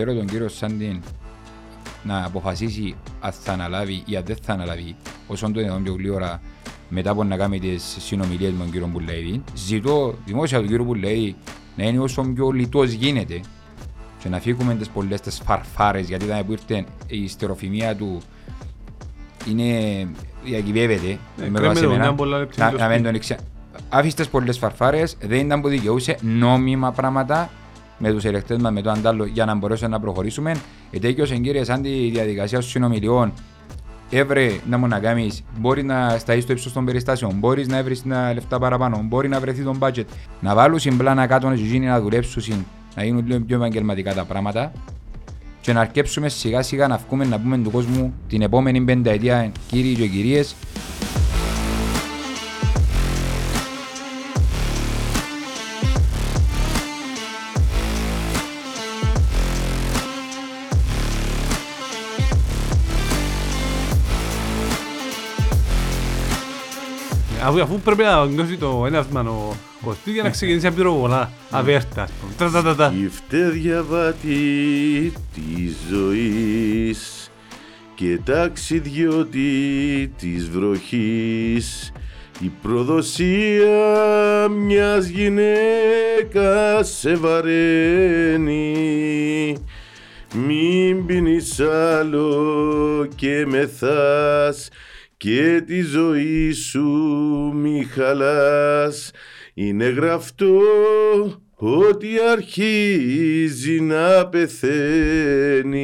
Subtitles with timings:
[0.00, 1.00] θέλω τον κύριο Σάντιν
[2.02, 6.40] να αποφασίσει αν θα αναλάβει ή αν δεν θα αναλάβει όσο το δυνατόν πιο γλύωρα
[6.88, 9.42] μετά από να κάνει τις συνομιλίες με τον κύριο Μπουλέιδη.
[9.54, 11.36] Ζητώ δημόσια του κύριο Μπουλέιδη
[11.76, 13.40] να είναι όσο πιο λιτός γίνεται
[14.22, 18.20] και να φύγουμε τις πολλές τις φαρφάρες γιατί ήταν που ήρθε η στεροφημία του
[19.48, 19.64] είναι
[20.44, 22.02] διακυβεύεται Ε, με κρέμεται βάση ο, εμένα.
[22.04, 23.04] μια πολλά λεπτή Να- στο να μην σπίτι.
[23.06, 23.36] τον εξα...
[23.88, 27.50] Άφησε τις πολλές φαρφάρες, δεν ήταν που δικαιούσε νόμιμα πράγματα
[28.00, 30.56] με τους ελεκτές μας, με το αντάλλο για να μπορέσουμε να προχωρήσουμε.
[30.90, 33.32] Ετέκειωσε κύριε σαν τη διαδικασία των συνομιλιών
[34.12, 38.02] Έβρε να μου να κάνεις, μπορεί να σταείς στο ύψος των περιστάσεων, μπορείς να βρεις
[38.02, 40.04] τα λεφτά παραπάνω, μπορεί να βρεθεί τον budget.
[40.40, 44.72] Να βάλουν συμπλάνα κάτω να γίνει να δουλέψουν, να γίνουν λίγο πιο επαγγελματικά τα πράγματα
[45.60, 49.94] και να αρκέψουμε σιγά σιγά να βγούμε να πούμε του κόσμου την επόμενη πενταετία κύριοι
[49.94, 50.54] και κυρίες
[67.42, 71.30] Αφού, αφού πρέπει να νιώσει το έναυσμα ο Κωστής για να ξεκινήσει να πυροβολά.
[71.50, 72.02] Αβέρτα.
[72.02, 72.32] ας πούμε.
[72.36, 72.94] Τρα, τρα, τρα, τρα.
[73.04, 77.30] Η φτέδια βάτη της ζωής
[77.94, 81.92] και ταξιδιώτη της βροχής
[82.42, 88.76] η προδοσία μιας γυναίκας σε βαραίνει
[90.34, 94.68] μην πίνεις άλλο και μεθάς
[95.20, 96.82] και τη ζωή σου
[97.54, 99.10] μη χαλάς
[99.54, 100.60] είναι γραφτό
[101.54, 105.82] ότι αρχίζει να πεθαίνει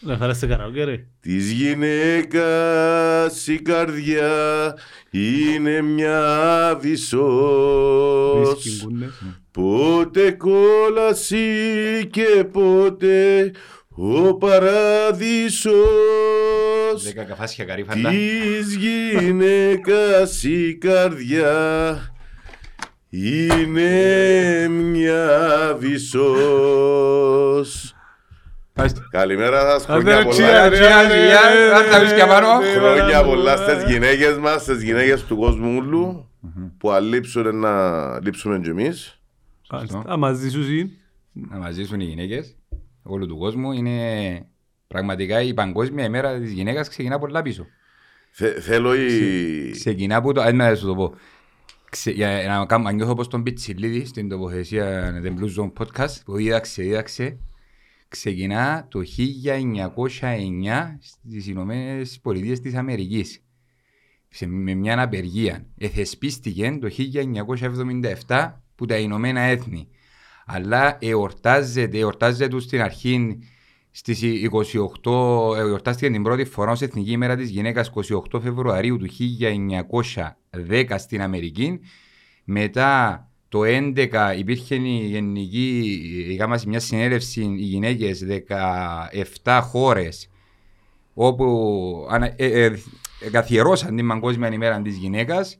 [0.00, 1.06] Να χαράστε καραοκέ ρε.
[1.20, 1.86] Της γυναίκας
[3.46, 4.76] η καρδιά
[5.10, 9.22] είναι μια βυσός Ρίσκι μπούνες.
[9.50, 11.48] Πότε κόλαση
[12.10, 13.50] και πότε
[13.98, 15.74] ο παράδεισος
[17.02, 18.10] Δέκα καφάσια καρύφαντα.
[18.10, 21.54] Της γυναίκας η καρδιά
[23.08, 26.90] είναι μια βυσός
[29.10, 30.34] Καλημέρα σας, χρόνια Άντε, πολλά.
[30.34, 32.60] τσιά, ρε, τσιά, ρε, τσιά, ρε, άντε, τα ρε, βρίσκια πάνω.
[32.60, 33.92] ρε, Χρόνια ρε, πολλά ρε, στις ρε.
[33.92, 36.30] γυναίκες μας, στις γυναίκες του κόσμου όλου
[36.78, 37.72] που αν λείψουν να
[38.20, 39.20] λείψουμε κι εμείς.
[39.70, 40.02] Μάλιστα.
[40.12, 40.90] Α, μαζί σου είναι.
[41.32, 42.55] να μας ζήσουν οι γυναίκες
[43.06, 44.46] όλου του κόσμου είναι
[44.86, 47.66] πραγματικά η παγκόσμια ημέρα της γυναίκας ξεκινά πολλά πίσω.
[48.30, 49.70] Θε- Θέλω η...
[49.70, 51.14] Ξεκινά από το, ας να σου το πω,
[51.90, 56.20] Ξε, για να, κάνω, να νιώθω πως τον Πιτσιλίδη στην τοποθεσία The Blue Zone Podcast
[56.24, 57.38] που δίδαξε, δίδαξε,
[58.08, 63.40] ξεκινά το 1909 στις Ηνωμένες Πολιτείες της Αμερικής
[64.28, 65.66] σε, με μια απεργία.
[65.78, 66.88] Εθεσπίστηκε το
[68.26, 69.88] 1977 που τα Ηνωμένα Έθνη.
[70.46, 73.38] Αλλά εορτάζεται, εορτάζεται τους στην αρχή
[73.90, 74.22] στις
[75.02, 77.90] 28, εορτάστηκε την πρώτη φορά ως Εθνική ημέρα της γυναίκας
[78.32, 81.80] 28 Φεβρουαρίου του 1910 στην Αμερική.
[82.44, 88.24] Μετά το 11 υπήρχε η γενική, είχαμε μια συνέλευση οι γυναίκες
[89.42, 90.28] 17 χώρες
[91.14, 95.58] όπου ανα- ε, ε, καθιερώσαν την Παγκόσμια ημέρα της γυναίκας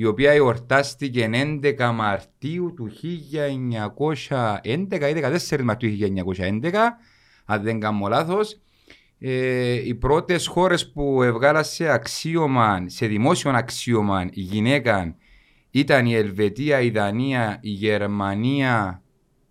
[0.00, 2.90] η οποία εορτάστηκε 11 Μαρτίου του
[4.62, 5.96] 1911 ή 14 Μαρτίου
[6.62, 6.72] 1911
[7.44, 8.60] αν δεν κάνω λάθος
[9.18, 15.16] ε, οι πρώτες χώρες που έβγαλαν σε αξίωμα, σε δημόσιο αξίωμα η γυναίκα
[15.70, 19.02] ήταν η Ελβετία, η Δανία, η Γερμανία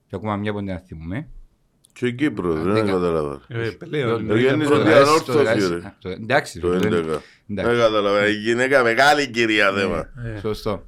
[0.08, 1.30] και ακόμα μια που δεν την θυμούμε.
[1.98, 3.42] Και η Κύπρος, δεν Δεκα- καταλαβαίνω.
[3.48, 4.28] Ε, πελέον.
[4.28, 5.94] το γέννησε Το την δεκαέσι- ανόρθωση, το δεκαέσι- ρε.
[6.02, 6.86] το- Εντάξει, Το το 11.
[6.86, 7.20] εντάξει.
[7.46, 8.28] Δεν καταλαβαίνω.
[8.28, 9.98] Η γυναίκα μεγάλη κυρία θέμα.
[10.36, 10.84] Ε, Σωστό.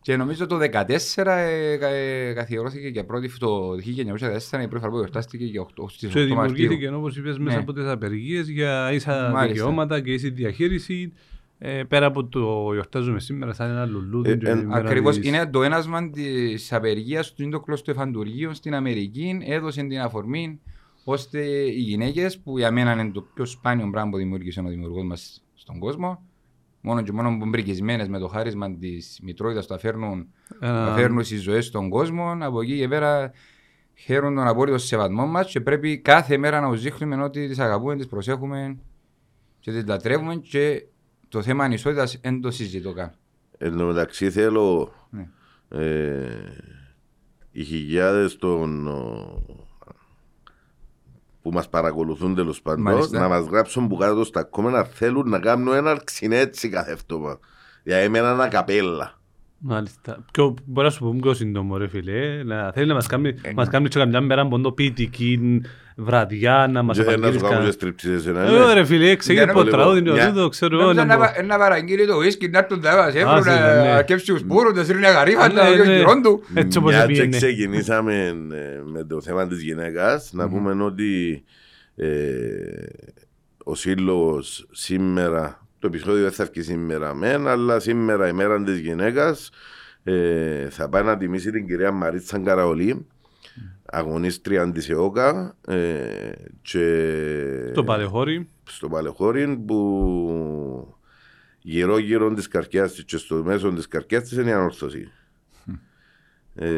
[0.00, 4.90] Και νομίζω το 2014 ε, κα- ε, καθιερώθηκε για πρώτη το 1914 η πρώτη φορά
[4.90, 6.54] που εορτάστηκε για 8, στις 8 Και Μαρτίου.
[6.54, 7.62] δημιουργήθηκε όπως είπες μέσα Ναι.
[7.62, 9.46] από τις απεργίες για ίσα Μάλιστα.
[9.46, 11.12] δικαιώματα και ίση διαχείριση
[11.58, 15.16] ε, πέρα από το γιορτάζουμε σήμερα σαν ένα λουλούδι Ε, και εν- η μέρα Ακριβώς
[15.16, 19.38] της- είναι το ένασμα της απεργίας του είναι το κλωστοεφαντουργείο στην Αμερική.
[19.44, 20.60] Έδωσε την αφορμή
[21.04, 25.04] ώστε οι γυναίκες που για μένα είναι το πιο σπάνιο πράγμα που δημιούργησε ο δημιουργός
[25.04, 26.22] μας στον κόσμο
[26.80, 30.26] μόνο και μόνο που μπρικισμένες με το χάρισμα της μητρότητας τα φέρνουν,
[30.60, 32.36] Ένα- τα φέρνουν στις ζωές στον κόσμο.
[32.40, 33.32] Από εκεί και πέρα
[33.94, 37.96] χαίρουν τον απόλυτο σεβασμό μας και πρέπει κάθε μέρα να τους δείχνουμε ότι τις αγαπούμε,
[37.96, 38.78] τις προσέχουμε
[39.60, 40.84] και τις λατρεύουμε και
[41.28, 43.12] το θέμα ανισότητας δεν το συζητώ καν.
[43.58, 45.28] Εν τω μεταξύ θέλω Ναι.
[45.68, 46.28] ε,
[47.50, 49.42] οι χιλιάδες των ο,
[51.42, 53.18] που μας παρακολουθούν τέλος πάντων Μάλιστα.
[53.20, 57.38] να μας γράψουν που κάτω στα κόμμενα θέλουν να κάνουν ένα έτσι κάθε φτώμα.
[57.82, 59.17] Για εμένα ένα καπέλα.
[59.60, 60.24] Μάλιστα.
[60.32, 62.42] Ποιο, μπορεί να σου πούμε πιο σύντομο ρε φίλε.
[62.44, 65.60] Να θέλει να μας κάνει, Ε, μας κάνει και καμιά μέρα από το ποιητική
[65.96, 67.64] βραδιά να μας Και θέλει να σου απαγγείλεις κάνουν κανένα.
[67.64, 68.72] και στριπτζίδες ένα, Ε, ναι.
[68.72, 70.82] ρε φίλε, ξεκίνησε Για από να- τραγούδι, Μια- το ξέρω εγώ.
[70.84, 71.32] Νόμιζα να να πω.
[71.36, 73.92] πα- να παραγγείλει το whisky, να έρθουν τα μας, Α, έβρουν ναι, ναι.
[73.92, 75.96] να κέψει τους πούρους, να σύρουν γαρίφαντα, Ναι, ο ναι.
[75.96, 76.42] γυρών του.
[76.54, 77.36] Έτσι όπως Μια και πήγαινε.
[77.36, 78.14] ξεκινήσαμε
[78.52, 81.42] ε, με το θέμα της γυναίκας, να πούμε ότι
[81.96, 82.08] ε,
[83.64, 88.78] ο σύλλογος σήμερα, το επεισόδιο δεν θα έρθει σήμερα μεν, αλλά σήμερα η μέρα της
[88.78, 89.50] γυναίκας
[90.02, 93.06] ε, θα πάει να τιμήσει την κυρία Μαρίτσα Καραολή,
[93.84, 96.32] αγωνίστρια της ΕΟΚΑ ε,
[96.62, 98.48] και Το παλαιχώρι.
[98.68, 100.94] στο Παλαιχώριν που
[101.60, 105.10] γύρω γύρω της καρκιάς της και στο μέσο της καρκιάς της είναι η ανόρθωση.
[106.54, 106.68] Ε,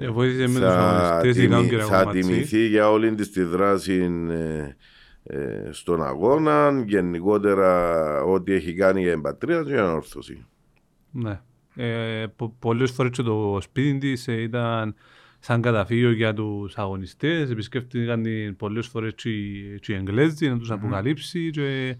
[0.00, 2.20] Ε, βοήθησε με θα τους αγωνιστές, τιμη- είχαν και θα αγώματι.
[2.20, 3.92] τιμηθεί για όλη της τη δράση
[4.30, 4.76] ε, ε,
[5.70, 10.44] στον αγώνα, γενικότερα ό,τι έχει κάνει για την πατρίδα και για την ανόρθωση.
[11.10, 11.40] Ναι.
[11.76, 14.94] Ε, πο- πολλές φορές και το σπίτι της ε, ήταν
[15.38, 17.50] σαν καταφύγιο για τους αγωνιστές.
[17.50, 21.50] Επισκέφτηκαν την πολλές φορές και, οι- και οι Εγγλέζοι να τους αποκαλύψει.
[21.50, 21.96] Και,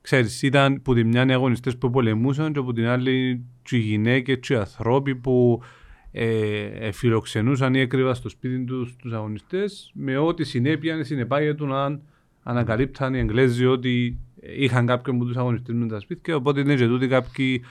[0.00, 3.80] ξέρεις, ήταν που τη μια οι αγωνιστές που πολεμούσαν και από την άλλη και οι
[3.80, 5.62] γυναίκες και οι ανθρώποι που
[6.12, 12.02] ε, ε, φιλοξενούσαν ή έκρυβαν στο σπίτι τους τους αγωνιστές με ό,τι συνέπεια συνεπάγεται αν
[12.48, 14.18] ανακαλύπταν οι Εγγλέζοι ότι
[14.56, 17.62] είχαν κάποιον από τους αγωνιστές με τα σπίτια οπότε είναι και τούτοι κάποιοι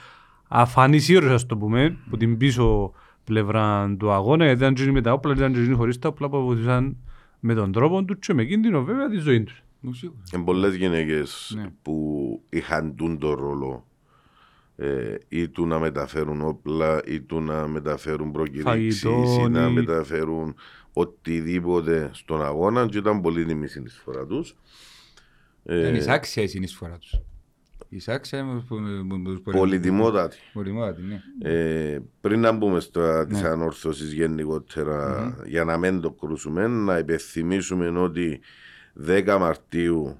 [0.48, 2.92] αφανείς ήρωες ας το πούμε που την πίσω
[3.24, 6.44] πλευρά του αγώνα γιατί ήταν και με τα όπλα ήταν και χωρίς τα όπλα που
[6.44, 6.96] βοηθούσαν
[7.40, 9.62] με τον τρόπο τους και με κίνδυνο βέβαια τη ζωή τους.
[10.30, 11.66] Και πολλές γυναίκες Ναι.
[11.82, 13.86] που είχαν τούν το ρόλο
[14.76, 19.72] ε, ή του να μεταφέρουν όπλα ή του να μεταφέρουν προκηρύξεις ή Φαγητό, να ή-
[19.72, 20.54] μεταφέρουν
[20.98, 24.56] οτιδήποτε στον αγώνα και ήταν πολύ τιμή συνεισφορά τους.
[25.64, 27.20] Ε, Είναι εισάξια η συνεισφορά τους.
[27.88, 29.52] Εισάξια με που- με- με τους πολεμικούς.
[29.54, 30.36] πολυτιμότατη.
[30.52, 31.20] Πολυτιμότατη, ναι.
[31.50, 33.48] Ε, πριν να μπούμε στα της Ναι.
[33.48, 38.40] ανόρθωσης γενικότερα, για να μην το κρούσουμε, να υπενθυμίσουμε ότι
[38.94, 40.16] 10 Μαρτίου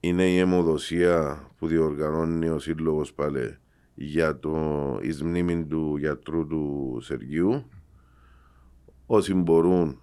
[0.00, 3.56] είναι η αιμοδοσία που διοργανώνει ο Σύλλογος Παλέ
[3.94, 7.68] για το εις μνήμη του γιατρού του Σεργίου.
[9.06, 9.98] Όσοι μπορούν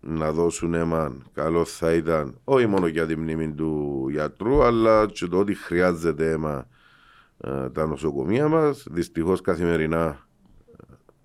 [0.00, 5.26] να δώσουν αίμα, καλό θα ήταν όχι μόνο για τη μνήμη του γιατρού, αλλά και
[5.26, 6.66] το ότι χρειάζεται αίμα
[7.40, 8.86] ε, τα νοσοκομεία μας.
[8.90, 10.26] Δυστυχώς καθημερινά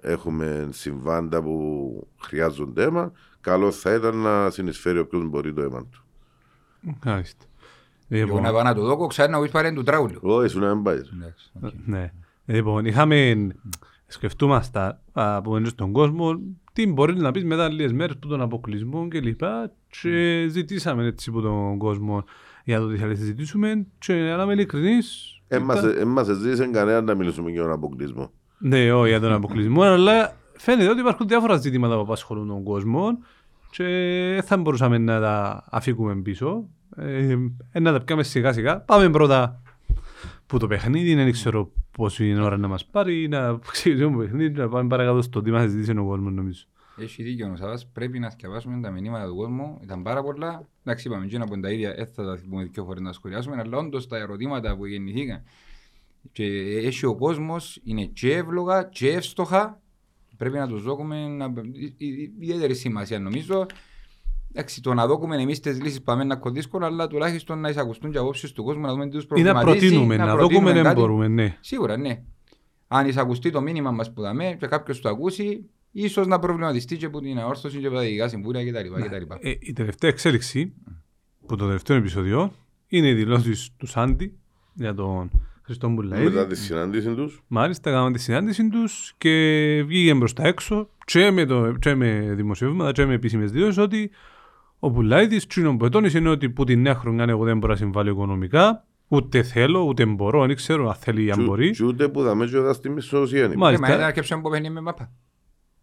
[0.01, 3.11] ε, έχουμε συμβάντα που χρειάζονται αίμα.
[3.41, 6.03] Καλό θα ήταν να συνεισφέρει όποιος μπορεί το αίμα του.
[7.05, 7.45] Μάλιστα.
[8.07, 10.19] Εγώ Λοιπόν, να πάω να το δω, ξέρει να πεις πάρε του τραούλου.
[10.23, 10.95] Εγώ ήσουν να μην πάει.
[11.13, 11.71] Εντάξει, οκ.
[11.85, 12.11] ναι.
[12.45, 13.47] Λοιπόν, είχαμε
[14.07, 16.39] σκεφτούμαστε α, που είναι στον κόσμο
[16.73, 19.71] τι μπορεί να πεις μετά λίγες μέρες που τον αποκλεισμό και λοιπά
[20.01, 22.23] και ζητήσαμε έτσι από τον κόσμο
[22.63, 27.15] για το τι θέλει να συζητήσουμε και να είμαι ειλικρινής Δεν μας ζήτησε κανένα να
[27.15, 28.31] μιλήσουμε για τον αποκλεισμό.
[28.57, 33.17] Ναι, όχι για τον αποκλεισμό, αλλά φαίνεται ότι υπάρχουν διάφορα ζητήματα που απασχολούν τον κόσμο
[33.71, 33.83] και
[34.33, 36.65] δεν θα μπορούσαμε να τα αφήκουμε πίσω.
[36.95, 37.37] Ε,
[37.71, 38.79] ε, να τα πιάμε σιγά σιγά.
[38.79, 39.61] Πάμε πρώτα
[40.47, 44.59] που το παιχνίδι, δεν ξέρω πόσο είναι ώρα να μας πάρει, να ξεκινήσουμε το παιχνίδι,
[44.59, 46.63] να πάμε παρακάτω στο τι μας ζητήσει ο κόσμος νομίζω.
[46.97, 49.79] Έχει δίκιο ο Σαββάς, πρέπει να θυκευάσουμε τα μηνύματα του κόσμου.
[49.83, 50.67] Ήταν πάρα πολλά.
[50.83, 53.77] Εντάξει, είπαμε, εκείνα από τα ίδια, δεν θα τα πούμε δύο φορές να σχολιάσουμε, αλλά
[53.77, 55.43] όντως τα ερωτήματα που γεννηθήκαν
[56.31, 56.45] και
[56.77, 59.81] έχει ο κόσμος, είναι και εύλογα και εύστοχα.
[60.37, 61.53] Πρέπει να τους δώσουμε να...
[61.71, 63.65] η- η- ιδιαίτερη σημασία νομίζω.
[64.53, 68.11] Εντάξει, το να δούμε εμείς τις λύσεις πάμε να είναι δύσκολο, αλλά τουλάχιστον να εισακουστούν
[68.11, 69.79] και απόψεις του κόσμου, να δούμε τι τους Ή να προβληματίζει.
[69.87, 70.99] προτείνουμε, να δούμε προτείνουμε δεν κάτι.
[70.99, 71.57] μπορούμε, ναι.
[71.59, 72.21] Σίγουρα, ναι.
[72.87, 77.05] Αν εισακουστεί το μήνυμα μας που δαμε και κάποιος το ακούσει, ίσως να προβληματιστεί και
[77.05, 79.01] από την αόρθωση και από τα ειδικά συμβούλια κτλ.
[79.01, 79.33] κτλ.
[79.39, 80.73] Ε, η τελευταία εξέλιξη
[81.47, 82.51] που το τελευταίο επεισόδιο
[82.87, 84.37] είναι οι δηλώσεις του Σάντι
[84.73, 85.31] για τον
[85.63, 86.23] Χριστό Μπουλαίδη.
[86.23, 91.31] Μετά τη συνάντηση τους, Μάλιστα, έκαναν τη συνάντηση τους και βγήκε προ τα έξω και
[91.31, 94.11] με, το, και με δημοσιεύματα και με επίσημες δηλώσεις ότι
[94.83, 97.77] ο Πουλάιδη τσίνον που ετώνησε είναι ότι που την νέα χρονιά εγώ δεν μπορώ να
[97.77, 101.71] συμβάλλω οικονομικά, ούτε θέλω, ούτε μπορώ, δεν ξέρω αν θέλει ή αν και- μπορεί.
[101.71, 103.43] και ούτε που δαμε και εδώ στη Μισοσία.
[103.43, 103.53] είναι.
[103.53, 104.05] Ε, Μα ήταν Μάλιστα.
[104.05, 105.11] αρκεψε που παιχνί με μάπα.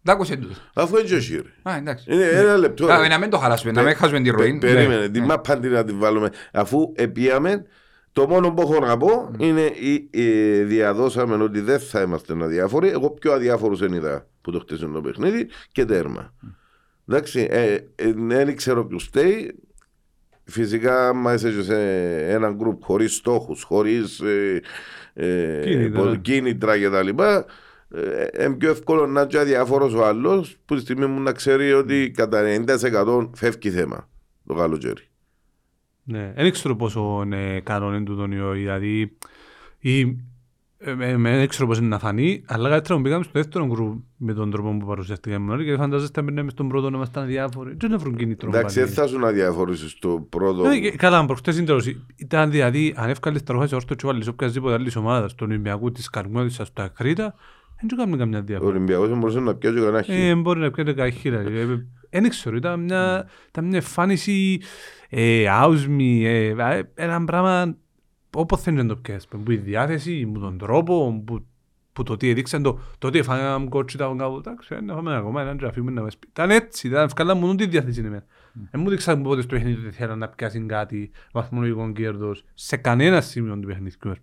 [0.03, 0.53] Τ' άκουσε τούτο.
[0.73, 1.69] Αφού έτσι όχι ρε.
[1.71, 2.13] Α, εντάξει.
[2.13, 2.85] Είναι ένα λεπτό.
[2.85, 4.57] Κα- Να μην το χαλάσουμε, να μην χάσουμε τη ροή.
[4.57, 5.09] Πε- Περίμενε, Ναι.
[5.09, 6.29] τη μάπα τι να τη βάλουμε.
[6.53, 7.65] Αφού επίαμε,
[8.11, 12.89] το μόνο που έχω να πω είναι ή, ε, διαδώσαμε ότι δεν θα είμαστε αδιάφοροι.
[12.89, 16.33] Εγώ πιο αδιάφορου δεν είδα που το χτίσουν το παιχνίδι και τέρμα.
[17.09, 19.55] Εντάξει, ε, ε, δεν ξέρω ποιο φταίει.
[20.43, 21.77] Φυσικά, άμα είσαι και σε
[22.33, 24.61] ένα γκρουπ χωρίς στόχους, χωρίς ε,
[25.13, 26.01] ε, Κίνητρα.
[26.03, 27.07] πο- κίνητρα κτλ.
[27.91, 31.73] Ε, είναι πιο εύκολο να είναι αδιάφορος ο άλλος που τη στιγμή μου να ξέρει
[31.73, 34.09] ότι κατά 90% φεύγει θέμα
[34.45, 35.03] το καλοκαίρι.
[36.03, 39.17] Ναι, δεν ξέρω πόσο είναι κανόν εν τούτον ιό, δηλαδή
[39.79, 40.15] ή,
[40.81, 43.65] Ε, με- με- Δεν ξέρω πώς είναι να φανεί, αλλά καλύτερα μου πήγαμε στο δεύτερο
[43.65, 47.27] γκρουπ με τον τρόπο που παρουσιαστήκαμε όλοι και φαντάζεστε αν μες στον πρώτο να ήμασταν
[47.27, 47.73] διάφοροι.
[47.77, 48.49] Δεν βρουν κίνητρο.
[48.49, 48.87] Εντάξει, πάλι.
[48.87, 50.67] δεν θα σου να διαφορήσεις το πρώτο.
[50.67, 51.95] Ναι, και- Καλά, προχτές είναι τέλος.
[52.15, 55.91] Ήταν δηλαδή, αν εύκαλες τα ροχά σε όρθο και βάλεις οποιασδήποτε άλλης ομάδας, τον Ολυμπιακού
[55.91, 57.35] της Καρμιώτισσας, στο Ακρίτα,
[57.79, 58.69] δεν του κάνουμε καμιά Ο διαφορά.
[58.69, 60.09] Ολυμπιακός μπορούσε να πιάσει κανένα χ.
[60.09, 61.43] Ε, μπορεί να πιέτε καχύρα.
[62.11, 64.59] Δεν ξέρω, ήταν μια, ήταν μια εμφάνιση
[65.09, 67.75] ε, άουσμη, ε, ε, ένα πράγμα
[68.35, 69.27] όπως θέλει να το πιάσεις.
[69.27, 71.45] Που η διάθεση, που τον τρόπο, που,
[71.93, 75.41] που το τι έδειξαν, το, το ότι έφαγαμε κότσι τα κάπου, εντάξει, να φάμε ακόμα
[75.41, 76.27] έναν και να φύγουμε να μας πει.
[76.29, 78.25] Ήταν έτσι, ήταν ευκάλα μόνο τη διάθεση είναι.
[78.71, 83.21] Δεν μου δείξαν πότε στο παιχνίδι ότι θέλαν να πιάσουν κάτι βαθμολογικό κέρδος σε κανένα
[83.21, 84.13] σημείο του παιχνιδιού.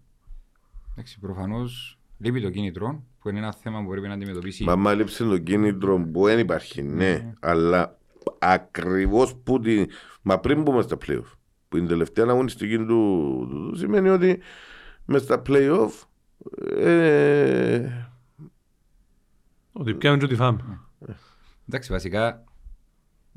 [0.93, 4.65] Εντάξει, προφανώς λείπει το κίνητρο, που είναι ένα θέμα που πρέπει να αντιμετωπίσει.
[4.65, 7.33] Μα μα λείψε το κίνητρο που δεν υπάρχει, ναι.
[7.41, 7.99] Αλλά
[8.39, 9.87] ακριβώς που την...
[10.23, 11.33] Μα πριν μπούμε στα play-off,
[11.77, 14.39] που είναι η τελευταία αγωνιστική του, του, του σημαίνει ότι
[15.05, 15.91] μες στα play-off
[16.77, 17.89] ε,
[19.73, 20.81] Ότι πιάμε και ότι φάμε.
[21.69, 22.45] Εντάξει, βασικά,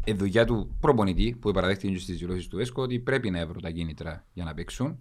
[0.04, 3.62] η δουλειά του προπονητή που παραδέχτηκε και στις δηλώσεις του ΕΣΚΟ ότι πρέπει να βρουν
[3.62, 5.00] τα κίνητρα για να παίξουν.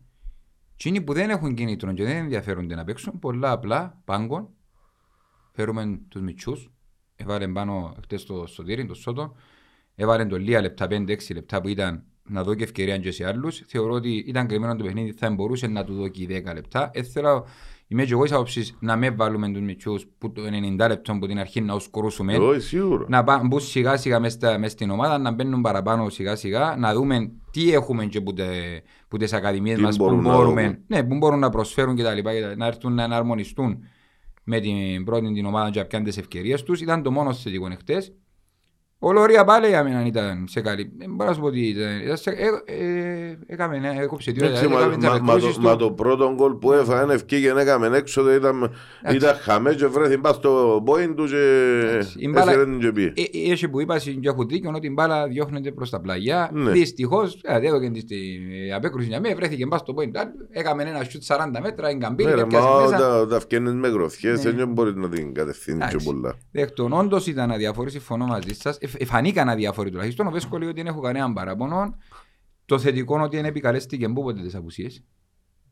[0.75, 4.49] Εκείνοι που δεν έχουν κίνητρο και δεν ενδιαφέρονται να παίξουν, πολλά απλά πάγκον,
[5.53, 6.71] φέρουμε τους μητσούς,
[7.17, 9.35] έβαλε πάνω χτες το Σωτήρι, το Σώτο,
[9.95, 13.63] έβαλε το λίγα λεπτά, 5-6 λεπτά που ήταν να δω και ευκαιρία και σε άλλους.
[13.67, 16.91] Θεωρώ ότι ήταν κρυμμένο το παιχνίδι, θα μπορούσε να του δω και 10 λεπτά.
[16.95, 17.47] Ε, θέλω,
[17.89, 20.43] είμαι και εγώ της άποψης να με βάλουμε τους μητσούς που το
[20.79, 23.07] 90 λεπτό από την αρχή να τους κορούσουμε εγώ σίγουρο.
[23.09, 26.77] να πά- μπουν σιγά σιγά μες, στα- μες στην ομάδα, να μπαίνουν παραπάνω σιγά σιγά,
[26.79, 28.47] να δούμε τι έχουμε και που, τε,
[29.09, 30.81] που τις ακαδημίες Τι μας που μπορούν να μπορούμε, δούμε.
[30.87, 33.79] ναι, που μπορούν να προσφέρουν και τα λοιπά, και τα- να έρθουν να εναρμονιστούν
[34.45, 36.81] με την πρώτη την ομάδα και να πιάνουν τις ευκαιρίες τους.
[36.81, 38.13] Ήταν το μόνος θετικό εχθές.
[39.01, 40.93] Ο Λωρία πάλι για μένα ήταν σε καλή.
[40.99, 42.01] Δεν μπορώ να σου πω ότι ήταν.
[42.05, 44.47] ήταν σε- ε, ε, Έκαμε, ναι, έκοψε δύο.
[44.47, 45.67] Εντάξει, μα, έκαμε τις μα, μα, απεκρούσεις το, του.
[45.67, 48.75] μα το πρώτο γκολ που έφαγε ευκήγε να έκαμε έξω ήταν,
[49.15, 51.37] ήταν χαμές και βρέθη μπας στο πόιν του και
[51.91, 53.13] Εντάξει, η μπάλα- έσαιρε την και πήγε.
[53.17, 56.51] Ε, ε, Έχει που είπα και έχω δίκιο ότι η μπάλα διώχνεται προς τα πλαγιά.
[56.53, 56.71] Ναι.
[56.71, 60.27] Δυστυχώς, ε, έδωκε της στην απέκρουση για μένα, βρέθηκε μπας στο point.
[60.51, 62.97] Έκαμε ένα σιούτ 40 μέτρα, είναι καμπύλη, Ναι, ρε, έπιασε μα μέσα.
[62.97, 64.51] όταν όταν φτιάχνεις με γροθιές Ναι.
[64.51, 66.07] δεν μπορείς να την κατευθύνεις και Εντάξει.
[66.07, 66.35] πολλά.
[66.53, 68.79] Δέχτον, όντως ήταν αδιάφοροι, συμφωνώ μαζί σας.
[68.95, 70.27] Ε, ε, φανήκαν αδιάφοροι τουλάχιστον.
[70.27, 71.97] Ο Βέσκο λέει ότι δεν έχω κανέναν παραπονό.
[72.65, 75.05] Το θετικό είναι ότι δεν επικαλέστηκε μπούποτε τις απουσίες.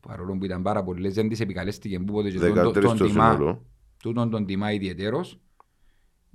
[0.07, 3.31] Παρόλο που ήταν πάρα πολλές, δεν τις επικαλέστηκε μπούποτε και τον, 13 τον, στο τιμά,
[3.31, 3.65] σύνολο.
[4.03, 5.39] τούτον τον τιμά ιδιαιτέρως.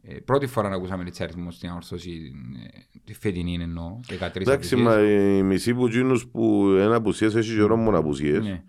[0.03, 2.33] Ε, πρώτη φορά να ακούσαμε έτσι αριθμό στην ανορθώση
[2.75, 4.81] ε, τη φετινή εννοώ, 13 Εντάξει, απουσίες.
[4.81, 8.45] μα οι μισοί που γίνους που ένα απουσίες έχει καιρό μόνο απουσίες.
[8.45, 8.65] Ναι.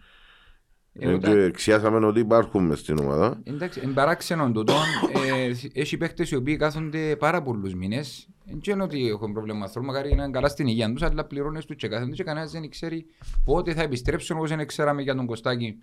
[1.00, 3.42] Ε, Ε, όταν- και Ξιάσαμε ότι υπάρχουν μες στην ομάδα.
[3.44, 4.74] Εντάξει, είναι παράξενο τούτο.
[5.38, 8.28] Ε, έχει παίχτες οι οποίοι κάθονται πάρα πολλούς μήνες.
[8.46, 11.26] Δεν είναι ότι έχουν πρόβλημα με ανθρώπου, μακάρι να είναι καλά στην υγεία τους, αλλά
[11.26, 13.06] πληρώνες τους και κάθονται και κανένας δεν ξέρει
[13.46, 15.76] πότε θα επιστρέψουν, όπως δεν ξέραμε για τον Κωστάκη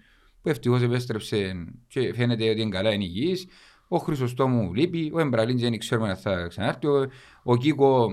[0.42, 3.46] που ευτυχώς επέστρεψε και φαίνεται ότι είναι καλά, είναι υγιής.
[3.88, 7.10] Ο Χρυσοστόμου λείπει, ο Εμπραλίντζ δεν ξέρουμε αν θα ξανάρθει, ο,
[7.42, 8.06] ο Κίκο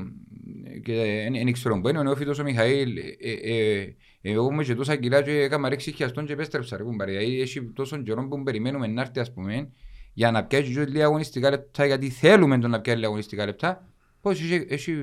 [0.73, 3.01] ε, και δεν ξέρω που είναι, ο Νεόφυτος ο Μιχαήλ, ε,
[3.31, 6.77] ε, ε, εγώ είμαι και τόσα κιλά και έκανα ρίξει χιαστόν και επέστρεψα.
[6.77, 7.11] ρε κουμπάρε.
[7.11, 9.69] Δηλαδή έχει τόσο καιρό που περιμένουμε να έρθει ας πούμε
[10.13, 13.87] για να πιάσει και λίγα αγωνιστικά λεπτά γιατί θέλουμε τον να πιάσει λίγα αγωνιστικά λεπτά.
[14.21, 14.95] Πώς έχει, έχει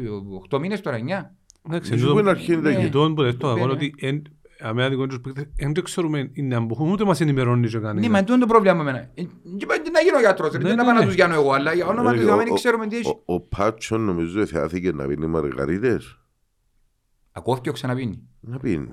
[0.51, 1.35] 8 μήνες τώρα, 9.
[1.67, 2.77] Εντάξει, Εσύ τούτο- που είναι αρχή είναι Ναι.
[2.77, 2.91] εκεί.
[2.91, 3.73] τούτο που λες το αγώνα Ναι.
[3.73, 4.23] ότι εν-
[4.61, 7.83] αμένα δικό τους παίκτες, εν το ξέρουμε είναι αν μπορούν, ούτε μας ενημερώνει και Ναι,
[7.83, 8.11] κανένα.
[8.11, 8.99] μα αυτό είναι το πρόβλημα με εμένα.
[9.15, 9.23] Ε,
[9.57, 11.07] και πάει να γίνω γιατρός, ρε, Ναι, δεν ναι, να πάω να ναι.
[11.07, 13.09] τους γιάνω εγώ, αλλά για όνομα Ε, τους Θεού ο- δεν ο- ξέρουμε τι έχει.
[13.09, 16.19] Ο, ο Πάτσον νομίζω θεάθηκε να πίνει μαργαρίτες.
[17.33, 18.29] Ακόφηκε ο ξαναπίνει.
[18.47, 18.89] Να πίνει.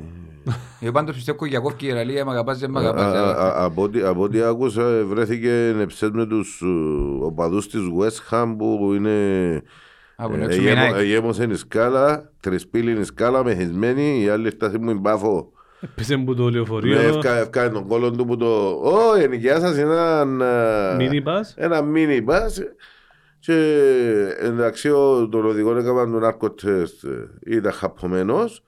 [0.80, 3.04] Εγώ πάντως πιστεύω για κόφηκε η Ραλία, μ' αγαπάς, δεν μ' Α, αγαπάς.
[3.04, 6.66] α, αλλά- α, Από ό,τι- από ό,τι άκουσα βρέθηκε νεψές με τους ε,
[7.26, 9.62] οπαδούς της West Ham που είναι
[10.16, 14.30] Από ε, να έξουμε γέμω- ένα- ε, γέμωσαν η σκάλα, τρισπύλη η σκάλα μεθυσμένη, η
[14.30, 15.52] άλλη φτάσει μου η πάφο.
[15.82, 18.46] Έπαιζε που το Ναι, λεωφορείο, ευκα- ευκάνε τον κόλλον του που το
[18.84, 21.54] «Ω, η ενοικιά σας είναι έναν, ε, μίνι πας.
[21.58, 22.60] ένα μίνι μπας
[23.40, 23.54] και
[24.42, 27.04] εντάξει ο- τον οδηγό έκαναν τον άρκο τεστ
[27.46, 28.64] ήταν χαπωμένος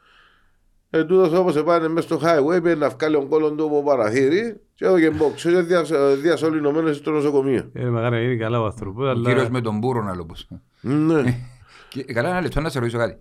[0.95, 4.61] ε, τούτος όπως επάνε μέσα στο highway πήγε να βγάλει τον κόλλον του από παραθύρι
[4.75, 7.69] και έδωκε μπόξ και διασ- διασωληνωμένος στο νοσοκομείο.
[7.73, 9.29] Ε, μακάρι να είναι καλά ο άνθρωπος, Ο αλλά...
[9.29, 10.31] κύριος με τον μπούρο να λόγω.
[10.81, 11.23] Ναι.
[11.89, 13.17] Και- Καλά ένα λεπτό να σε ρωτήσω κάτι.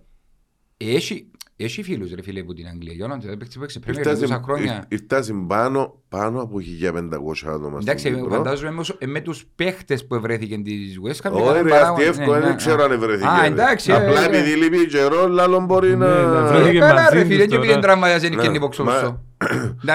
[0.77, 1.31] Έχει,
[1.63, 2.93] έχει φίλους ρε φίλε που την Αγγλία.
[2.93, 4.85] Γιώνα, δεν παίξει παίξει Premier League τόσα χρόνια.
[4.87, 8.29] Ήρθασαν πάνω, πάνω από 1500 άτομα στην Εντάξει, Κύπρο.
[8.29, 11.31] φαντάζομαι με όσο- ε, με τους παίχτες που ευρέθηκαν της West Ham.
[11.31, 12.85] Όχι έκαναν ρε, παράγον- αυτή εύκολα ναι, ναι, δεν ξέρω α.
[12.85, 13.27] αν ευρέθηκε.
[13.27, 13.47] Α, ρε.
[13.47, 16.25] εντάξει, ε, Απλά ε, επειδή λείπει καιρός, λάλλον μπορεί Ναι, να...
[16.25, 17.61] να Ε, βρέθηκε Καλά μαζί ρε τους φίλε, και τώρα.
[17.61, 18.89] πήγαινε τραυματίας δεν Ναι, είναι υποξόσο.
[18.91, 19.21] μα- Να,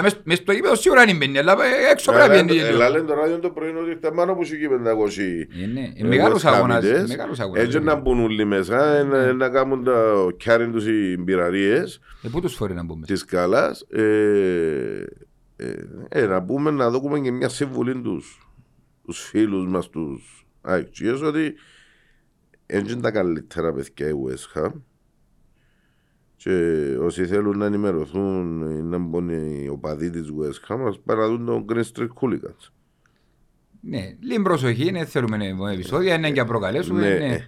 [0.03, 2.63] μες- μες στο γήπεδο σίγουρα δεν μπαίνει, αλλά ε, έξω Έλα, πρέπει να είναι.
[2.63, 6.07] Έλα λένε το ράδιο το πρωί ότι ήρθαν πάνω από 1500 Ε, ναι, ε, ε,
[6.07, 6.85] Μεγάλος West αγώνας.
[6.85, 7.07] Hamidες.
[7.09, 8.03] μεγάλος αγώνας, Έτσι ρε να φίλε.
[8.03, 12.55] μπουν όλοι μέσα, ε, να- να κάνουν τα κιάριν τους οι μπειραρίες Ε, Πού τους
[12.55, 13.81] φορεί να μπούμε; της σκάλας.
[13.91, 15.05] Ε,
[15.57, 15.75] ε,
[16.09, 18.49] ε, να πούμε να δούμε και μια συμβουλή τους,
[19.05, 21.55] τους φίλους μας, τους αεξίες, ότι
[22.67, 24.71] έτσι είναι τα καλύτερα παιδιά η West Ham
[26.49, 31.47] και όσοι θέλουν να ενημερωθούν ή να μπουν οι οπαδοί της West Ham, ας παραδούν
[31.47, 32.71] τον Green Street Hooligans.
[33.81, 37.01] Ναι, λίγη προσοχή, δεν θέλουμε να επεισόδια, είναι και να προκαλέσουμε.
[37.01, 37.47] Ναι, ναι.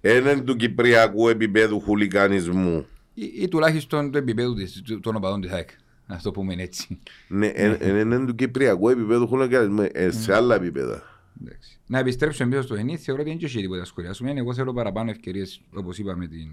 [0.00, 2.86] έναν του κυπριακού επίπεδου χουλικανισμού.
[3.14, 5.68] Ή, ή τουλάχιστον το επίπεδο της, του- των οπαδών της ΑΕΚ.
[6.06, 6.98] Να το πούμε έτσι.
[7.28, 7.46] Ναι,
[7.80, 11.02] έναν του κυπριακού επίπεδου χουλικανισμού, ε, σε άλλα επίπεδα.
[11.42, 11.78] Εντάξει.
[11.86, 14.32] Να επιστρέψουμε πίσω στο ενή, θεωρώ ότι δεν έχει τίποτα να σχολιάσουμε.
[14.36, 16.48] Εγώ θέλω παραπάνω ευκαιρίες, όπως είπαμε, την...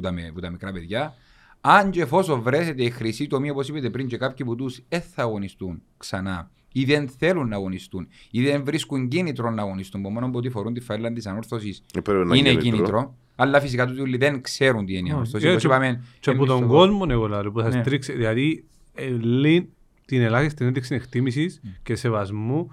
[0.00, 0.12] που, τα...
[0.12, 1.14] με- που τα μικρά παιδιά.
[1.60, 5.00] Αν και εφόσον βρέθεται η χρυσή τομή, όπως είπατε πριν, και κάποιοι που τους δεν
[5.00, 10.10] θα αγωνιστούν ξανά, ή δεν θέλουν να αγωνιστούν, ή δεν βρίσκουν κίνητρο να αγωνιστούν, που
[10.10, 12.70] μόνο που ότι φορούν τη φαίλα της ανόρθωσης Ε, πρέπει να είναι κίνητρο.
[12.76, 13.14] κίνητρο.
[13.36, 15.46] Αλλά φυσικά τούτοι όλοι δεν ξέρουν τι είναι η ανόρθωση.
[15.46, 17.80] Ε, Όπως και- είπαμε, Και από εμείς τον το- κόσμο, εγώ λέω, που θα Ναι.
[17.82, 18.64] στρίξει, δηλαδή,
[18.94, 19.72] ε, λέει
[20.06, 22.72] την ελάχιστη ένδειξη εκτίμησης και σεβασμού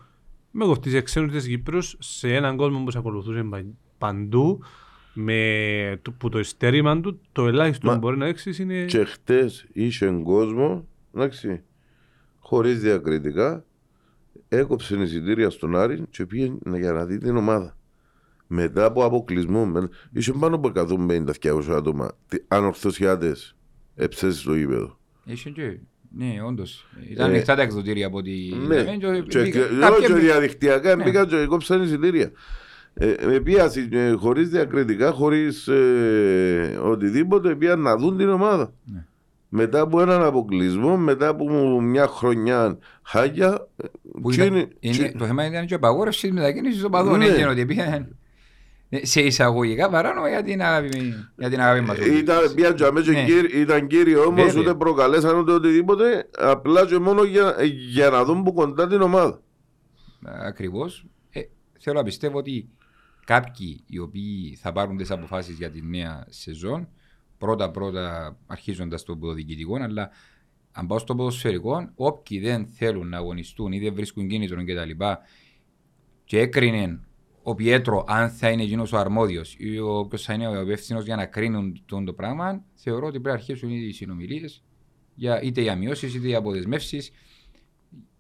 [0.52, 3.64] με κοφτής εξένους της Κύπρους σε έναν κόσμο που σε ακολουθούσε πα-
[3.98, 4.64] παντού
[5.18, 9.04] με το, που το ειστέρημα του το ελάχιστο Μα- που μπορεί να έξεις είναι Και
[9.04, 11.64] χτες είχε κόσμο, εντάξει,
[12.40, 13.66] χωρίς διακριτικά,
[14.50, 17.78] έκοψε εισιτήρια στον Άρη και πήγε να- για να δει την ομάδα.
[18.48, 21.38] Μετά από αποκλεισμό, με- είχε πάνω από 150
[21.76, 23.56] άτομα, τι- ανορθωσιάτες,
[23.96, 25.00] έψες στο γήπεδο.
[25.26, 25.78] Είχε και-
[26.18, 26.88] Ναι, όντως.
[27.10, 30.14] Ήταν Ε, ανοιχτά τα εκδοτήρια από ό,τι Ναι, είδαμε και και, μπήκα- και, κάποιοι και
[30.14, 31.04] μπήκα- διαδικτυακά Ναι.
[31.04, 32.32] μπήκαν και κόψαν εισιτήρια.
[32.98, 38.74] Ε, ε, πήγαν, ε, χωρίς διακριτικά, χωρίς ε, οτιδήποτε, πήγαν να δουν την ομάδα.
[38.86, 39.06] Ναι.
[39.50, 43.88] Μετά από έναν αποκλεισμό, μετά από μια χρονιά χάγια, ε,
[44.22, 46.92] Που τι ήταν- είναι- είναι- τι- Το θέμα ήταν και η απαγόρευση της μετακίνησης των
[46.92, 47.18] παδών.
[47.20, 47.26] Ναι.
[47.26, 48.16] έγινε ότι πήγαν
[49.02, 51.98] σε εισαγωγικά παράνομα για την αγάπη, για την αγάπη μας.
[51.98, 53.24] Ε, Ήταν, πήγαν και αμέσως Ναι.
[53.26, 54.62] κύριοι- ήταν κύριοι όμως, Βέβαια.
[54.62, 57.56] ούτε προκαλέσαν ούτε οτιδήποτε, απλά και μόνο για,
[57.92, 59.42] για να δουν που κοντά την ομάδα.
[60.48, 61.06] Ακριβώς.
[61.32, 61.40] Ε,
[61.80, 62.70] θέλω να πιστεύω ότι
[63.26, 66.88] κάποιοι οι οποίοι θα πάρουν τις αποφάσεις για τη νέα σεζόν,
[67.38, 70.10] πρώτα-πρώτα αρχίζοντας το ποδοδιοικητικό, αλλά
[70.72, 75.04] αν πάω στο ποδοσφαιρικό, όποιοι δεν θέλουν να αγωνιστούν ή δεν βρίσκουν κίνητρο κτλ.
[76.24, 77.00] Και έκρινε
[77.44, 81.00] ο Πιέτρο αν θα είναι εκείνος ο αρμόδιος ή ο ποιο θα είναι ο υπεύθυνο
[81.00, 84.64] για να κρίνουν τον το πράγμα, θεωρώ ότι πρέπει να αρχίσουν ήδη οι συνομιλίες
[85.44, 87.12] είτε για μειώσεις είτε για αποδεσμεύσεις.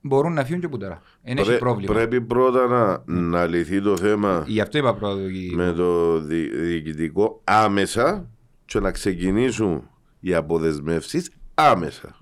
[0.07, 1.01] Μπορούν να φύγουν και που τώρα.
[1.23, 1.93] Δεν έχει Πρέ- πρόβλημα.
[1.93, 5.13] Πρέπει πρώτα να, να λυθεί το θέμα Γι' αυτό είπα πρώτα.
[5.23, 8.27] ότι- με το δι- διοικητικό άμεσα
[8.65, 9.89] και να ξεκινήσουν
[10.19, 12.15] οι αποδεσμεύσεις άμεσα.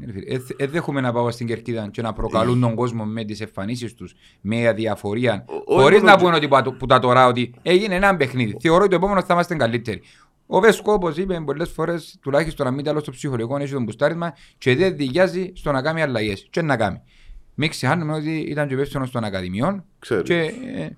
[0.58, 4.14] Δεν δέχομαι να πάω στην κερκίδα και να προκαλούν τον κόσμο με τις εμφανίσεις τους,
[4.42, 5.46] με αδιαφορία.
[5.66, 8.58] Ο- Χωρίς όχι να μόνο- πούνε ότι που- που τα τώρα ότι έγινε ένα παιχνίδι.
[8.62, 10.02] Θεωρώ ότι το επόμενος θα είμαστε καλύτεροι.
[10.48, 14.34] Ο Βέσκο, όπως είπε πολλές φορές, τουλάχιστον να μην τέλο στο ψυχολογικό, έχει τον μπουστάρισμα
[14.58, 16.34] και δεν δικιάζει στο να κάνει αλλαγέ.
[16.50, 17.02] Και να κάνει.
[17.56, 19.84] Μην ξεχάνουμε ότι ήταν και υπεύθυνος των Ακαδημιών.
[20.00, 20.22] Ξέρω.
[20.22, 20.40] Και,
[20.76, 20.90] ε,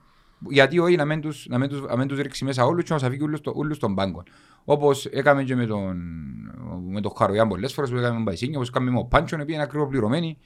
[0.49, 2.93] γιατί όχι να μην τους, να μην τους, να μην τους ρίξει μέσα όλους και
[2.93, 4.23] να τους αφήκει όλους, το, όλους των πάγκων.
[4.65, 5.97] Όπως έκαμε και με τον,
[6.89, 9.41] με τον Χαρογιάν πολλές φορές, που έκαμε με τον Παϊσίνη, όπως έκαμε με τον Πάντσον,
[9.41, 10.37] οποίοι είναι ακριβοπληρωμένοι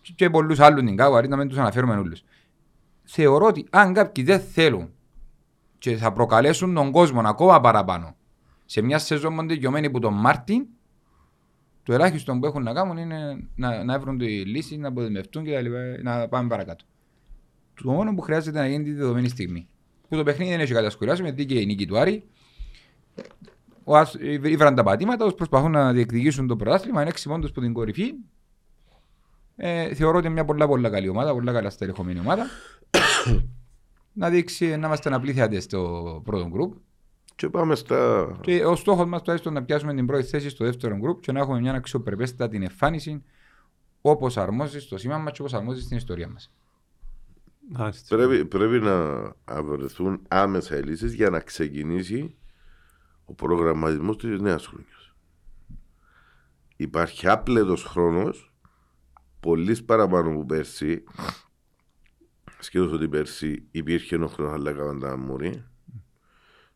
[0.00, 2.22] και, και πολλούς άλλους την κάγου, αρκεί να μην τους αναφέρουμε όλους.
[3.04, 4.90] Θεωρώ ότι αν κάποιοι δεν θέλουν
[5.78, 8.16] και θα προκαλέσουν τον κόσμο ακόμα παραπάνω
[8.64, 10.66] σε μια σεζόν μόνο τελειωμένη που τον Μάρτιν,
[11.84, 15.52] το ελάχιστο που έχουν να κάνουν είναι να, να βρουν τη λύση, να αποδεσμευτούν και
[15.52, 16.84] τα λοιπά, να πάμε παρακάτω.
[17.82, 19.68] Το μόνο που χρειάζεται να γίνει τη δεδομένη στιγμή.
[20.08, 22.24] Που το παιχνίδι δεν έχει κατασκευάσει με δίκαιη η νίκη του Άρη.
[23.84, 27.60] Ο Άσ- Ήβραν τα πατήματα, ως προσπαθούν να διεκδικήσουν το πρωτάθλημα, είναι έξι πόντους που
[27.60, 28.12] την κορυφή.
[29.56, 32.46] Ε, θεωρώ ότι είναι μια πολλά πολλά καλή ομάδα, πολλά καλά στερεχωμένη ομάδα.
[34.12, 36.72] να δείξει να είμαστε αναπλήθιατες στο πρώτο γκρουπ.
[37.36, 38.30] Και πάμε στα...
[38.40, 41.40] Και ο στόχος μας τουλάχιστον να πιάσουμε την πρώτη θέση στο δεύτερο γκρουπ και να
[41.40, 43.24] έχουμε μια αξιοπρεπέστατη εμφάνιση
[44.00, 46.52] όπως αρμόζει στο σήμα μας και όπως αρμόζει στην ιστορία μας.
[47.68, 48.16] Μάλιστα.
[48.16, 52.36] Πρέπει, πρέπει να βρεθούν άμεσα οι λύσεις για να ξεκινήσει
[53.24, 55.14] ο προγραμματισμός της νέας χρονιάς.
[56.76, 58.54] Υπάρχει άπλετος χρόνος,
[59.40, 61.04] πολύ παραπάνω από πέρσι,
[62.58, 65.64] σκέφτος ότι πέρσι υπήρχε ο χρόνος αλλά έκαναν τα μουρή.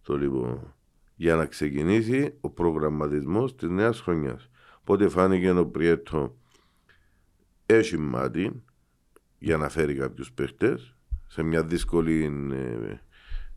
[0.09, 0.75] Το λοιπόν,
[1.17, 4.51] για να ξεκινήσει ο προγραμματισμός της νέας χρονιάς.
[4.81, 6.37] Οπότε φάνηκε ο Πριέτο
[7.67, 8.63] έχει μάτι,
[9.39, 10.95] για να φέρει κάποιους παίχτες
[11.27, 13.01] σε μια δύσκολη ε,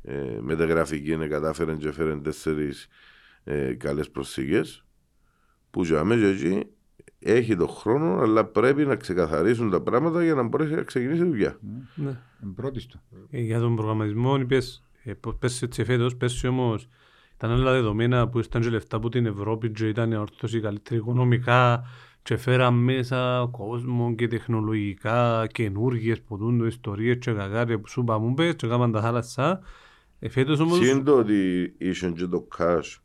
[0.01, 2.87] ε, μεταγραφική να κατάφεραν και φέραν τέσσερις
[3.43, 4.85] ε, καλές προσήγες
[5.71, 6.63] που για μέσα εκεί
[7.19, 11.25] έχει το χρόνο αλλά πρέπει να ξεκαθαρίσουν τα πράγματα για να μπορέσει να ξεκινήσει η
[11.25, 11.59] δουλειά.
[11.95, 12.19] Ναι.
[12.55, 13.01] Πρώτης του.
[13.29, 16.87] Ε, Για τον προγραμματισμό είπες, ε, π- πες έτσι φέτος, πες όμως
[17.35, 20.99] ήταν άλλα δεδομένα που ήταν και λεφτά από την Ευρώπη και ήταν ορθώς η καλύτερη
[20.99, 21.83] οικονομικά
[22.23, 28.33] και φέραν μέσα κόσμος και τεχνολογικά καινούργιες που δουν ιστορίες και καγάρια που σου παμούν
[28.33, 29.61] πες και κάμαν τα θάλασσα.
[30.19, 30.77] Ε, φέτος όμως...
[30.77, 32.97] Σύντο ότι είσαι και το cash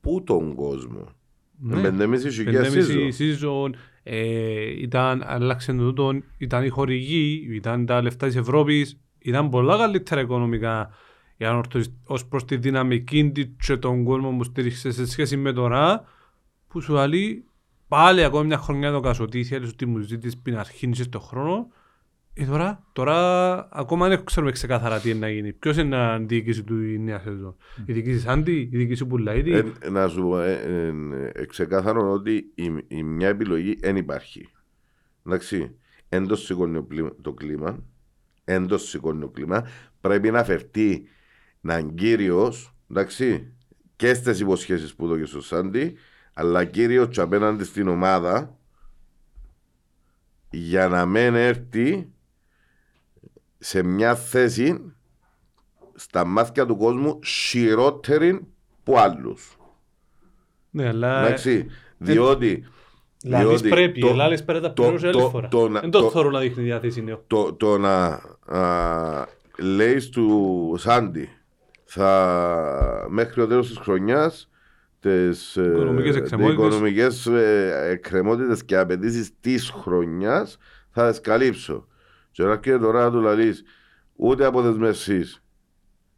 [0.00, 1.12] πού τον κόσμο.
[1.60, 1.80] Ναι.
[1.80, 3.68] Πεντέμιση χιλιάδες Πεντέμιση season.
[3.68, 3.70] season,
[4.02, 9.76] ε, ήταν, άλλαξε το τούτο, ήταν η χορηγή, ήταν τα λεφτά της Ευρώπης, ήταν πολλά
[9.76, 10.90] καλύτερα οικονομικά
[11.36, 15.36] για να ορθώσεις ως προς τη δυναμική της και τον κόσμο που στήριξε σε σχέση
[15.36, 16.04] με τώρα,
[16.68, 17.44] που σου λέει
[17.88, 21.68] πάλι ακόμη μια χρονιά το κασωτή, θέλεις ότι μου ζήτης πριν αρχίνησες το χρόνο,
[22.34, 25.52] ε, τώρα, τώρα ακόμα δεν ξέρουμε ξεκάθαρα τι είναι να γίνει.
[25.52, 27.56] Ποιος είναι να διοικήσει του η νέα σεζόν.
[27.86, 29.52] Η διοίκηση Σάντι, η διοίκηση Πουλαίδη.
[29.52, 30.92] Ε, να σου πω, ε, ε,
[31.32, 34.48] ε, ξεκάθαρο ότι η, η μια επιλογή δεν υπάρχει.
[35.26, 35.76] Εντάξει,
[36.08, 37.78] έντο σηκώνει ο πλή- το κλίμα,
[38.48, 39.66] έντο σηκώνει το κλίμα,
[40.00, 41.08] πρέπει να φερθεί
[41.60, 43.52] να είναι κύριος, εντάξει,
[43.96, 45.96] και στις υποσχέσεις που δώκε στο Σάντι,
[46.32, 48.58] αλλά κύριος και απέναντι στην ομάδα
[50.50, 52.12] για να μην έρθει
[53.58, 54.92] σε μια θέση
[55.94, 58.46] στα μάτια του κόσμου χειρότερη
[58.82, 59.56] που άλλους.
[60.70, 61.66] Ναι, αλλά Εντάξει,
[61.98, 62.64] διότι,
[63.24, 65.48] λαλείς διότι πρέπει, το- αλλά άλλες πρέπει να τα το- πληρώσει άλλη το- φορά.
[65.48, 67.24] το να- Δεν το το- θέλω να δείχνει διάθεση νέο.
[67.26, 69.26] το, το να α,
[69.58, 71.28] λέει του Σάντι
[71.84, 74.50] θα μέχρι το τέλος της χρονιάς
[75.00, 76.64] τις ε, Οικονομικές τις εκκρεμότητες.
[76.66, 80.58] οικονομικές ε, εκκρεμότητες και απαιτήσεις της χρονιάς
[80.90, 81.86] θα τις καλύψω.
[82.30, 83.62] Και τώρα και τώρα να του λαλείς
[84.16, 85.42] ούτε αποδεσμεύσεις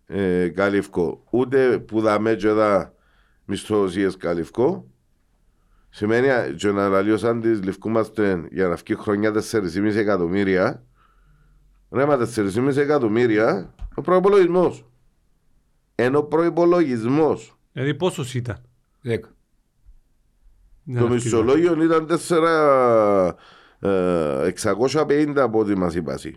[0.06, 2.94] ε, καλυφκό, ούτε που δαμέ και δα
[3.44, 4.89] μισθοδοσίες καλυφκό,
[5.90, 10.85] Σημαίνει και να λαλεί ο Σάντης λευκούμαστε για να βγει χρονιά 4,5 εκατομμύρια.
[11.90, 14.85] Ρε μα 4,5 εκατομμύρια ο προϋπολογισμός.
[15.94, 17.59] Ενώ ο προϋπολογισμός.
[17.72, 18.62] Δηλαδή πόσος ήταν;
[19.00, 19.29] Δέκα.
[20.85, 21.42] Για Το να σκεφτώ.
[21.42, 23.37] μισολόγιο ήταν 4,
[23.81, 26.37] ε, 650 από ό,τι μας είπα εσύ.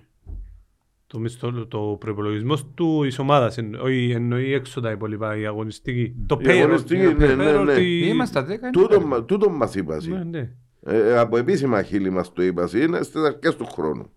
[1.13, 6.13] Το, μισθό, το προϋπολογισμός του της ομάδας, εννο- όχι εννοεί έξω τα υπόλοιπα, η αγωνιστική.
[6.27, 6.57] Το Η payroll.
[6.57, 7.73] αγωνιστική, το ναι, ναι, payroll ναι.
[7.73, 8.67] τη- Είμαστε στα δέκα.
[8.67, 9.05] είναι Τούτο, καλά.
[9.05, 10.09] μα- τούτο μας είπα εσύ.
[10.11, 10.49] Ναι, ναι.
[10.85, 14.09] Ε, από επίσημα χείλη μας το είπα εσύ, είναι στις αρχές του χρόνου.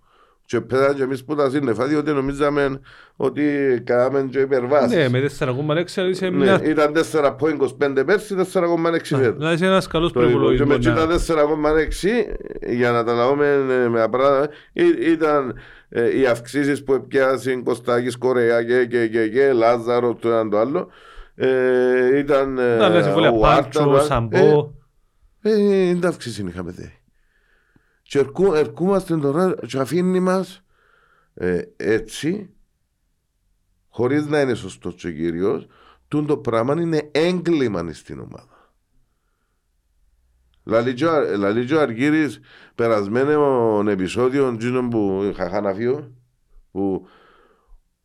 [0.49, 2.81] Και πέταν και εμείς που τα σύννεφα, διότι νομίζαμε
[3.17, 3.43] ότι
[3.85, 4.97] κάναμε και υπερβάσεις.
[4.97, 6.61] Ναι, με 4,6 είσαι Ναι, μια...
[6.65, 9.37] ήταν 4,25 πέρσι, 4,6 φέτος.
[9.37, 10.97] Δηλαδή είσαι ένας καλός Το λοιπόν, και με προϋπολογισμός.
[10.97, 11.85] τα ναι.
[12.71, 13.47] 4,6 για να τα λάβουμε
[13.85, 15.55] ε, με απλά ή- ήταν
[15.89, 20.59] ε, οι αυξήσεις που έπιασαν Κωστάκης, Κορέα και, και, και, και Λάζαρος το ένα το
[20.59, 20.89] άλλο
[21.35, 24.73] ε, ήταν ε, Να λες συμβόλαια ο Άρτα, Πάντσο, ε, Σαμπό.
[25.43, 26.99] ε, ε, είναι τα αυξήσεις είχαμε δει.
[28.03, 30.65] Και ερκού, ερκούμαστε τώρα και αφήνει μας
[31.35, 32.51] ε, έτσι
[33.89, 35.67] χωρίς να είναι σωστός και κύριος
[36.09, 38.56] τούν το πράγμα είναι έγκλημα στην ομάδα.
[40.67, 42.41] Λαλεί και ο Αργύρης
[42.75, 46.13] περασμένο επεισόδιο εκείνο που είχα χαναφείο
[46.71, 47.07] που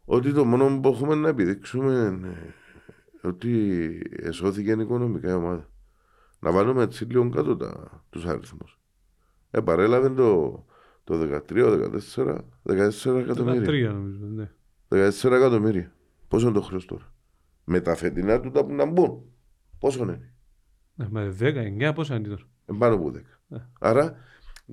[0.06, 2.56] ότι το μόνο που έχουμε να επιδείξουμε είναι
[3.21, 5.69] ότι εσώθηκε οικονομικά η ομάδα.
[6.39, 8.80] Να βάλουμε έτσι λίγο κάτω τα, τους αριθμούς.
[9.52, 10.65] Ε, παρέλαβε το,
[11.04, 13.91] το 13, 14, 14 εκατομμύρια.
[13.91, 14.52] 13 νομίζω, ναι.
[14.89, 15.93] 14 εκατομμύρια.
[16.28, 17.13] Πόσο είναι το χρέος τώρα.
[17.63, 19.24] Με τα φετινά του τα που να μπουν.
[19.80, 20.31] Πόσο είναι.
[21.09, 23.19] Ναι, Με 19 πόσα είναι τώρα; Ε, πάνω από 10.
[23.47, 23.59] Ναι.
[23.79, 24.17] Άρα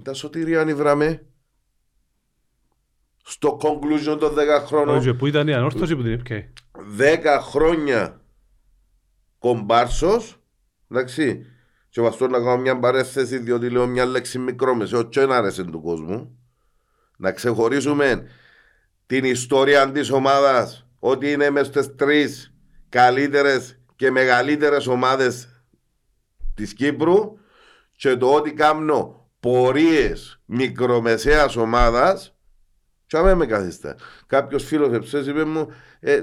[0.02, 1.26] τα σωτήρια ανιβράμε
[3.24, 4.96] στο conclusion των 10 χρόνων.
[4.96, 6.52] Όχι, που ήταν η ανόρθωση που την έπιανε.
[6.98, 8.20] 10 χρόνια
[9.38, 10.36] κομπάρσος
[10.90, 11.46] εντάξει
[11.88, 15.80] και βαστώ να κάνω μια παρέθεση διότι λέω μια λέξη μικρόμεσαιο και να άρεσε του
[15.80, 16.38] κόσμου
[17.16, 18.26] να ξεχωρίσουμε
[19.06, 22.54] την ιστορία της ομάδας ότι είναι μες στις τρεις
[22.88, 25.57] καλύτερες και μεγαλύτερες ομάδες
[26.58, 27.38] της Κύπρου
[27.96, 32.34] και το ότι κάνω πορείες μικρομεσαίας ομάδας
[33.06, 33.96] και αμέ με καθιστά.
[34.26, 35.68] Κάποιος φίλος εψές είπε μου
[36.00, 36.22] ε,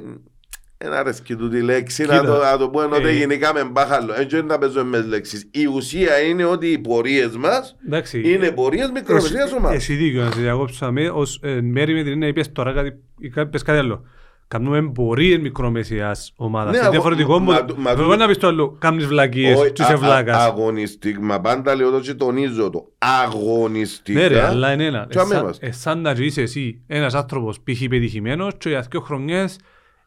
[0.78, 3.54] ένα αρέσκει του τη λέξη να Κοίτα, το, να το πω ενώ ε, δεν γενικά
[3.54, 4.14] με μπάχαλο.
[4.14, 5.50] Έτσι δεν να παίζω μες λέξεις.
[5.52, 8.22] Η ουσία είναι ότι οι πορείες μας Εντάξει.
[8.34, 9.76] είναι πορείες μικρομεσαίας Εσύ- ομάδας.
[9.76, 12.96] Εσύ δίκιο να σε διακόψω αμέ, ως ε, μέρη με την έννοια είπες τώρα κάτι,
[13.20, 14.06] ή κάτι- πες κάτι άλλο.
[14.48, 16.72] Κάνουμε πορείες μικρομεσαίας ομάδας.
[16.72, 17.76] Ναι, Είναι αγω- διαφορετικό μα- μου.
[17.78, 20.36] μα- Δεν μπορεί να πεις το άλλο, κάνεις βλακίες Όχι, και είσαι α- α- βλάκας.
[20.44, 22.92] Αγωνιστικά, μα πάντα λέω το και τονίζω το.
[22.98, 24.20] Αγωνιστικά.
[24.20, 25.08] Ναι ρε, αλλά είναι ένα.
[25.10, 25.58] Και αμέ Εσά- μας.
[25.62, 27.84] Εσάν να είσαι εσύ ένας άνθρωπος π.χ.
[27.90, 29.60] πετυχημένος και για δύο χρονιές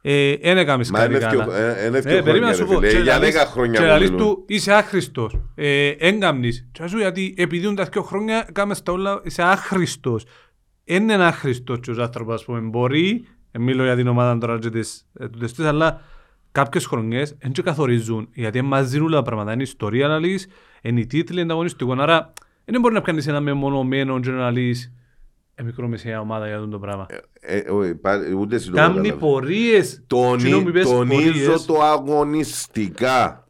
[0.03, 1.42] ε, δεν έκαμες Μα κάτι είναι καλά.
[1.44, 2.81] ευκαι- ε, είναι Ε, ευκαι περίμενα χρόνια, να σου ρε πω.
[2.81, 2.88] φίλε.
[2.92, 4.27] Και Για λαλείς- 10 χρόνια Και που λαλείς μιλούν.
[4.27, 5.38] του είσαι άχρηστος.
[5.55, 6.68] Ε, έγκαμνεις.
[6.72, 10.24] Και σου γιατί επειδή είναι τα δύο χρόνια κάμες τα όλα είσαι άχρηστος.
[10.85, 14.58] Δεν είναι άχρηστος και ο άνθρωπος ας πούμε μπορεί, ε, μιλώ για την ομάδα τώρα
[14.58, 16.00] και τις, ε, τούτες τρεις, αλλά
[16.52, 20.48] κάποιες χρονιές δεν και καθορίζουν, γιατί μαζί όλα τα πράγματα, είναι ιστορία να λύσεις,
[20.82, 22.32] είναι οι τίτλοι ανταγωνιστικό, άρα
[22.64, 24.92] δεν μπορεί να κάνεις ένα μεμονωμένο και να λύσεις
[25.54, 27.06] ε, μικρομεσαία ομάδα για αυτό το πράγμα.
[27.40, 29.20] Ε, ε, ο, υπά- ούτε εσύ το Κάμνει καταλάβες.
[29.20, 31.64] πορείες, Τονι- Συγγνώμη, μου είπες τονίζω πορείες.
[31.64, 33.42] το αγωνιστικά.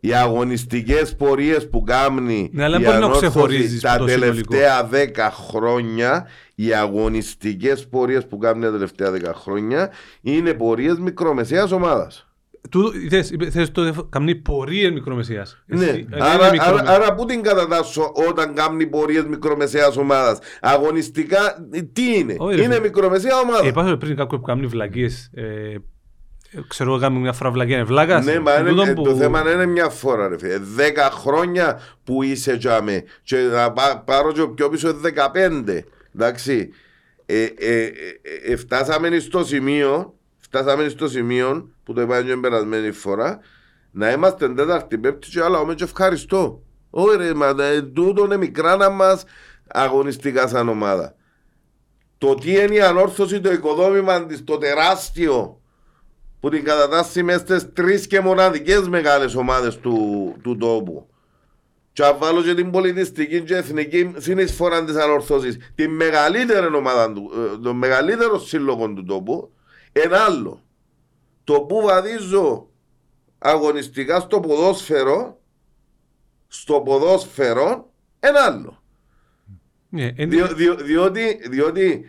[0.00, 4.48] Οι αγωνιστικές πορείες που κάνει Ναι, αλλά η μπορεί να Ανόρθωση ξεχωρίζεις τα το συνολικό.
[4.50, 9.90] τελευταία 10 χρόνια, οι αγωνιστικές πορείες που κάνει τα τελευταία 10 χρόνια
[10.20, 12.28] είναι πορείες μικρομεσαίας ομάδας.
[12.70, 15.62] Του, θες, είπε- θες το καμνή πορείες μικρομεσαίας.
[15.66, 19.96] Ναι, Εσύ, ε, άρα, είναι άρα, μικρομε- άρα πού την κατατάσσω όταν κάνει πορείες μικρομεσαίας
[19.96, 22.86] ομάδας; Αγωνιστικά ε, τι είναι, Όχι, ρε είναι φίλε.
[22.86, 23.64] μικρομεσαία ομάδα.
[23.64, 25.78] Ε, Υπάρχει πριν κάποιο που κάνει βλακίες, ε, ε,
[26.68, 28.24] ξέρω εγώ κάνει μια φορά βλακία, είναι βλάκας.
[28.24, 30.58] Ναι, μα Ε, είναι, τούτον ε, που- το θέμα δεν είναι μια φορά ρε φίλε.
[30.58, 35.84] Δέκα χρόνια που είσαι τζάμε και να πά- πάρω και πιο πίσω δεκαπέντε.
[36.14, 36.70] Εντάξει.
[37.26, 37.92] Ε, ε, ε,
[38.44, 43.40] ε, φτάσαμε στο σημείο, φτάσαμε στο σημείο που το είπα και την περασμένη φορά
[43.90, 46.62] να είμαστε τέταρτη, πέπτη και άλλα όμως και ευχαριστώ.
[46.90, 49.24] Όχι ρε, μα ε, τούτο είναι μικρά να μας
[49.66, 51.14] αγωνιστικά σαν ομάδα.
[52.18, 55.60] Το τι είναι η ανόρθωση, το οικοδόμημα της, το τεράστιο
[56.40, 61.08] που την κατατάσσει μέσα στις τρεις και μοναδικές μεγάλες ομάδες του, του τόπου.
[61.94, 67.30] Και αν βάλω και την πολιτιστική και εθνική συνεισφορά της ανορθώσης, την μεγαλύτερη ομάδα του,
[67.54, 69.52] ε, το μεγαλύτερο σύλλογο του τόπου,
[69.92, 70.62] ένα άλλο.
[71.44, 72.68] Το που βαδίζω
[73.38, 75.40] αγωνιστικά στο ποδόσφαιρο,
[76.48, 78.82] στο ποδόσφαιρο, ένα άλλο.
[79.88, 82.04] Ναι, εν- Διό, διό, διότι, διότι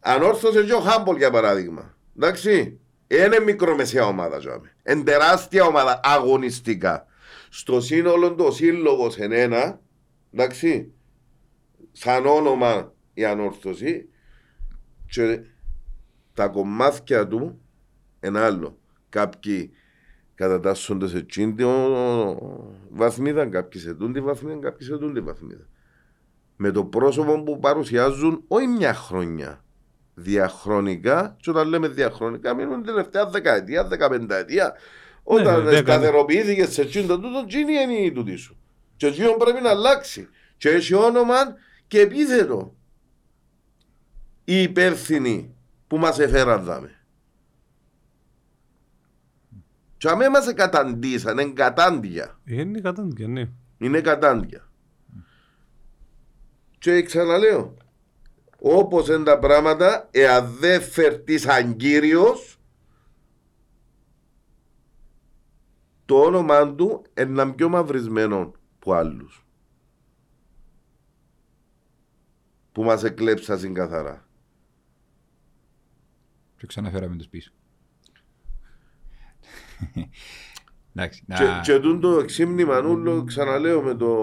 [0.00, 1.94] ανόρθωσε και ο Χάμπολ για παράδειγμα.
[2.16, 2.80] Εντάξει.
[3.08, 4.72] Είναι μικρομεσαία ομάδα, τζάμε.
[4.88, 7.06] Είναι τεράστια ομάδα αγωνιστικά.
[7.56, 9.80] Στο σύνολο το σύλλογος εν ένα,
[10.32, 10.92] εντάξει,
[11.92, 14.08] σαν όνομα η ανόρθωση
[15.06, 15.40] και
[16.34, 17.60] τα κομμάτια του
[18.20, 18.78] ένα άλλο.
[19.08, 19.70] Κάποιοι
[20.34, 21.64] κατατάσσονται σε εκείνη τη
[22.90, 25.66] βαθμίδα, κάποιοι σε τούν τη βαθμίδα, κάποιοι σε τούν τη βαθμίδα
[26.56, 29.64] με το πρόσωπο που παρουσιάζουν όχι μια χρονιά.
[30.14, 34.74] Διαχρονικά, και όταν λέμε διαχρονικά, μείνουν την τελευταία δεκαετία, δεκαπενταετία.
[35.28, 38.56] Όταν ναι, δέκα, σταθεροποιήθηκε σε εκείνο το τούτο, τζίνι είναι η τούτη σου.
[38.96, 40.28] Και εκείνο πρέπει να αλλάξει.
[40.56, 41.34] Και έχει όνομα
[41.86, 42.74] και επίθετο.
[44.44, 45.54] Οι υπεύθυνοι
[45.86, 46.90] που μας εφέραν δάμε.
[49.96, 52.38] Και αμέ μας καταντήσαν, είναι κατάντια.
[52.44, 53.48] είναι κατάντια, ναι.
[53.78, 54.68] Είναι κατάντια.
[56.78, 57.76] Και ξαναλέω,
[58.58, 62.55] όπως είναι τα πράγματα, εάν δεν φερτείς σαν κύριος,
[66.06, 69.46] το όνομα του είναι πιο μαυρισμένο που άλλους.
[72.72, 74.26] Που μας εκλέψασαν καθαρά.
[76.56, 77.52] Και ξαναφέραμε τους πίσω.
[80.94, 81.36] Εντάξει, να...
[81.36, 84.16] Και, και τούν το εξύμνημα νουλο, ξαναλέω με το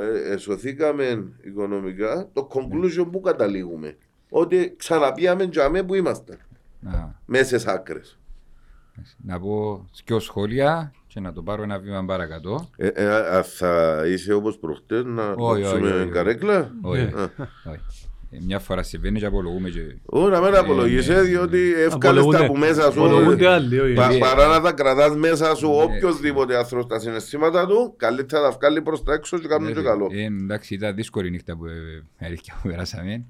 [0.00, 3.96] ε, εσωθήκαμε οικονομικά, το conclusion που καταλήγουμε.
[4.30, 6.38] Ότι ξαναπίαμε τζαμέ που είμαστε.
[6.80, 8.18] να- Μέσα σε άκρες.
[9.16, 12.70] να πω δυο σχόλια και να το πάρω ένα βήμα παρακατώ.
[12.76, 16.08] Ε, ε, α, α, θα είσαι όπως προχτές να Όχι, όχι, κόψουμε όχι.
[16.10, 16.70] καρέκλα.
[16.80, 17.08] Όχι, Ναι.
[17.72, 18.08] όχι.
[18.32, 19.80] Ε, Μια φορά συμβαίνει και απολογούμε και...
[20.04, 21.82] Όχι, να μην απολογείσαι, ναι, διότι ναι.
[21.82, 22.46] εύκολες τα Απολογούνται.
[22.46, 23.04] που μέσα σου.
[23.04, 23.92] Απολογούνται άλλοι, όχι.
[23.94, 24.18] Πα- Ναι.
[24.18, 25.82] Παρά να τα κρατάς μέσα σου Ναι.
[25.82, 29.82] οποιοδήποτε άνθρωπο στα συναισθήματα του, καλύτερα να τα βγάλει προς τα έξω και κάνουν και
[29.82, 30.08] καλό.
[30.12, 33.24] Ε, εντάξει, ήταν δύσκολη νύχτα που, ε, αλήθεια που περάσαμε.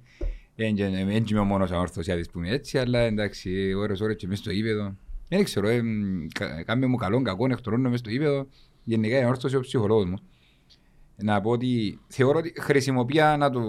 [0.57, 4.51] Δεν είμαι ο μόνος αόρθος, ας πούμε έτσι, αλλά εντάξει, ώρες ώρες και μέσα στο
[4.51, 4.95] ύπεδο.
[5.33, 8.47] Δεν ξέρω, ε, μ, κα- κάμε μου καλό, κακό, εκτρώνω μέσα στο ύπεδο.
[8.85, 10.19] Γενικά είναι αόρθος ο ψυχολόγος μου.
[11.17, 13.61] Να πω ότι θεωρώ ότι χρησιμοποιά να το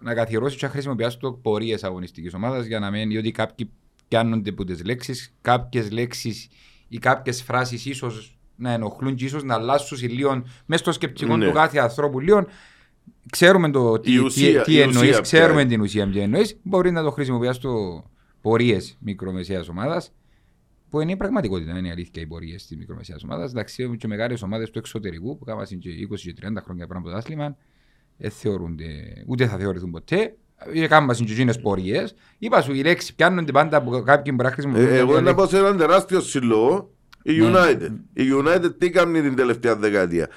[0.00, 3.70] να καθιερώσει και να χρησιμοποιάς το πορείες αγωνιστικής ομάδας για να μένει, διότι κάποιοι
[4.08, 6.48] πιάνονται από τις λέξεις, κάποιες λέξεις
[6.88, 11.46] ή κάποιες φράσεις ίσως να ενοχλούν και ίσως να αλλάσουν λίγο μέσα στο σκεπτικό Ναι.
[11.46, 12.46] του κάθε ανθρώπου λίγο.
[13.30, 15.70] Ξέρουμε το τι, Η ουσία- τι, η τι ουσία εννοείς, ποια ξέρουμε είναι.
[15.70, 18.04] την ουσία ποια εννοείς, μπορεί να το χρησιμοποιάς στο
[18.40, 20.12] πορείες μικρομεσαίας ομάδας
[20.90, 23.50] που είναι η πραγματικότητα, είναι η αλήθεια οι πορείες της μικρομεσαίας ομάδας.
[23.50, 26.98] Εντάξει, έχουμε και μεγάλες ομάδες του εξωτερικού που κάνουν και 20 και 30 χρόνια πριν
[27.00, 27.56] από το άθλημα,
[28.16, 28.86] δεν θεωρούνται,
[29.26, 30.36] ούτε θα θεωρηθούν ποτέ.
[30.74, 32.14] Ε, Κάνουμε και εκείνες πορείες.
[32.38, 34.86] Είπα σου, οι λέξεις πιάνονται πάντα από κάποιον που να χρησιμοποιούν.
[34.88, 35.56] Ε, Εγώ μια να πω λέξη.
[35.56, 37.50] σε έναν τεράστιο συλλόγο, η Ναι.
[37.54, 37.90] United.
[38.12, 40.28] Η United τι κάνει την τελευταία δεκαετία;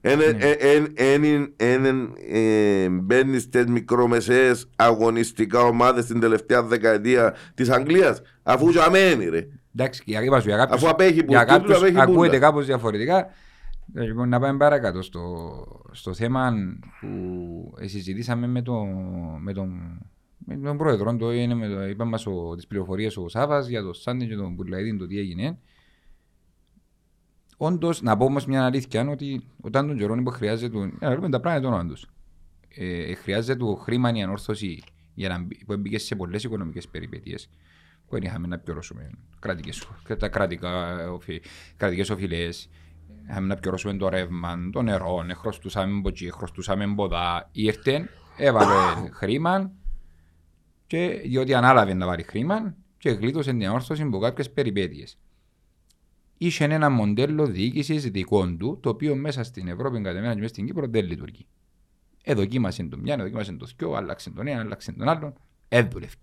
[0.00, 0.24] Εν- Ναι.
[0.24, 8.20] εν- εν- εν- εν- ε, Μπαίνεις στις μικρομεσαίες αγωνιστικά ομάδες την τελευταία δεκαετία της Αγγλίας.
[8.42, 9.46] Αφού τζαμένει, ρε.
[9.78, 12.38] Εντάξει, για- είπα σου, για κάποιους, Αφού απέχει που για τούτου, κάποιους απέχει ακούεται πούντα.
[12.38, 13.26] κάπως διαφορετικά.
[13.94, 15.46] Ε, Λοιπόν, να πάμε παρακάτω στο,
[15.92, 16.52] στο θέμα
[17.00, 18.88] που συζητήσαμε με τον,
[19.40, 19.98] με τον,
[20.38, 21.16] με τον πρόεδρο.
[21.16, 24.34] Το είναι με το, είπαμε μας ο, τις πληροφορίες ο Σάβας για το Σάντε και
[24.34, 25.58] τον Μπουρλαϊδίν το τι έγινε.
[27.56, 30.90] Όντως, να πω όμως μια αλήθεια ότι όταν τον καιρό που χρειάζεται.
[31.00, 32.10] Να λέμε τα πράγματα των όντως.
[32.68, 34.82] Ε, χρειάζεται το χρήμα η ανόρθωση
[35.14, 37.48] για να μπει- που έμπηκε σε πολλές οικονομικές περιπέτειες
[38.06, 39.88] που δεν είχαμε να πληρώσουμε κρατικές,
[40.18, 41.42] τα κρατικά, οφει,
[41.76, 42.68] κρατικές οφειλές,
[43.30, 47.48] είχαμε να πληρώσουμε το ρεύμα, το νερό, ε, χρωστούσαμε μποτσί, χρωστούσαμε μποδά.
[47.52, 49.72] Ήρθε, έβαλε χρήμα
[50.86, 55.18] και διότι ανάλαβε να βάλει χρήμα και γλίτωσε την ανόρθωση από κάποιες περιπέτειες.
[56.38, 60.48] Είχε ένα μοντέλο διοίκησης δικό του, το οποίο μέσα στην Ευρώπη, κατά μένα και μέσα
[60.48, 61.46] στην Κύπρο, δεν λειτουργεί.
[62.22, 65.32] Εδοκίμασε το μια, εδοκίμασε το δυο, άλλαξε τον ένα, άλλαξε τον άλλον,
[65.68, 66.14] δεν δουλεύει.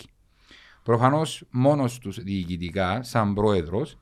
[0.83, 3.97] Προφανώς μόνος τους διοικητικά, σαν πρόεδρος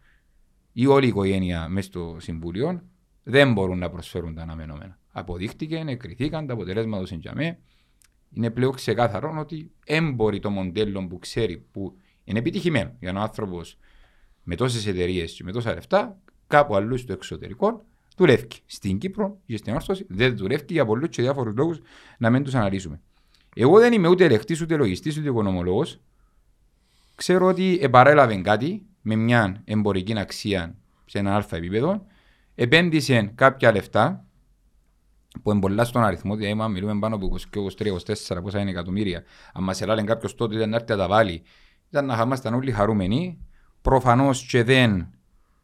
[0.73, 2.81] ή όλη η οικογένεια μέσα στο Συμβούλιο,
[3.23, 4.99] δεν μπορούν να προσφέρουν τα αναμενόμενα.
[5.11, 7.59] Αποδείχτηκε, εκριθήκαν, τα αποτελέσματα τους εντιαμέ.
[8.33, 13.21] Είναι πλέον ξεκάθαρο ότι δεν μπορεί το μοντέλο που ξέρει που είναι επιτυχημένο για έναν
[13.21, 13.77] άνθρωπος
[14.43, 17.85] με τόσες εταιρείες και με τόσα λεφτά, κάπου αλλού στο εξωτερικό,
[18.17, 18.47] δουλεύει.
[18.65, 21.79] Στην Κύπρο και στην Όρθωση δεν δουλεύει για πολλούς και διάφορους λόγους
[22.17, 23.01] να μην τους αναλύσουμε.
[23.55, 25.99] Εγώ δεν είμαι ούτε ελεκτής, ούτε λογιστής, ούτε οικονομολόγος.
[27.21, 32.05] Ξέρω ότι επαρέλαβε κάτι με μια εμπορική αξία σε ένα αλφα επίπεδο,
[32.55, 34.25] επένδυσε κάποια λεφτά
[35.43, 37.35] που είναι πολλά στον αριθμό, δηλαδή άμα μιλούμε πάνω από
[38.37, 41.43] 23-24 πόσα είναι εκατομμύρια, αν μας ελάλεν κάποιος τότε ήταν να έρθει να τα βάλει,
[41.89, 43.39] ήταν να ήμασταν όλοι χαρούμενοι,
[43.81, 45.07] προφανώς και δεν,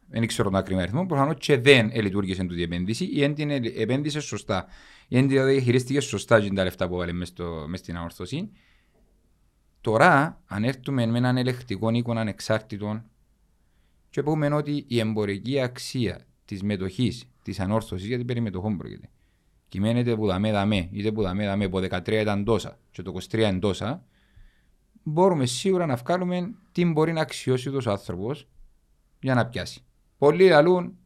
[0.10, 3.50] δεν ξέρω τον ακριβή αριθμό, προφανώς και δεν λειτουργήσε τούτη η επένδυση ή δεν την
[3.78, 4.66] επένδυσε σωστά.
[5.08, 8.52] Ή δεν δηλαδή χειρίστηκε σωστά και τα λεφτά που βάλε μες, στο, μες στην ανορθωσή.
[9.88, 13.04] Τώρα, αν έρθουμε με έναν ελεκτικό οίκο ανεξάρτητο
[14.10, 19.10] και πούμε ότι η εμπορική αξία της μετοχής της ανόρθωσης, γιατί περί μετοχών πρόκειται,
[19.68, 23.34] κυμαίνεται που δαμέ δαμέ, είτε που δαμέ δαμέ, που 13 ήταν τόσα και το 23
[23.34, 24.06] είναι τόσα,
[25.04, 28.48] μπορούμε σίγουρα να βγάλουμε τι μπορεί να αξιώσει ο άνθρωπος
[29.20, 29.84] για να πιάσει.
[30.18, 30.98] Πολλοί λαλούν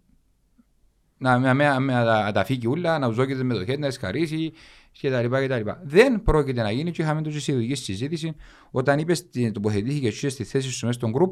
[1.17, 4.53] να, να, να, να, να τα φύγει ούλα, να ουζόκεται με το χέρι, να εσκαρίσει
[5.01, 5.27] κτλ.
[5.45, 5.69] κτλ.
[5.83, 8.35] Δεν πρόκειται να γίνει και είχαμε τόσο συλλογική συζήτηση
[8.71, 11.31] όταν είπες, τοποθετήθηκε και στη θέση σου μέσα στον group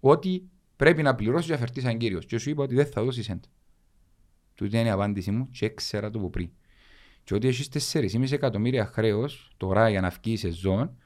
[0.00, 2.26] ότι πρέπει να πληρώσεις και αφαιρθεί σαν κύριος.
[2.26, 3.42] Και σου είπα ότι δεν θα δώσεις σέντ.
[4.54, 6.48] Τούτη είναι η απάντησή μου και έξερα το που πριν.
[7.24, 10.96] Και ότι έχεις 4,5 εκατομμύρια χρέος τώρα για να βγει η σεζόν,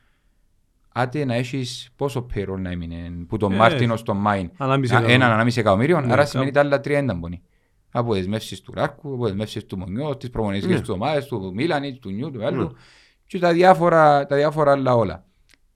[0.88, 4.50] άτε να έχεις πόσο payroll να έμεινε που τον Ε, Μάρτινος στον Μάιν.
[4.56, 5.32] ανάμιση Έναν εκατομμύριο.
[5.34, 6.28] ανάμιση εκατομμύριο, Ναι, άρα κάπου.
[6.28, 7.42] σημαίνει τα άλλα τρία δεν μπορεί.
[7.90, 10.80] Από δεσμεύσεις του Ράκου, από δεσμεύσεις του Μονιό, τις προπονητικές Ναι.
[10.86, 12.76] του ομάδες, του Μίλανης, του Νιού, του άλλου
[13.26, 15.22] και τα διάφορα, τα διάφορα άλλα όλα.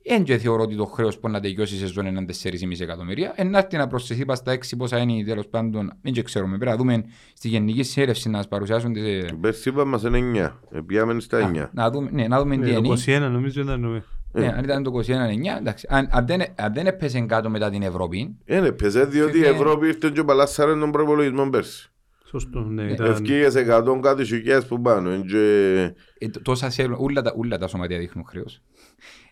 [0.05, 3.33] Εν και θεωρώ ότι το χρέος που να τελειώσει η σεζόν είναι 4,5 εκατομμύρια.
[3.37, 6.57] Εν να έρθει να προσθεθεί πας στα 6 πόσα είναι τέλος πάντων, δεν και ξέρουμε.
[6.59, 9.25] Πρέπει να δούμε στη γενική σέρευση να μας παρουσιάσουν τις...
[9.41, 10.77] Πέρσι είπαμε μας είναι 9.
[10.79, 11.69] Επιάμε στα 9.
[11.73, 12.89] Να δούμε, ναι, να δούμε τι Ε, είναι.
[12.89, 13.85] Το 21 νομίζω ήταν.
[14.33, 15.87] ε, Ναι, αν ήταν το 21-9, εντάξει.
[15.91, 19.47] Αν, αν, δεν, αν δεν έπεσε κάτω μετά την Ευρώπη, Είναι πεζέ διότι η Ναι.
[19.47, 21.92] Ευρώπη ήρθε και παλάσσαρε τον προπολογισμό πέρσι.
[22.33, 22.83] Σωστό, ναι.
[22.85, 22.93] Ναι.
[22.93, 25.15] ήταν- Ευκήγες 100 κάτι χιλιάδες που πάνω.
[25.15, 28.63] Είναι και- Ε, τ- τόσα θέλουν, όλα τα, όλα τα σωματεία δείχνουν χρέος.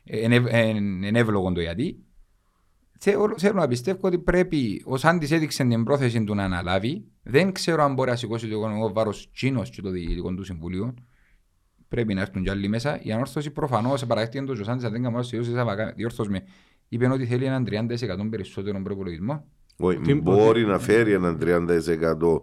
[0.04, 1.98] Ε, Είναι ευ- εν- είναι εύλογο το γιατί.
[2.98, 7.04] Θέλω, θέλω να πιστεύω ότι πρέπει, ο Σάντης έδειξε την πρόθεση του να αναλάβει.
[7.22, 10.94] Δεν ξέρω αν μπορεί να σηκώσει το οικονομικό βάρος Τσίνος και το διοικητικό του συμβουλίου.
[11.88, 13.00] Πρέπει να έρθουν κι άλλοι μέσα.
[13.02, 15.20] Η ανόρθωση προφανώς παραδέχτηκε τον Σάντης, αν δεν κάνω
[15.96, 16.42] διόρθωση με,
[16.88, 19.46] είπε ότι θέλει έναν 30% περισσότερο προπολογισμό.
[19.76, 22.42] Όχι, Τι- Μπορεί να φέρει έναν 30%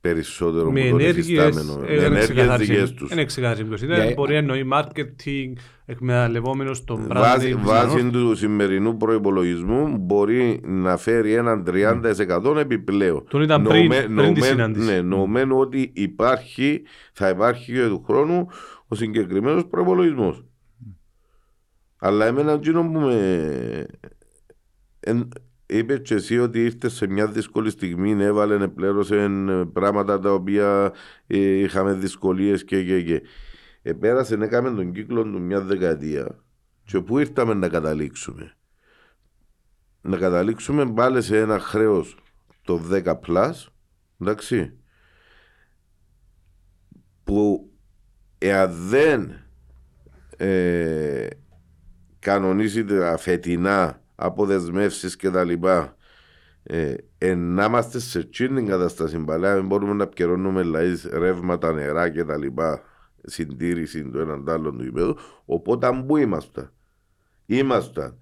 [0.00, 1.72] περισσότερο Με από τον ενέργειες, υφιστάμενο.
[1.72, 3.14] ε, Με δεν ενέργειες ξεκαθάρισε- δικές τους.
[3.14, 4.14] δεν ξεκαθάρισε ποιος Για- ήταν.
[4.14, 5.52] Μπορεί να εννοεί marketing,
[5.86, 8.10] εκμεταλλευόμενος τον brand Βάσει, name της βάσει Ανόρθωσης.
[8.10, 13.24] του σημερινού προπολογισμού μπορεί να φέρει έναν 30% επιπλέον.
[13.30, 14.86] Τον ήταν πριν- Νοουμε- πριν τη νοουμε- συνάντηση.
[14.90, 16.82] Ναι, νομένου ότι υπάρχει,
[17.12, 18.46] θα υπάρχει και του χρόνου
[18.88, 20.36] ο συγκεκριμένος προπολογισμό.
[22.00, 23.86] Αλλά εμένα εκείνο που με.
[25.70, 29.28] Εν, είπε και εσύ ότι ήρθε σε μια δύσκολη στιγμή, έβαλε, πλήρωσε
[29.72, 30.92] πράγματα τα οποία
[31.26, 33.22] ε, είχαμε δυσκολίες και, και, και.
[33.82, 36.44] Επέρασε, έκαμε τον κύκλο του μια δεκαετία.
[36.84, 38.56] Και πού ήρθαμε να καταλήξουμε;
[40.00, 42.18] Να καταλήξουμε πάλι σε ένα χρέος
[42.62, 43.52] το 10 plus,
[44.20, 44.72] εντάξει,
[47.24, 47.70] που
[48.38, 49.32] εάν δεν
[50.36, 51.26] ε,
[52.18, 55.96] κανονίσει τα φετινά αποδεσμεύσεις και τα λοιπά.
[56.62, 61.72] Ε, ε, να είμαστε σε εκείνη την κατάσταση παλιά δεν μπορούμε να επικαιρώνουμε δηλαδή ρεύματα,
[61.72, 62.82] νερά και τα λοιπά
[63.22, 66.72] συντήρηση του έναν τ' άλλον του υπέδου οπότε αν πού ήμασταν
[67.46, 68.18] ήμασταν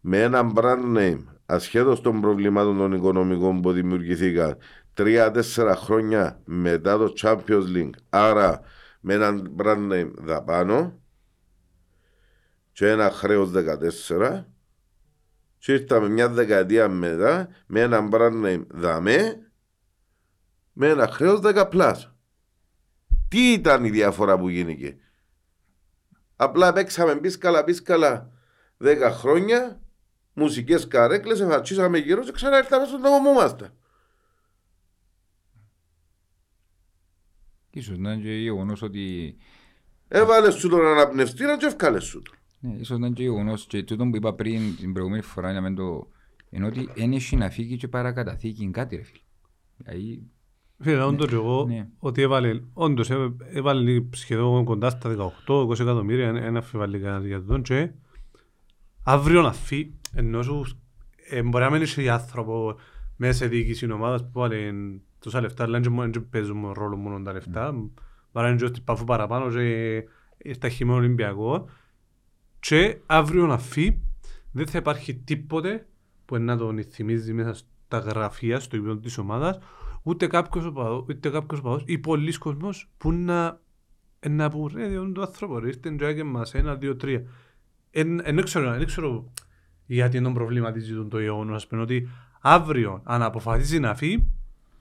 [0.00, 4.56] με ένα brand name ασχέτως των προβλημάτων των οικονομικών που δημιουργηθήκαν
[4.94, 8.60] τρία-τέσσερα χρόνια μετά το Champions League άρα
[9.00, 11.00] με έναν brand name δαπάνω
[12.72, 13.50] και ένα χρέος
[14.08, 14.44] 14
[15.68, 19.50] και ήρθαμε μια δεκαετία μετά με έναν brand name δαμέ
[20.72, 22.12] με ένα χρέος 10 πλάσ.
[23.28, 24.96] Τι ήταν η διαφορά που γίνηκε;
[26.36, 28.30] Απλά παίξαμε πίσκαλα πίσκαλα
[28.84, 29.80] 10 χρόνια,
[30.32, 33.70] μουσικές καρέκλες, εφατσίσαμε γύρω και ξανά ήρθαμε στον τόπο μου είμαστε.
[37.70, 39.36] Ίσως να είναι και γεγονός ότι...
[40.08, 42.37] Έβαλες σου τον αναπνευστήρα και ευκάλε σου τον.
[42.60, 45.60] Ναι, ίσως να είναι και γεγονός και τούτο που είπα πριν την προηγούμενη φορά για
[45.60, 46.08] μένα το...
[46.50, 49.22] Είναι ότι δεν έχει να φύγει και παρακαταθήκη κάτι ρε φίλε.
[49.76, 50.22] Δηλαδή,
[50.80, 51.88] Φίλε, όντως και εγώ, ναι.
[51.98, 57.62] ότι έβαλε, όντως έβα- έβαλε σχεδόν κοντά στα 18-20 εκατομμύρια, ένα αφιβάλλει κανένας για τούτον
[57.62, 57.90] και
[59.02, 60.64] αύριο να φύγει, ενώ σου,
[61.30, 62.76] ε, μπορεί να μην είσαι άνθρωπο
[63.16, 64.72] μέσα σε διοίκηση ομάδας που βάλει
[65.18, 67.74] τόσα λεφτά, αλλά και μόνο- και παίζουν ρόλο μόνο τα λεφτά,
[68.32, 70.04] παρά είναι και ότι παφού παραπάνω και
[70.52, 71.68] στα χειμώνα Ολυμπιακό
[72.60, 74.00] και αύριο να φύγει
[74.52, 75.86] δεν θα υπάρχει τίποτε
[76.24, 79.58] που να τον θυμίζει μέσα στα γραφεία, στο επίπεδο της ομάδας,
[80.02, 83.60] ούτε κάποιος οπαδός, ούτε κάποιος οπαδός ή πολλοί κόσμος που να,
[84.20, 87.22] ε, να πούν ρε διότι το άνθρωπος ρε, ήρθε και μας ένα, δύο, τρία.
[87.90, 89.32] Εν, εν, δεν ξέρω, δεν ξέρω
[89.86, 92.08] γιατί τον προβληματίζει τον το γεγονός, ας πούμε, ότι
[92.40, 94.26] αύριο αν αποφασίσει να φύγει,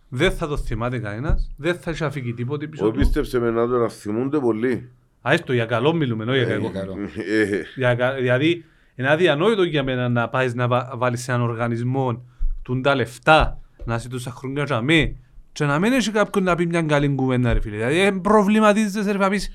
[0.10, 3.00] δεν θα το θυμάται κανένας, δεν θα έχει αφήγει τίποτε πίσω Εγώ του.
[3.00, 4.90] πίστεψε με να τον θυμούνται πολύ.
[5.28, 6.70] Α, έστω για καλό μιλούμε, όχι για Ε, κακό.
[6.72, 6.94] καλό.
[7.16, 8.66] Ε, Για κα- Δηλαδή,
[8.96, 12.26] είναι αδιανόητο για μένα να πάεις να βα- βάλεις σε έναν οργανισμό
[12.62, 15.16] του τα λεφτά, να είσαι τόσα χρόνια για μέ,
[15.52, 17.76] και να μην έχει κάποιον να πει μια καλή κουβέντα ρε φίλε.
[17.76, 19.52] Δηλαδή, ε, προβληματίζεσαι ρε να πεις,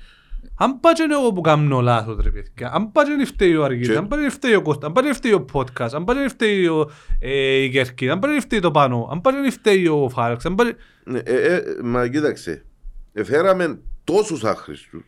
[0.57, 3.87] αν πάει και εγώ που κάνω λάθος ρε παιδιά, αν πάει και φταίει ο Αργύρης,
[3.89, 6.17] Και- αν πάει και φταίει ο Κώστας, αν πάει και φταίει ο podcast, αν πάει
[6.23, 9.51] και φταίει ο, ε, η Κερκή, αν πάει και φταίει το Πάνο, αν πάει και
[9.51, 10.71] φταίει ο Φάλεξ, αν πάει...
[11.03, 12.65] Ναι, ε, ε, μα κοίταξε,
[13.13, 15.03] εφέραμε τόσους άχρηστους,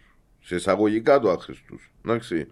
[0.45, 2.47] σε εισαγωγικά του άχρηστους, εντάξει.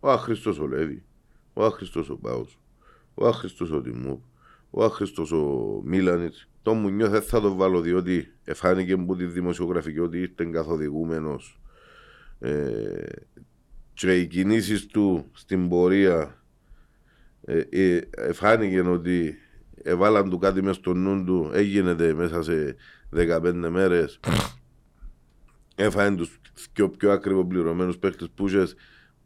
[0.00, 1.04] Ο άχρηστος ο Λέβη,
[1.52, 2.58] ο άχρηστος ο Πάος,
[3.14, 4.18] ο άχρηστος ο Τιμούρ,
[4.70, 6.48] ο άχρηστος ο Μίλανιτς.
[6.62, 11.60] Το Μουνιό δεν θα το βάλω διότι εφάνηκε από τη δημοσιογραφική ότι ήρθε καθοδηγούμενος
[12.38, 13.04] ε,
[13.92, 16.42] και οι κινήσεις του στην πορεία
[17.44, 19.38] ε, ε, εφάνηκε ότι
[19.82, 22.76] έβαλαν του κάτι μέσα στο νου του, έγινε μέσα σε
[23.16, 24.20] 15 μέρες.
[25.80, 26.38] Έφανε τους
[26.72, 28.74] πιο, πιο ακριβό πληρωμένους παίχτες που είχες,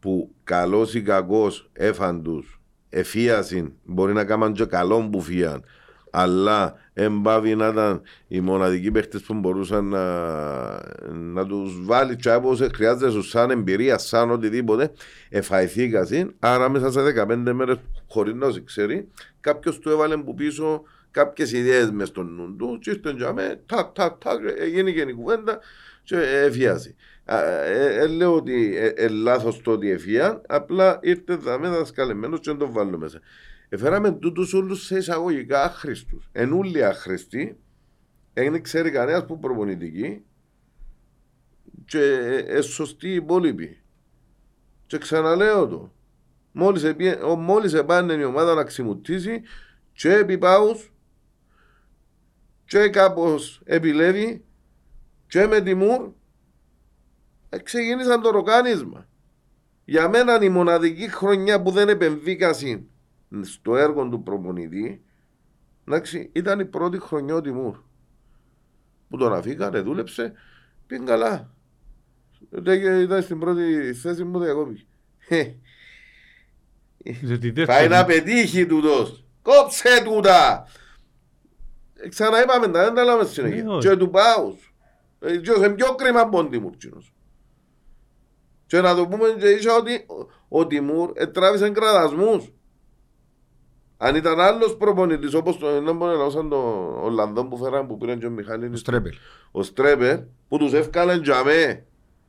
[0.00, 5.64] που καλός ή κακός έφαν τους, εφίασαν, μπορεί να κάνουν και καλό που φίαν,
[6.10, 10.02] αλλά εμπάβει να ήταν οι μοναδικοί παίχτες που μπορούσαν να,
[11.10, 14.92] να τους βάλει και όπως χρειάζεται σου σαν εμπειρία, σαν οτιδήποτε,
[15.28, 17.76] εφαϊθήκασαν, άρα μέσα σε 15 μέρες
[18.08, 19.08] χωρίς να σε ξέρει,
[19.40, 23.60] κάποιος του έβαλε που πίσω κάποιες ιδέες μες στο νου του και ήρθε και αμέ,
[23.66, 25.58] τάκ, τάκ, τάκ, έγινε και η κουβέντα
[26.02, 26.94] και εφιάζει.
[27.24, 32.50] Ε, ε, λέω ότι ε, ε, λάθος το ότι εφιάν, απλά ήρθε δαμέ δασκαλεμένος και
[32.50, 33.20] δεν τον βάλω μέσα.
[33.68, 36.28] Εφέραμε τούτους όλους σε εισαγωγικά άχρηστους.
[36.32, 37.56] Εν ούλοι άχρηστοι,
[38.32, 40.24] δεν ξέρει κανένας που προπονητική
[41.84, 43.82] και ε, ε, σωστοί οι υπόλοιποι.
[44.86, 45.92] Και ξαναλέω το.
[46.52, 49.42] Μόλις, επίε, ο, μόλις επάνε η ομάδα να ξημουτίσει
[49.92, 50.92] και επί πάους
[52.64, 54.44] και κάπως επιλέγει
[55.32, 56.10] και με Τιμούρ
[57.48, 59.08] ε, ξεκίνησαν το ροκάνισμα.
[59.84, 62.86] Για μένα η μοναδική χρονιά που δεν επεμβήκασαν
[63.40, 65.02] στο έργο του προπονητή
[65.88, 67.76] εντάξει, ήταν η πρώτη χρονιά ο Τιμούρ.
[69.08, 70.32] Που τον αφήκανε, δούλεψε,
[70.86, 71.54] πήγε καλά.
[72.56, 74.84] Ήταν ήταν στην πρώτη θέση μου διακόπηκε.
[77.04, 79.24] Γιατί Πάει δεύτερη- να πετύχει τούτος.
[79.42, 80.66] Κόψε τούτα.
[81.94, 83.70] Ε, Ξαναείπαμε τα, δεν τα λέμε στη Ναι, συνέχεια.
[83.70, 83.88] όχι.
[83.88, 84.71] Και του πάους.
[85.22, 86.76] Ε, Και σε πιο κρίμα από τον Τιμούρ.
[86.76, 87.12] τσινός.
[88.66, 92.52] Και να το πούμε και ίσα ότι ο- ο Τιμούρ τράβησε κραδασμούς.
[93.96, 98.18] Αν ήταν άλλος προπονητής όπως το δεν μπορεί να τον Ολλανδόν που φέραν που πήραν
[98.18, 99.12] και ο Ο Μιχάλης Στρέπελ.
[99.50, 100.18] ο Στρέπερ
[100.48, 101.86] που τους έφκαλαν τζαμέ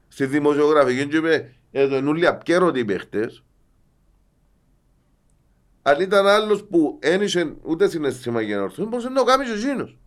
[0.07, 3.43] στη δημοσιογραφική και είπε εδώ είναι όλοι απκέρωτοι οι παίχτες
[5.81, 9.51] αν ήταν άλλος που ένιξε ούτε συναισθήμα για να ορθούν μπορούσε να το κάνει και
[9.51, 9.97] εκείνος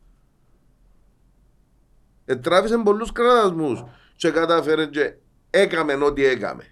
[2.26, 3.84] Ετράβησε πολλούς κραδασμούς
[4.16, 5.14] και κατάφερε και
[5.50, 6.64] έκαμε ό,τι έκαμε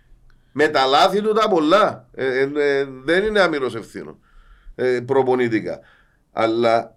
[0.53, 4.19] με τα λάθη του τα πολλά Ε, ε, ε, δεν είναι άμυρος ευθύνων
[4.75, 5.81] ε, προπονητικά
[6.33, 6.97] αλλά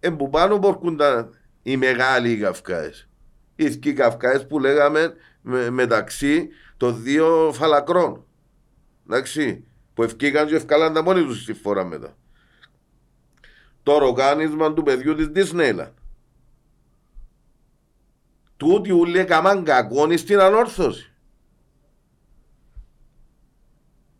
[0.00, 3.08] εν που πάνω μπορκούνταν οι μεγάλοι καυκάες.
[3.56, 8.24] Οι δύο καυκάες που λέγαμε με- μεταξύ των δύο φαλακρών.
[9.08, 9.64] Εντάξει,
[9.94, 12.16] που ευκήκαν και ευκάλαν τα μόνοι τους στη φορά μετά.
[13.82, 15.92] Το ροκάνισμα του παιδιού της Disneyland.
[18.60, 21.12] Τούτοι ούλοι έκαναν κακόνι στην ανόρθωση.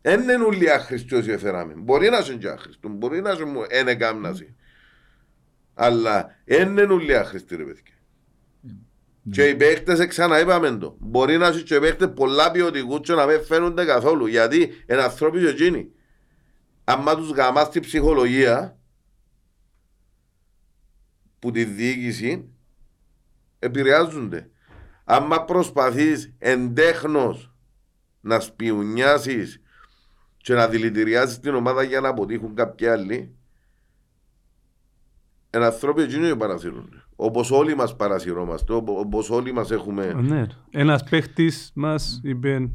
[0.00, 1.74] Δεν είναι ούλοι άχρηστοι όσοι έφεραμε.
[1.74, 4.56] Μπορεί να είσαι και άχρηστοι, μπορεί να είσαι μου εν εκάμναση.
[5.74, 7.94] Αλλά είναι όλοι άχρηστοι ρε παιδιά.
[9.30, 10.96] Και οι παίχτες ξαναείπαμε το.
[10.98, 14.26] Μπορεί να είσαι και παίχτες πολλά ποιοτικούς και να μην φαίνονται καθόλου.
[14.26, 15.92] Γιατί είναι ανθρώποι και εκείνοι.
[16.84, 18.78] Αν τους γαμάς την ψυχολογία
[21.38, 22.48] που τη διοίκηση
[23.60, 24.50] επηρεάζονται.
[25.04, 27.52] Αν προσπαθείς εντέχνος
[28.20, 29.62] να σπιουνιάσεις
[30.36, 33.34] και να δηλητηριάσεις την ομάδα για να αποτύχουν κάποιοι άλλοι,
[35.50, 37.02] ένα ανθρώποι εκείνοι παρασύρουν.
[37.16, 40.12] Όπως όλοι μας παρασυρώμαστε, όπως όλοι μας έχουμε.
[40.12, 40.46] Ναι.
[40.70, 42.70] Ένας παίχτης μας είπε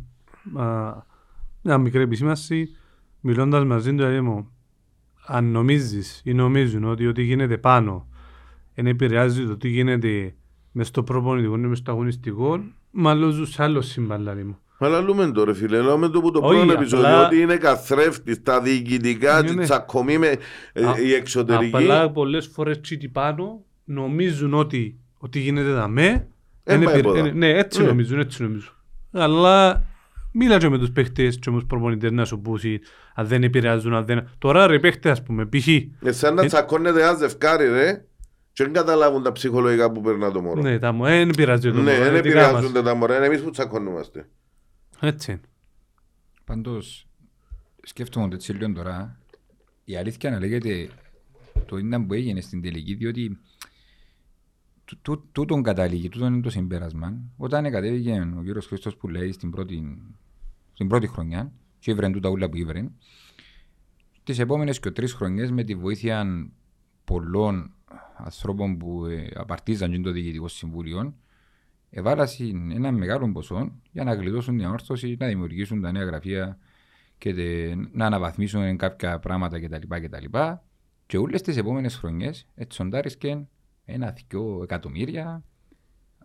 [1.61, 2.75] μια μικρή επισήμαση,
[3.19, 4.51] μιλώντας μαζί του, λέει μου,
[5.25, 8.07] αν νομίζεις ή νομίζουν ότι ό,τι γίνεται πάνω
[8.75, 10.35] δεν επηρεάζει το τι γίνεται
[10.77, 14.57] μες στο προπονητικό ή μες στο αγωνιστικό, μάλλον ζουν σε άλλο σύμπαν, μου.
[14.77, 18.61] Αλλά λέμε το ρε φίλε, λέμε το που το πρώτο επεισόδιο ότι είναι καθρέφτης, τα
[18.61, 20.37] διοικητικά, τη τσακωμή με
[20.73, 21.75] ε, η εξωτερική.
[21.75, 26.27] Απλά πολλές φορές τσίτι πάνω νομίζουν ότι ό,τι γίνεται δαμέ.
[26.63, 26.77] Ε,
[27.33, 27.87] ναι, έτσι ναι.
[27.87, 28.73] νομίζουν, έτσι νομίζουν.
[29.11, 29.83] Αλλά
[30.31, 32.79] μίλα και με τους παίχτες και με τους προπονητές να σου πούσει
[33.15, 34.29] αν δεν επηρεάζουν, αν δεν...
[34.37, 35.67] Τώρα ρε παίχτες ας πούμε, π.χ.
[36.01, 38.05] Εσάν να τσακώνετε ένα ζευκάρι ρε
[38.55, 40.61] και δεν καταλάβουν τα ψυχολογικά που περνά το μωρό.
[40.61, 41.91] Ναι, τα μωρά δεν επηρεάζουν το μωρό.
[41.91, 44.29] Ναι, δεν επηρεάζονται τα μωρά, είναι εμείς που τσακώνομαστε.
[44.99, 45.39] Έτσι.
[46.45, 47.07] Πάντως,
[47.81, 49.19] σκέφτομαι ότι έτσι λίγο τώρα,
[49.83, 50.89] η αλήθεια να λέγεται
[51.65, 53.39] το ήταν που έγινε στην τελική, διότι
[55.31, 57.17] τούτον καταλήγει, τούτον είναι το συμπέρασμα.
[57.37, 60.01] Όταν κατέβηκε ο κύριος Χριστός που λέει στην πρώτη,
[60.73, 62.91] στην πρώτη χρονιά, και ήβρεν τούτα ούλα που ήβρεν,
[64.23, 66.25] τις επόμενες και τρεις χρονιές με τη βοήθεια
[67.03, 67.74] πολλών
[68.17, 71.15] ανθρώπων που ε, απαρτίζαν το διοικητικό συμβούλιο,
[71.89, 76.57] εβάλασαν ένα μεγάλο ποσό για να γλιτώσουν την όρθωση, να δημιουργήσουν τα νέα γραφεία
[77.17, 77.33] και
[77.91, 79.87] να αναβαθμίσουν κάποια πράγματα κτλ.
[79.87, 80.37] κτλ.
[81.05, 83.49] Και όλες τις επόμενες χρονιές ετσοντάρισκαν
[83.85, 85.43] ένα-δυο εκατομμύρια.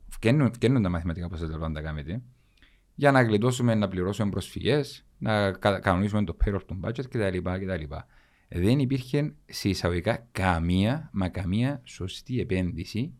[0.09, 2.22] Φκένουν τα μαθηματικά πώ θα τα κάνετε.
[2.95, 7.95] Για να γλιτώσουμε να πληρώσουμε προσφυγές, να κανονίσουμε το payroll του budget κτλ.
[8.53, 13.14] Δεν υπήρχε σε εισαγωγικά καμία, μα καμία σωστή επένδυση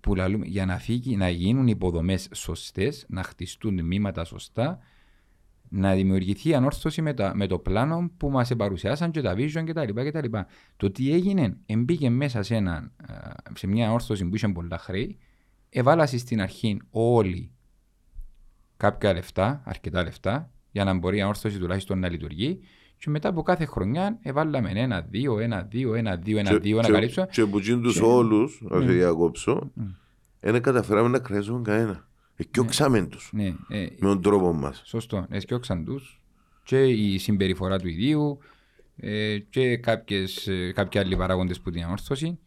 [0.00, 4.78] που λαλούμε, για να, φύγει, να γίνουν υποδομές σωστές, να χτιστούν τμήματα σωστά
[5.68, 10.38] να δημιουργηθεί ανόρθωση με, τα, με το πλάνο που μας παρουσιάσαν και τα vision κτλ.
[10.76, 12.92] Το τι έγινε, εμπήκε μέσα σε, ένα,
[13.54, 15.18] σε μια όρθωση που είχε πολλά χρέη,
[15.68, 17.50] εβάλασε στην αρχή όλοι
[18.76, 22.60] κάποια λεφτά, αρκετά λεφτά, για να μπορεί η ανόρθωση τουλάχιστον να λειτουργεί.
[22.98, 26.88] Και μετά από κάθε χρονιά εβάλαμε ένα, δύο, ένα, δύο, ένα, δύο, ένα, δύο, να
[26.88, 27.26] καλύψω.
[27.26, 29.70] Και που τους όλους, να σε διακόψω,
[30.40, 32.06] δεν καταφέραμε να κρέσουμε κανένα.
[32.36, 34.82] Εκιόξαμε τους ναι, ε, με τον τρόπο μας.
[34.84, 36.20] Σωστό, εκιόξαν τους
[36.64, 38.38] και η συμπεριφορά του ιδίου
[38.96, 42.38] ε, και κάποιες, ε, κάποιοι άλλοι παράγοντες που την αμόρφωση.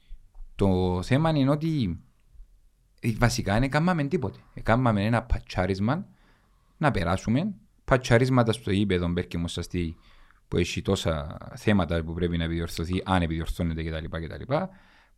[0.56, 2.00] Το θέμα είναι ότι
[3.18, 4.40] βασικά δεν έκαναμε τίποτε.
[4.54, 6.08] Έκαναμε ένα πατσάρισμα
[6.78, 7.54] να περάσουμε.
[7.86, 9.98] Πατσαρίσματα στο ύπεδο Μπέρκε Μοσαστή
[10.52, 14.54] που έχει τόσα θέματα που πρέπει να επιδιορθωθεί αν επιδιορθώνεται κτλ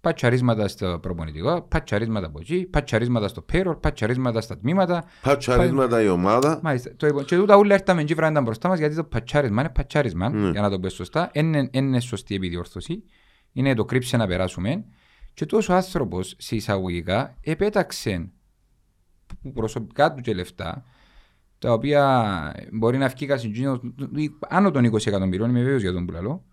[0.02, 5.04] πατσαρίσματα στο προπονητικό, πατσαρίσματα από εκεί, πατσαρίσματα στο payroll, πατσαρίσματα στα τμήματα.
[5.22, 6.60] Πατσαρίσματα η ομάδα.
[6.64, 6.96] Μάλιστα.
[6.96, 10.52] Το, και τούτα όλα έρθαμε και βράδυ μπροστά μας γιατί το πατσάρισμα είναι πατσάρισμα, mm.
[10.52, 11.30] για να το πω σωστά.
[11.34, 13.04] Είναι, είναι σωστή επιδιόρθωση.
[13.52, 14.86] Είναι το κρύψε να περάσουμε.
[15.34, 18.32] Και τόσος άνθρωπος σε εισαγωγικά επέταξε
[19.54, 20.84] προσωπικά του και λεφτά
[21.64, 23.52] τα οποία μπορεί να βγει κάτι
[24.40, 26.44] άνω των 20 εκατομμυρίων, είμαι βέβαιος για τον πουλαλό.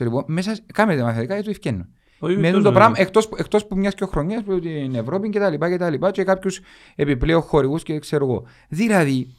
[0.00, 1.88] Λοιπόν, μέσα, κάμετε μαθηματικά και το ευκαινούν.
[2.18, 5.70] Με το πράγμα, εκτός, εκτός που μιας και χρονιάς που την Ευρώπη και τα λοιπά
[5.70, 6.60] και τα λοιπά και κάποιους
[6.94, 8.44] επιπλέον χορηγούς και ξέρω εγώ.
[8.68, 9.34] Δηλαδή,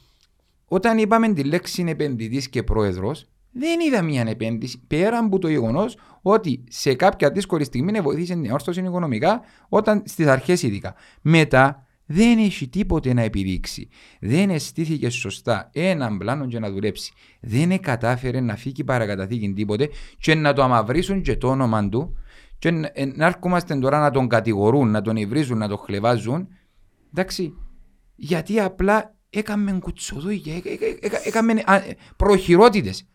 [0.68, 5.97] όταν είπαμε τη λέξη επενδυτής και πρόεδρος, δεν είδα μια επένδυση πέρα από το γεγονός
[6.22, 10.95] ότι σε κάποια δύσκολη στιγμή βοήθησε την όρθωση οικονομικά όταν στις αρχές ειδικά.
[11.22, 13.87] Μετά δεν έχει τίποτε να επιδείξει.
[14.19, 17.11] Δεν αισθήθηκε σωστά έναν πλάνο για να δουλέψει.
[17.39, 19.89] Δεν κατάφερε να φύγει παρακαταθήκη τίποτε
[20.19, 22.17] και να το αμαυρίσουν και το όνομα του
[22.59, 22.71] και
[23.15, 26.47] να έρχομαστε τώρα να τον κατηγορούν, να τον υβρίζουν, να τον χλεβάζουν.
[27.13, 27.53] Εντάξει,
[28.15, 30.53] γιατί απλά έκαμε κουτσοδούκια,
[31.25, 31.53] έκαμε
[32.15, 33.07] προχειρότητες.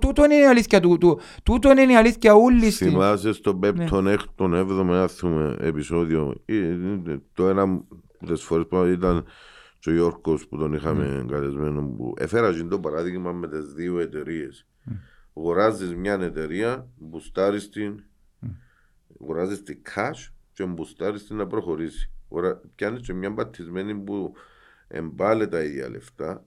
[0.00, 1.20] Τούτο είναι η αλήθεια του.
[1.42, 2.84] Τούτο είναι η αλήθεια όλης στη...
[2.84, 6.34] Θυμάσαι στο πέπτον, έκτον, έβδομο άθουμε επεισόδιο.
[7.32, 7.86] Το ένα από
[8.26, 9.24] τις φορές που ήταν
[9.78, 14.66] και ο Γιώργος που τον είχαμε καλεσμένο που έφερα το παράδειγμα με τις δύο εταιρείες
[15.34, 18.04] αγοράζεις μια εταιρεία, μπουστάρεις την,
[19.20, 22.10] αγοράζεις την cash και μπουστάρεις την να προχωρήσει.
[22.74, 24.32] Πιάνεις και μια μπατισμένη που
[24.88, 26.44] εμπάλε τα ίδια λεφτά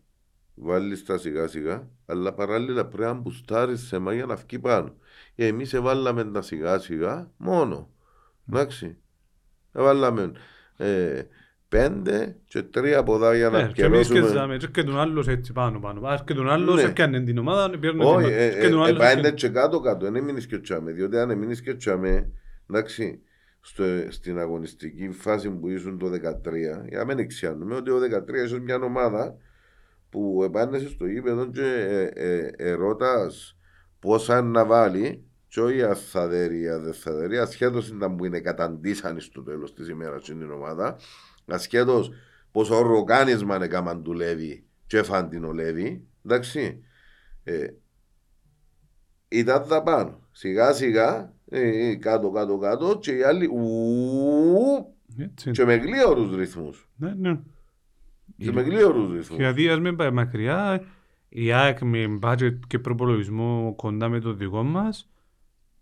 [0.60, 4.95] βάλεις τα σιγά σιγά, αλλά παράλληλα πρέπει να μπουστάρεις σε για να βγει πάνω.
[5.36, 7.89] Εμείς εβάλαμε τα σιγά σιγά μόνο.
[8.49, 8.97] Εντάξει.
[9.74, 10.32] Εβάλαμε
[10.78, 11.22] ε,
[11.70, 14.39] πέντε και τρία ποδά για να Ε, και εμείς και πιερώσουμε.
[14.39, 16.08] ζάμε, και τον άλλος έτσι πάνω πάνω.
[16.08, 16.82] Ας και τον άλλος Ναι.
[16.82, 18.34] έπιανε την ομάδα, πιέρνει την Όχι, ομάδα.
[18.34, 21.18] ε, Και τον ε, άλλος επάενε έπιανε- και κάτω κάτω, δεν έμεινες και τσάμε, διότι
[21.18, 22.32] αν έμεινες και τσάμε,
[22.70, 23.22] εντάξει,
[23.62, 28.43] στο, στην αγωνιστική φάση που ήσουν το 13, για να μην εξιάνουμε ότι το 13
[28.45, 29.38] ήσουν μια ομάδα
[30.18, 33.57] που επάνεσαι στο γήπεδο και ε, ε, ερώτας
[33.99, 38.15] πόσα να βάλει και όχι αν θα δέρει ή αν δεν θα δέρει, ασχέτως ήταν
[38.15, 40.97] που είναι καταντήσανοι στο τέλος της ημέρας στην ομάδα,
[41.45, 42.11] ασχέτως
[42.51, 46.84] πόσο ροκάνισμα έκαναν του Λέβη και έφαν την ο Λέβη, εντάξει,
[47.43, 47.68] ε,
[49.28, 50.28] ήταν δαπάνω.
[50.32, 55.51] Σιγά σιγά, ε, ε, κάτω κάτω κάτω και οι άλλοι ου, Έτσι.
[55.51, 56.89] και με γλίωρους ρυθμούς.
[56.95, 57.39] Ναι, ναι.
[58.38, 59.38] Και με γλίωρους ρυθμούς.
[59.38, 60.84] Δηλαδή, ας μην πάει μακριά,
[61.30, 65.10] η ΑΕΚ με budget και προπολογισμό κοντά με το δικό μας,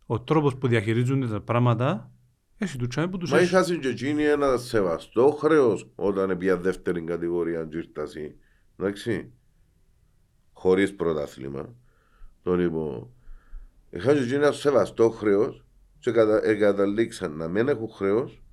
[0.05, 2.11] ο τρόπος που διαχειρίζονται τα πράγματα,
[2.57, 3.45] έχει του τσάμε που τους Μα έχει.
[3.45, 8.35] είχαν και εκείνοι ένα σεβαστό χρέος όταν πια δεύτερη κατηγορία τζίρταση.
[8.79, 9.31] Εντάξει.
[10.53, 11.75] Χωρίς πρωτάθλημα.
[12.41, 13.09] Το λοιπόν.
[13.89, 15.65] Είχαν και εκείνοι ένας σεβαστό χρέος
[15.99, 16.45] και κατα...
[16.45, 18.43] εγκαταλήξαν να μην έχουν χρέος,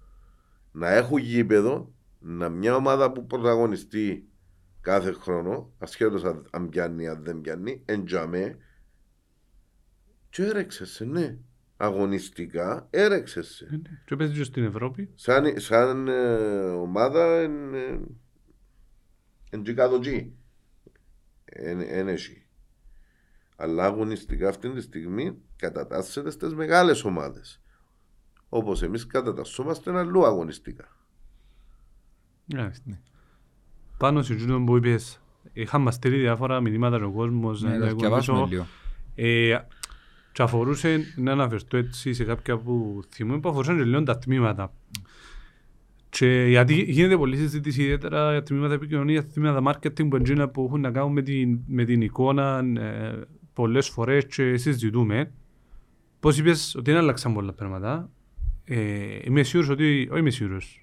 [0.73, 1.93] να έχουν γήπεδο,
[2.23, 4.29] να μια ομάδα που πρωταγωνιστεί
[4.81, 8.59] κάθε χρόνο, ασχέτως αν- αν πιάνει, αν δεν πιάνει, εντζαμέ,
[10.31, 11.39] και έρεξε σε, ναι.
[11.77, 13.67] Αγωνιστικά έρεξε σε.
[13.71, 14.03] Ναι, ναι.
[14.05, 15.11] Και παίζει και στην Ευρώπη.
[15.15, 18.01] Σαν, σαν ε, ομάδα είναι
[19.51, 20.33] εν τζικαδοτζή.
[21.45, 22.47] Εν έχει.
[23.57, 27.63] Αλλά αγωνιστικά αυτή τη στιγμή κατατάσσεται στις μεγάλες ομάδες.
[28.49, 30.97] Όπως εμείς κατατασσόμαστε αλλού αγωνιστικά.
[32.47, 32.71] Ναι.
[33.99, 35.21] Πάνω σε εκείνο που είπες,
[35.53, 37.63] είχαν μας στείλει διάφορα μηνύματα ο κόσμος.
[37.63, 38.49] Ναι, να τα λέγουν διαβάσουμε πίσω.
[38.51, 38.67] λίγο.
[39.15, 39.67] Ε,
[40.33, 44.73] και αφορούσε, να αναφερθώ έτσι σε κάποια που θυμούμαι, που αφορούσαν και λίγο τα τμήματα.
[46.09, 50.81] Και γιατί γίνεται πολλή συζήτηση ιδιαίτερα για τμήματα επικοινωνίας, τμήματα marketing που, εντζίνα που έχουν
[50.81, 53.21] να κάνουν με την, με την εικόνα ε,
[53.53, 55.33] πολλές φορές και συζητούμε.
[56.21, 58.11] Πώς είπες ότι δεν άλλαξαν πολλά πράγματα.
[58.65, 60.82] Ε, είμαι σίγουρος ότι, όχι είμαι σίγουρος,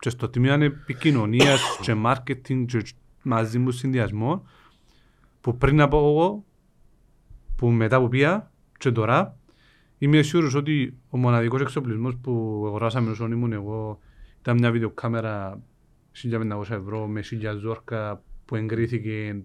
[0.00, 2.82] και στο τμήμα επικοινωνίας και marketing και
[3.22, 4.46] μαζί μου συνδυασμό,
[5.40, 6.44] που πριν από εγώ,
[7.56, 9.38] που μετά που πήγα και τώρα,
[9.98, 13.98] είμαι σίγουρος ότι ο μοναδικός εξοπλισμός που αγοράσαμε όσον ήμουν εγώ
[14.40, 15.62] ήταν μια βιντεοκάμερα
[16.22, 19.42] 1500 ευρώ με 1000 ζόρκα που εγκρίθηκε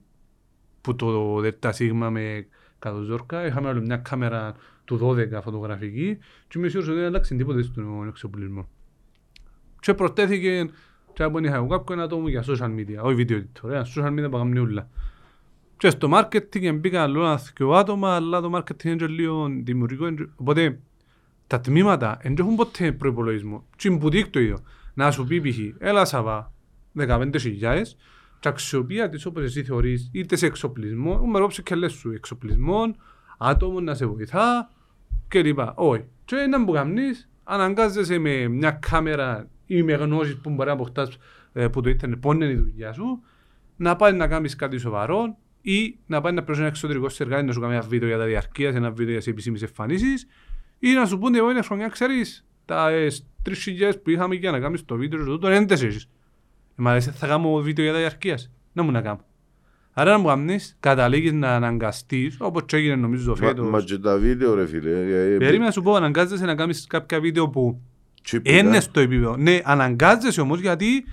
[0.81, 2.47] που το ΔΕΛΤΑ Σίγμα με
[2.79, 3.45] 100 ζόρκα.
[3.45, 8.07] Είχαμε άλλη μια κάμερα του 12 φωτογραφική και είμαι σίγουρος ότι δεν άλλαξε τίποτε στον
[8.07, 8.69] εξοπλισμό.
[9.85, 10.69] Και προτέθηκε
[11.13, 14.31] και από είχα εγώ κάποιον άτομο για social media, όχι video editor, ένα social media
[14.31, 14.89] που κάνουν όλα.
[15.77, 20.07] Και στο marketing μπήκα άλλο ένα δυο άτομα, αλλά το marketing είναι και λίγο δημιουργικό.
[20.07, 20.79] είναι και- Οπότε
[21.47, 23.65] τα τμήματα δεν έχουν ποτέ προϋπολογισμό.
[23.77, 24.57] Τι είναι μπουτίκ το ίδιο.
[24.93, 25.57] Να σου πει π.χ.
[25.77, 26.51] έλα Σαββά
[26.97, 27.95] 15.000
[28.39, 32.95] και αξιοποιία της όπως εσύ θεωρείς είτε σε εξοπλισμό, ο μερόψη και λες σου εξοπλισμό,
[33.37, 34.69] άτομο να σε βοηθά
[35.27, 35.73] και λοιπά.
[35.75, 36.03] Όχι.
[36.25, 41.17] Και ένα που κάνεις, αναγκάζεσαι με μια κάμερα ή με γνώσεις που μπορεί να αποκτάς
[41.53, 43.23] ε, που το ίντερνετ, πόνε η δουλειά σου,
[43.75, 47.51] να πάει να κάνεις κάτι σοβαρό ή να πάει να προσέχει ένα εξωτερικό συνεργάτη να
[47.53, 50.27] σου κάνει ένα βίντεο για τα διαρκείας, ένα βίντεο για τις επισήμεις εμφανίσεις
[50.79, 53.07] ή να σου πούνε εγώ είναι χρονιά, ξέρεις, τα ε,
[53.45, 53.53] 3.000
[54.03, 56.03] που είχαμε για να κάνεις το βίντεο και τούτο είναι τέσσερις.
[56.03, 56.07] Ε,
[56.75, 58.51] Μα εσύ θα κάνω βίντεο για τα διαρκείας.
[58.73, 59.19] Να μου να κάνω.
[59.97, 63.69] Άρα να μου κάνεις, καταλήγεις να αναγκαστείς, όπως και έγινε νομίζω Μα, φέτος.
[63.69, 64.89] μα και τα βίντεο ρε φίλε.
[64.89, 67.94] ε, ε, Περίμενα να σου πω, αναγκάζεσαι να κάνεις κάποια βίντεο που τσίπικα.
[68.43, 69.37] Είναι στο επίπεδο.
[69.37, 71.05] Ναι, αναγκάζεσαι όμως γιατί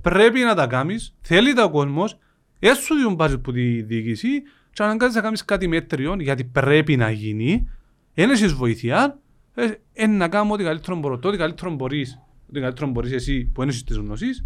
[0.00, 2.18] πρέπει να τα κάνεις, θέλει τα ο κόσμος,
[2.58, 4.42] έτσι σου διούν budget που τη διοίκηση
[4.72, 7.68] και αναγκάζεσαι να κάνεις κάτι μέτριο γιατί πρέπει να γίνει,
[8.14, 9.18] δεν έχεις βοήθεια,
[9.54, 11.18] ε, ε, να κάνω ό,τι καλύτερο μπορώ.
[11.18, 12.18] Το ό,τι καλύτερο μπορείς,
[12.50, 14.44] ό,τι καλύτερο μπορείς εσύ που δεν έχεις τις γνώσεις,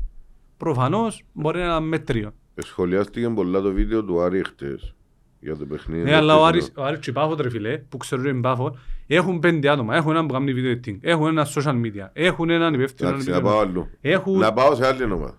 [0.56, 2.34] προφανώς μπορεί να είναι ένα μέτριο.
[2.56, 4.94] Σχολιάστηκε πολλά το βίντεο του Άρη χτες
[5.40, 6.02] για το παιχνίδι.
[6.02, 6.82] Ναι, αλλά ο χτες Άρης, εδώ.
[6.82, 8.76] ο Άρης και η Πάφο, ρε φίλε, που ξέρω ότι είναι Πάφο,
[9.06, 9.96] έχουν πέντε άτομα.
[9.96, 13.08] Έχουν έναν που κάνει βίντεο editing, έχουν ένα social media, έχουν έναν υπεύθυνο.
[13.08, 13.88] Εντάξει, να πάω αλλού.
[14.00, 14.38] Έχουν...
[14.38, 15.38] Να πάω σε άλλη ομάδα.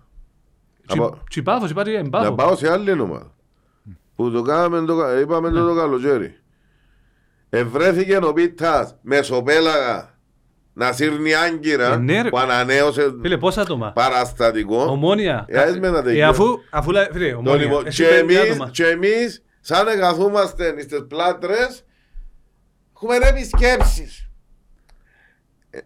[0.86, 2.32] Τσι- να πάω- τσι Πάφος, υπάρχει εν Να Πάφο.
[2.34, 3.34] πάω σε άλλη ομάδα.
[4.16, 5.58] Που το κάναμε, το, κα- είπαμε Ναι.
[5.58, 6.34] το, το καλοκαίρι.
[7.50, 10.10] Ευρέθηκε ο Πίτας μεσοπέλαγα
[10.72, 12.28] να σύρνει άγκυρα Ε, ναι, ρε.
[12.28, 14.82] που ανανέωσε Φίλε, πόσα άτομα; παραστατικό.
[14.84, 15.44] Ομόνια.
[15.48, 16.28] Ε, ας με να Ε, τελειώ.
[16.28, 17.62] αφού, αφού, λέ- φίλε, Το ομόνια.
[17.64, 18.70] λοιπόν, Εσύ και, πέντε εμείς, άτομα.
[18.72, 21.84] και εμείς, σαν εγκαθούμαστε στις πλάτρες,
[22.94, 24.28] έχουμε ρε επισκέψεις.
[25.70, 25.78] Ε,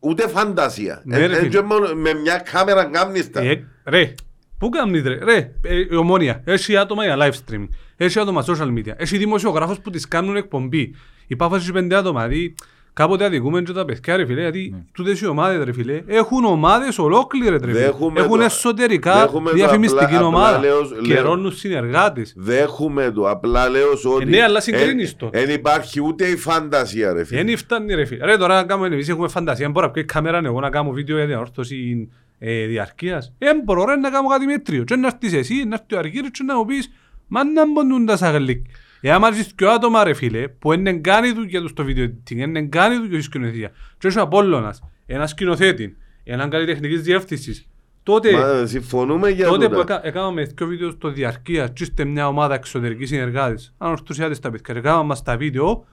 [0.00, 1.02] Ούτε φαντασία.
[1.04, 1.48] Ναι, Ε, ρε ε, φίλε.
[1.48, 3.40] και μόνο με μια κάμερα κάμνιστα.
[3.40, 4.14] Ε, Ρε,
[4.58, 8.68] Πού κάνεις ρε, ρε, ε, η ομόνια, έχει άτομα για live streaming, έχει άτομα social
[8.78, 10.94] media, έχει δημοσιογράφους που τις κάνουν εκπομπή.
[11.26, 12.54] Η Πάφος έχει πέντε άτομα, δηλαδή
[12.92, 16.98] κάποτε αδικούμε και τα παιδιά ρε φίλε, γιατί τούτες οι ομάδες ρε φίλε, έχουν ομάδες
[16.98, 21.02] ολόκληρες ρε φίλε, Δέχουμε έχουν το- εσωτερικά δέχουμε το διαφημιστική απλά- απλά ομάδα, λέω- λέω-
[21.02, 22.32] καιρώνουν συνεργάτες.
[22.36, 23.30] Δέχουμε το.
[23.30, 24.22] Απλά λέω ότι.
[24.22, 25.28] Ε, ναι, αλλά συγκρίνεις το.
[25.32, 27.44] Δεν υπάρχει ούτε η φαντασία, ρε φίλε.
[27.44, 28.24] Δεν φτάνει ρε φίλε.
[28.24, 31.16] Ρε τώρα να κάνουμε εμείς έχουμε φαντασία, μπορώ να πιω κάμερα εγώ να κάνω βίντεο
[31.16, 33.32] για διορθώση ε, διαρκείας.
[33.38, 34.84] Ε, μπορώ ρε να κάνω κάτι μέτριο.
[34.84, 36.90] Και να έρθεις εσύ, να έρθει ο Αργύρης και να μου πεις
[37.28, 38.64] «Μα να μπονούν τα σαγλίκ».
[39.04, 42.62] Εάν έρθεις και άτομα ρε φίλε, που είναι κάνει δουλειά τους στο βίντεο editing, είναι
[42.62, 43.70] κάνει δουλειά στη σκηνοθεσία.
[43.98, 47.66] Και έχει ο Απόλλωνας, ένας σκηνοθέτης, έναν καλλιτεχνικής διεύθυνσης.
[48.02, 49.94] Τότε, Μα συμφωνούμε για τότε που τούτα.
[49.94, 54.50] έκα- έκαναμε δύο βίντεο στο διαρκεία και είστε μια ομάδα εξωτερικής συνεργάτης, αν ορθουσιάτε στα
[54.50, 55.84] παιδιά, έκαναμε μας τα βίντεο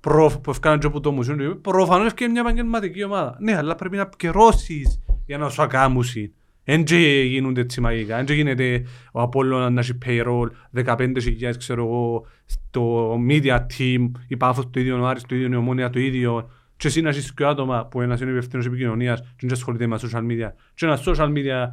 [0.00, 3.36] προ- που έφκαναν και από το μουσείο, του, προφανώς έφκανε μια επαγγελματική ομάδα.
[3.40, 6.32] Ναι, αλλά πρέπει να επικαιρώσεις για να σου ακάμουσει.
[6.72, 6.96] Εν και
[7.26, 10.46] γίνονται έτσι μαγικά, εν και γίνεται ο Απόλλωνας να έχει payroll,
[10.84, 15.56] 15.000 ξέρω εγώ, στο media team, η Πάφος το ίδιο, ο Άρης το ίδιο, η
[15.56, 19.26] Ομόνια το ίδιο, και εσύ να έχεις και άτομα που ένας είναι υπευθύνος επικοινωνίας και
[19.40, 21.68] δεν ασχολείται με social media, και ένα social media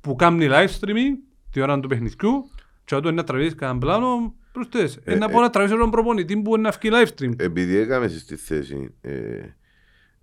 [0.00, 2.50] που κάνει live streaming τη ώρα του παιχνιδιού
[2.84, 4.98] και όταν είναι να τραβήσεις κανέναν πλάνο, προσθέσεις.
[5.04, 7.32] Ε, να πω να τραβήσεις έναν προπονητή που είναι να βγει live stream.
[7.36, 9.54] Επειδή έκαμε στη θέση ε, ε,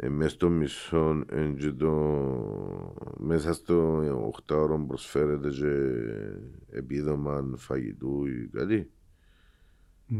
[0.05, 1.91] μέσα στο μισό ε, και το,
[3.17, 4.01] μέσα στο
[4.47, 5.71] 8 ώρο προσφέρεται και
[6.77, 8.89] επίδομα φαγητού ή κάτι.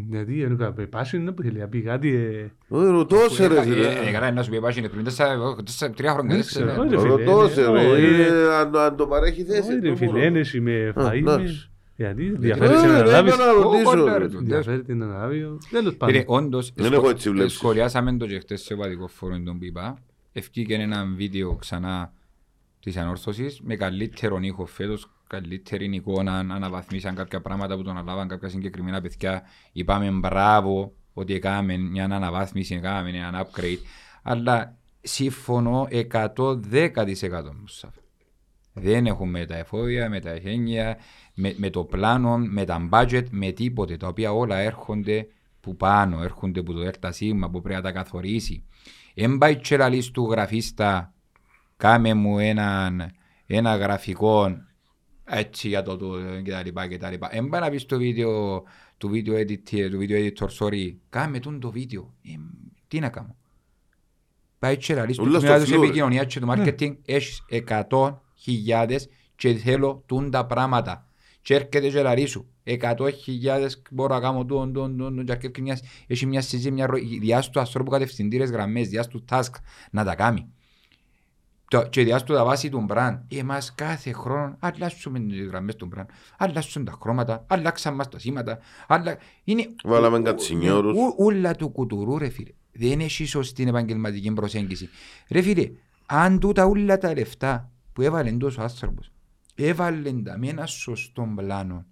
[0.09, 0.41] Γιατί
[0.77, 2.09] ε, πάση είναι που θέλει να πει κάτι.
[2.15, 3.87] ε, Όχι, ρωτώ σε ρε φίλε.
[3.87, 6.35] Ε, Καλά, να σου πει πάση είναι πριν τέσσερα- τέσσερα- τρία χρόνια.
[6.35, 6.65] Δεν δεν ξέρω.
[6.65, 6.81] ξέρω.
[6.81, 7.87] Όχι, ρε φίλε, Ρωτώ σε είναι- ρε.
[7.91, 9.59] όχι, είναι- είναι- αν το- Αν το παρέχει θέση.
[9.71, 10.23] Όχι ρε το φίλε, μόνο.
[10.23, 11.23] ένεση με φαΐ.
[11.97, 12.23] Με- εντάξει.
[12.23, 13.33] Γιατί Ε, διαφέρει την ρε, αναλάβεις.
[13.33, 14.17] είπα να ρωτήσω, Ω, ρε.
[14.17, 14.43] ρε, του.
[14.43, 15.39] Διαφέρει την αναλάβει.
[15.69, 16.23] Τέλος Κύριε, πάντων.
[16.45, 17.57] όντως, Δεν σχο- έχω έτσι βλέψεις.
[17.57, 19.97] σχολιάσαμε το και χτες σε οπαδικό φόρο τον που είπα.
[20.31, 22.13] Ευκήκε ένα βίντεο ξανά
[22.79, 28.49] της ανόρθωσης με καλύτερον ήχο φέτος, καλύτερη εικόνα, αναβαθμίσαν κάποια πράγματα που τον αναλάβαν κάποια
[28.49, 29.41] συγκεκριμένα παιδιά.
[29.71, 33.79] Είπαμε μπράβο ότι έκαμε μια αναβάθμιση, έκαμε ένα upgrade.
[34.23, 38.01] Αλλά σύμφωνο 110% Μουσάφα.
[38.79, 40.97] Δεν έχουμε τα εφόδια, με τα εχένια,
[41.33, 45.27] με, με το πλάνο, με τα budget, με τίποτε, τα οποία όλα έρχονται
[45.59, 47.19] που πάνω, έρχονται που το ΔΣ
[47.51, 48.63] που πρέπει να τα καθορίσει.
[49.13, 51.13] Εν πάει και λαλείς του γραφίστα,
[51.77, 53.11] κάμε μου έναν,
[53.45, 54.57] ένα γραφικό
[55.29, 57.29] έτσι για το, το και τα λοιπά και τα λοιπά.
[57.31, 58.63] Εν πάει να πεις το βίντεο
[58.97, 62.13] του βίντεο editor, του βίντεο editor, sorry, κάμε τον το βίντεο.
[62.21, 62.31] Ε,
[62.87, 63.35] τι να κάνω.
[64.59, 65.83] Πάει και λαλείς του Ούλας στο τμήματος φλουρ.
[65.83, 71.01] επικοινωνίας και του marketing, έχεις εκατό χιλιάδες και θέλω τούν τα πράγματα.
[71.41, 75.31] Και έρχεται και λαλεί σου, εκατό χιλιάδες μπορώ να κάνω τούν, τούν, τούν, τούν, και
[75.31, 79.49] έρχεται μιας- έχει μια συζήτηση, μια ρο- διάσου του ανθρώπου κατευθυντήρες γραμμές, διάσου του task
[79.91, 80.47] να τα κάνει.
[81.69, 83.25] Το- Και διάσου του τα βάση του μπραν.
[83.31, 86.05] Εμάς κάθε χρόνο αλλάσουμε τις γραμμές του μπραν.
[86.37, 88.59] Αλλάσουν τα χρώματα, αλλάξαν μας τα σήματα.
[88.87, 90.97] αλλα- Είναι Βάλαμε ου- κατσινιόρους.
[90.97, 92.51] ου- Ούλα του κουτουρού ρε φίλε.
[92.71, 94.89] Δεν έχει σωστή επαγγελματική προσέγγιση.
[95.29, 95.71] Ρε φίλε,
[96.05, 99.11] αν τούτα ούλα τα λεφτά που έβαλε τόσο άνθρωπος,
[99.55, 101.85] έβαλε τα με ένα σωστό πλάνο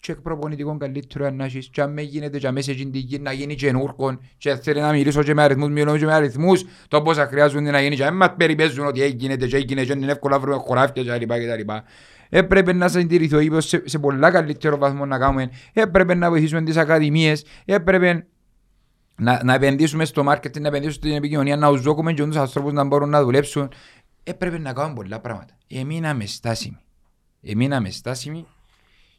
[0.00, 3.18] και προπονητικό καλύτερο αν να έχεις και αν με γίνεται και αν μέσα στην τυγή
[3.18, 6.64] να γίνει και νούρκον και θέλει να μιλήσω και με αριθμούς, μιλώ και με αριθμούς
[6.88, 10.12] το πόσα χρειάζονται να γίνει και αν μας περιπέζουν ότι έγινε και έγινε και είναι
[10.12, 11.84] εύκολα να βρούμε χωράφια και τα λοιπά και τα λοιπά.
[12.28, 15.50] Έπρεπε να συντηρηθεί ο ύπος σε, σε πολλά καλύτερο βαθμό να κάνουμε.
[15.72, 17.44] Έπρεπε να βοηθήσουμε τις ακαδημίες.
[17.64, 18.26] Έπρεπε
[19.20, 22.84] να, να επενδύσουμε στο marketing, να επενδύσουμε στην επικοινωνία, να ουζώκουμε και τους ανθρώπους να
[22.84, 23.68] μπορούν να δουλέψουν.
[24.22, 25.54] Έπρεπε να κάνουμε πολλά πράγματα.
[25.66, 26.78] Εμείναμε στάσιμοι.
[27.42, 28.46] Εμείναμε στάσιμοι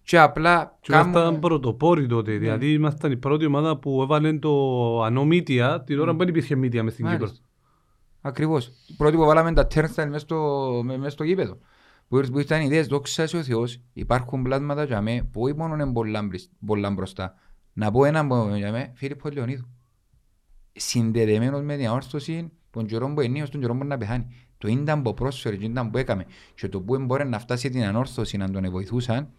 [0.04, 5.84] και απλά Και ήμασταν πρωτοπόροι τότε, δηλαδή ήμασταν η πρώτη ομάδα που έβαλε το ανώμητια
[5.84, 7.20] την ώρα που δεν υπήρχε μύτια μες στην Κύπρο.
[7.26, 7.46] Μάλιστα.
[8.22, 8.72] Ακριβώς.
[8.98, 11.58] Πρώτοι που βάλαμε τα turnstile μέσα στο, με- μέσα στο γήπεδο.
[12.08, 15.56] Που, ήρθ- που ήρθαν ιδέες, δόξα σε ο Θεός, υπάρχουν πλάσματα για μέ, που όχι
[15.56, 17.34] μόνο είναι πολλά, μπρι- πολλά μπροστά.
[17.74, 19.70] Να πω έναν που για μέ, Φίλιππο Λεωνίδου.
[20.74, 24.26] Συνδεδεμένος με την αόρθωση, τον καιρό που είναι, στον καιρό που να πεθάνει.
[24.62, 26.26] Το ήταν που πρόσφερε, το ήταν που έκαμε.
[26.56, 29.30] Και το που μπορεί να φτάσει την ανόρθωση να τον βοηθούσαν,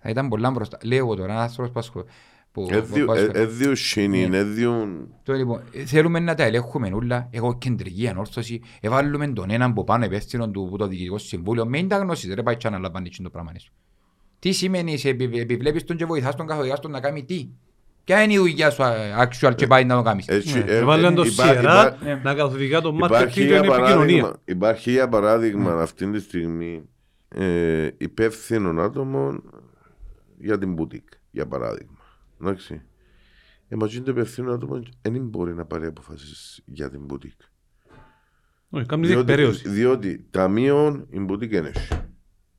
[0.00, 0.78] θα ήταν πολλά μπροστά.
[0.84, 2.04] Λέω εγώ τώρα, ένας άνθρωπος που ασχολ-
[2.52, 4.72] που- που- που ασχολ- Έδιου σύνην, έδιου...
[5.22, 7.28] το λοιπόν, ε, θέλουμε να τα ελέγχουμε όλα.
[7.30, 11.66] Εγώ κεντρική ανόρθωση, εβάλλουμε τον έναν που πάνω υπεύθυνο του που το διοικητικό συμβούλιο.
[11.66, 13.52] Με τα γνώσεις, ρε πάει και αναλαμβάνει το πράγμα.
[13.58, 13.72] σου.
[14.38, 17.48] Τι σημαίνει, σε επι- επιβλέπεις τον και βοηθάς τον καθοδηγάς τον να κάνει τι;
[18.10, 18.94] Ποια είναι η δουλειά σου α,
[19.28, 22.34] actual και πάει να το κάνεις; Έτσι, Ναι, ε, Έβαλαν το υπά- σειρά υπά- να
[22.34, 23.94] καθοδηγά το Υπάρχει marketing και για την επικοινωνία.
[23.94, 26.88] παράδειγμα, υπάρχει για παράδειγμα αυτή τη στιγμή
[27.28, 29.42] ε, υπεύθυνο άτομο
[30.38, 31.98] για την μπουτίκ, για παράδειγμα.
[32.40, 32.82] Εντάξει.
[33.68, 37.40] Ε, μαζί το υπεύθυνο άτομο δεν μπορεί να πάρει αποφάσεις για την μπουτίκ.
[38.70, 39.68] Όχι, κάνει Διότι, διεκπαιρέωση.
[39.68, 41.88] διότι ταμείων η μπουτίκ δεν έχει.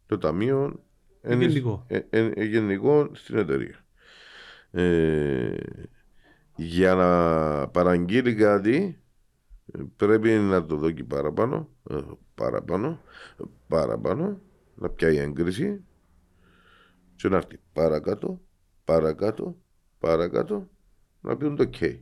[0.06, 0.84] το ταμείο
[1.30, 1.86] Είναι γενικό.
[1.88, 3.76] ε, ε, ε, γενικό στην εταιρεία.
[4.72, 5.56] Ε,
[6.56, 9.02] για να παραγγείλει κάτι
[9.72, 11.98] ε, πρέπει να το δω και παραπάνω, ε,
[12.36, 13.02] παραπάνω,
[13.40, 14.42] ε, παραπάνω,
[14.76, 15.84] να πιάει έγκριση
[17.16, 18.42] και να έρθει παρακάτω,
[18.86, 19.58] παρακάτω,
[20.00, 20.70] παρακάτω,
[21.22, 21.98] να πούν το ok.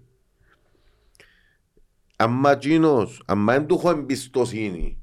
[2.16, 5.02] Αμα εκείνος, αμα δεν του έχω εμπιστοσύνη,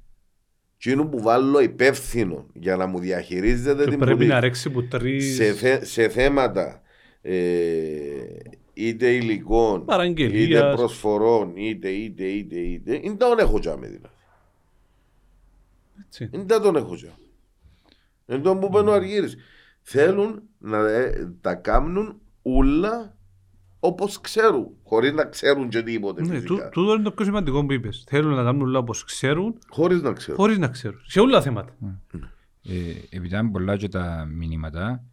[0.76, 4.84] εκείνο που βάλω υπεύθυνο για να μου διαχειρίζεται Και την πρέπει πουλή να ρέξει που
[4.88, 6.80] τρεις σε, θε- σε θέματα ε,
[8.74, 10.45] είτε υλικών, Παραγγελίας.
[10.49, 14.14] είτε προσφορών, είτε, είτε, είτε, είτε, δεν τον έχω τζάμε δηλαδή.
[16.07, 16.29] έτσι.
[16.33, 17.14] Δεν τον έχω τζάμε.
[18.27, 19.37] Εν τον που παίρνω αργύρις.
[19.83, 23.16] Θέλουν να ε, τα κάνουν όλα
[23.81, 26.55] όπως ξέρουν, χωρίς να ξέρουν και τίποτε Ναι, φυσικά.
[26.55, 28.05] τού- τούτο είναι το πιο σημαντικό που είπες.
[28.09, 30.37] Θέλουν να κάνουν όλα όπως ξέρουν, Χωρίς να ξέρουν.
[30.41, 31.01] χωρίς να ξέρουν.
[31.07, 31.77] Σε όλα τα θέματα.
[32.68, 32.72] Ε,
[33.11, 35.05] επειδή ήταν πολλά και τα μηνύματα,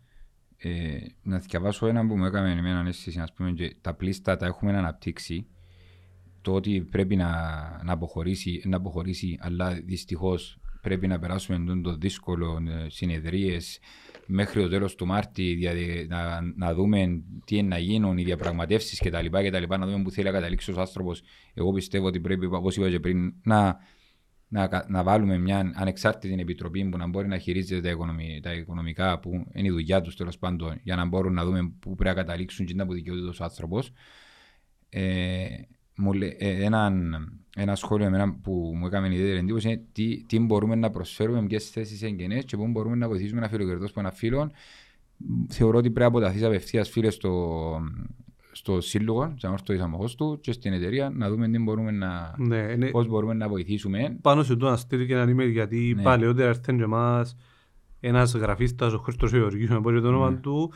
[0.64, 4.46] ε, να διαβάσω ένα που μου έκαμε εμένα αίσθηση, ας πούμε, και τα πλήστα τα
[4.46, 5.48] έχουμε αναπτύξει,
[6.42, 7.30] το ότι πρέπει να,
[7.84, 13.80] να, αποχωρήσει, να αποχωρήσει, αλλά δυστυχώς πρέπει να περάσουμε εντός το δύσκολο ε, συνεδρίες
[14.26, 19.00] μέχρι το τέλος του Μάρτη δηλαδή, να, να δούμε τι είναι να γίνουν, οι διαπραγματεύσεις
[19.00, 19.26] κτλ.
[19.26, 21.22] κτλ να δούμε που θέλει να καταλήξει ο άνθρωπος.
[21.54, 23.78] Εγώ πιστεύω ότι πρέπει, όπως είπα και πριν, να,
[24.54, 28.54] να, κα- να βάλουμε μια ανεξάρτητη επιτροπή που να μπορεί να χειρίζεται τα, οικονομι, τα
[28.54, 32.16] οικονομικά που είναι η δουλειά τους τέλος πάντων για να μπορούν να δούμε πού πρέπει
[32.16, 33.92] να καταλήξουν και να που δικαιούται ο άνθρωπος.
[34.90, 35.46] Ε,
[35.96, 37.16] μου λέ- ε, έναν,
[37.56, 41.70] ένα σχόλιο εμένα που μου έκανε ιδιαίτερη εντύπωση είναι τι, τι μπορούμε να προσφέρουμε, ποιες
[41.70, 44.52] θέσεις εγγενές και πού μπορούμε να βοηθήσουμε ένα φιλοκερδό που ένα φίλο.
[45.48, 47.32] Θεωρώ ότι πρέπει να αποταθεί απευθείας φίλε στο,
[48.56, 52.58] στο σύλλογο, σαν όρθιο αμοχώ του και στην εταιρεία να δούμε τι μπορούμε να, Ναι,
[52.58, 54.18] είναι πώς μπορούμε να βοηθήσουμε.
[54.22, 56.02] πάνω σε τούτο να στείλει και ένα email γιατί Ναι.
[56.02, 57.36] παλαιότερα έρθεν και εμάς
[58.00, 60.38] ένας γραφίστας, ο Χρήστος Ιωργίου, με πω και το όνομα Ναι.
[60.38, 60.74] του,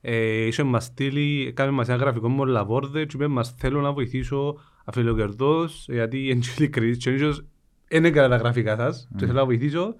[0.00, 3.92] ε, είχε μας στείλει, έκανε μας ένα γραφικό με λαβόρδε και είπε μας θέλω να
[3.92, 7.44] βοηθήσω αφιλοκερδός γιατί είναι και ειλικρινής και ίσως
[7.88, 9.18] δεν έκανα τα γραφικά σας Ναι.
[9.18, 9.94] και θέλω να βοηθήσω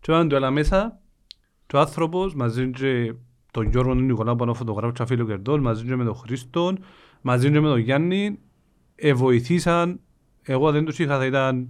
[0.00, 0.98] και είπαμε του άλλα μέσα
[1.66, 3.14] και ο άνθρωπος μαζί και
[3.54, 6.78] τον Γιώργο τον Νικολάου που είναι ο φωτογράφος και αφιλοκερδός μαζί και με τον Χρήστον
[7.20, 8.38] μαζί και με τον Γιάννη
[8.94, 10.00] ε, βοηθήσαν.
[10.42, 11.68] Εγώ δεν τους είχα θα ήταν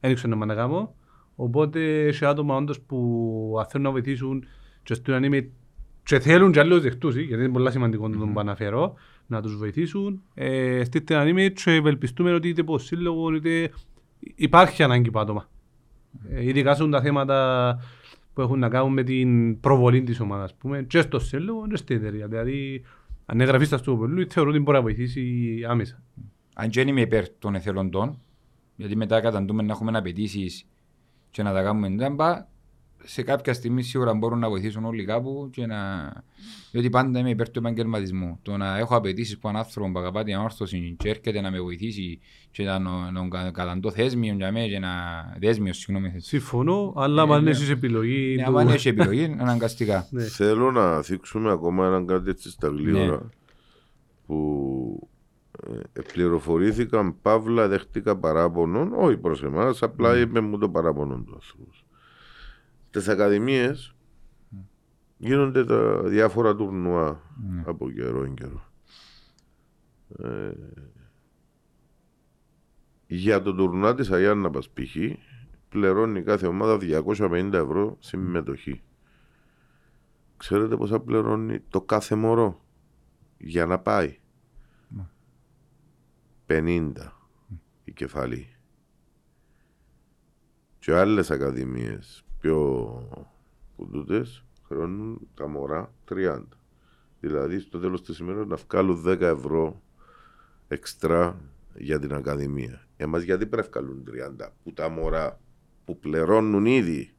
[0.00, 0.94] δεν ήξερα να μ' κάνω
[1.36, 4.44] οπότε σε άτομα όντως που αν θέλουν να βοηθήσουν
[4.82, 5.46] και στείλουν email
[6.02, 8.94] και θέλουν και άλλους δεχτούς γιατί είναι πολύ σημαντικό να τον που αναφέρω
[9.26, 10.22] να τους βοηθήσουν.
[10.34, 13.70] Ε, στείλτε ένα email και ευελπιστούμε ότι είτε από σύλλογο είτε
[14.34, 15.48] υπάρχει ανάγκη από άτομα.
[16.30, 17.78] Ε, ειδικά σε τα θέματα
[18.36, 21.76] που έχουν να κάνουν με την προβολή της ομάδας ας πούμε, και στο σύλλογο και
[21.76, 22.26] στην εταιρεία.
[22.26, 22.84] Δηλαδή
[23.26, 26.02] αν είναι γραφίστας του Οπελού θεωρώ ότι μπορεί να βοηθήσει άμεσα.
[26.54, 28.20] Αν και δεν είμαι υπέρ των εθελοντών,
[28.76, 30.66] γιατί μετά καταντούμε να έχουμε απαιτήσεις
[31.30, 32.46] και να τα κάνουμε τζάμπα,
[33.08, 35.76] σε κάποια στιγμή σίγουρα μπορούν να βοηθήσουν όλοι κάπου και να...
[36.70, 38.38] διότι πάντα είμαι υπέρ του επαγγελματισμού.
[38.42, 41.60] Το να έχω απαιτήσεις που έναν άνθρωπο που αγαπά την ανόρθωση και έρχεται να με
[41.60, 44.88] βοηθήσει και να να- να κα- καταντώ θέσμιο για μένα και να...
[45.40, 46.20] δέσμιο, συγγνώμη.
[46.20, 47.50] Συμφωνώ, αλλά Ε, αν ναι.
[47.50, 48.34] έχεις επιλογή...
[48.36, 50.06] Ναι, του- άμα έχει επιλογή, αναγκαστικά.
[50.10, 50.22] Ναι.
[50.22, 52.80] Θέλω να θίξουμε ακόμα έναν κάτι έτσι στα Ναι.
[52.80, 53.28] γλύωρα
[54.26, 55.08] που
[55.92, 60.18] ε, πληροφορήθηκαν, παύλα, δέχτηκα παράπονο, όχι προς εμάς, απλά Ναι.
[60.20, 61.70] είπε μου το παράπονο του άνθρωπου.
[62.96, 63.94] Στις ακαδημίες
[65.16, 67.62] γίνονται τα διάφορα τουρνουά Ναι.
[67.66, 68.64] από καιρό εν καιρό.
[70.18, 70.52] Ε,
[73.06, 74.96] για το τουρνουά της Αγιάνναπας π.χ.
[75.68, 78.82] πληρώνει κάθε ομάδα 250 ευρώ συμμετοχή.
[80.36, 82.64] Ξέρετε πόσα πληρώνει το κάθε μωρό
[83.38, 84.18] για να πάει;
[86.46, 86.92] 50
[87.84, 88.56] η κεφαλή.
[90.78, 93.08] Και άλλες ακαδημίες πιο
[93.76, 96.42] που τούτες χρεώνουν τα μωρά 30.
[97.20, 99.82] Δηλαδή στο τέλος της ημέρας να βγάλουν 10 ευρώ
[100.68, 101.40] εξτρά
[101.74, 102.86] για την ακαδημία.
[102.96, 104.04] Εμάς γιατί πρέπει να βγάλουν
[104.40, 105.40] 30 που τα μωρά
[105.84, 107.14] που πληρώνουν ήδη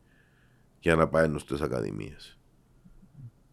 [0.80, 2.37] για να πάνε στις ακαδημίες.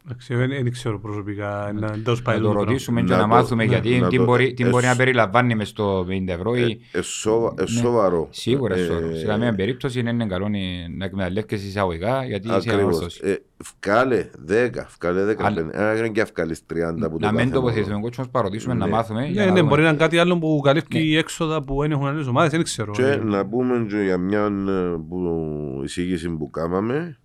[0.07, 3.23] Εντάξει, Δεν δεν ξέρω προσωπικά να εντός πάει Να το τούτο ρωτήσουμε και Να να
[3.23, 5.69] το- μάθουμε ναι, γιατί να τι το- μπορεί, τι ε, μπορεί να ε, περιλαμβάνει μες
[5.69, 8.29] στο 50 ευρώ ή Ε, ε, σοβα- ε, σοβαρό.
[8.31, 9.17] Σίγουρα, Ε, σίγουρα.
[9.17, 10.59] Σε καμία περίπτωση δεν είναι καλό να-
[10.97, 12.81] να εκμεταλλεύκεσαι εισαγωγικά γιατί είσαι Ακριβώς.
[12.81, 13.21] ανόρθωση.
[13.25, 13.35] Ε,
[13.83, 17.95] Βγάλε 10, βγάλε 10, Αλλά- αν και βγάλεις 30 που το Να μην κάθε τοποθετηθούμε
[17.95, 18.05] μωρό.
[18.07, 18.93] κότσο, να παροτήσουμε, να Ναι.
[18.93, 19.21] μάθουμε.
[19.27, 19.69] για Ναι, να ναι, δούμε.
[19.71, 22.93] μπορεί να είναι κάτι άλλο που καλύπτει έξοδα που δεν έχουν άλλες ομάδες, δεν ξέρω.
[22.93, 27.19] Και Ε, να πούμε και για μια ε, που, εισήγηση που κάναμε,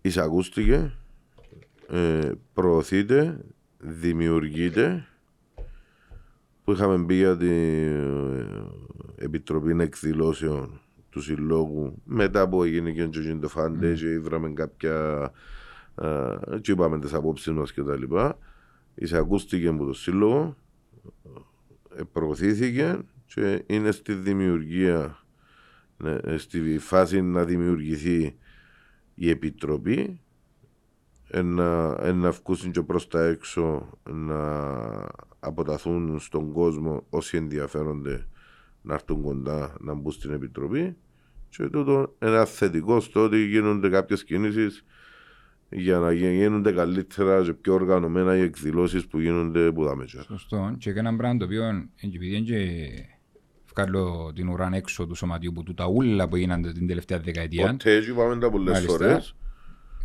[0.00, 0.92] εισακούστηκε,
[1.92, 3.44] ε, προωθείται,
[3.78, 5.06] δημιουργείται,
[6.64, 8.46] που είχαμε μπει για την ε,
[9.16, 10.80] Επιτροπή Εκδηλώσεων
[11.10, 13.08] του συλλόγου μετά που έγινε και
[13.40, 15.30] το φάντε και είδαμε κάποια
[15.94, 18.38] ε, και είπαμε τις απόψεις μας και τα λοιπά.
[18.94, 20.56] Εισακούστηκε από το σύλλογο
[21.96, 25.24] ε, προωθήθηκε και είναι στη δημιουργία
[25.96, 28.36] ναι, στη φάση να δημιουργηθεί
[29.14, 30.21] η επιτροπή
[31.40, 34.40] να, να βγουν και προς τα έξω να
[35.40, 38.26] αποταθούν στον κόσμο όσοι ενδιαφέρονται
[38.82, 40.96] να έρθουν κοντά να μπουν στην επιτροπή
[41.48, 44.84] και τούτο ένα θετικό στο ότι γίνονται κάποιες κινήσεις
[45.68, 50.06] για να γίνονται καλύτερα και πιο οργανωμένα οι εκδηλώσεις που γίνονται που δάμε.
[50.06, 50.74] Σωστό.
[50.78, 52.58] Και ένα πράγμα το οποίο επειδή είναι
[53.74, 57.70] βγάλω την ουρά έξω του σωματιού που του τα ούλα που γίνονται την τελευταία δεκαετία.
[57.70, 59.36] Ποτέ έτσι πάμε τα πολλές φορές.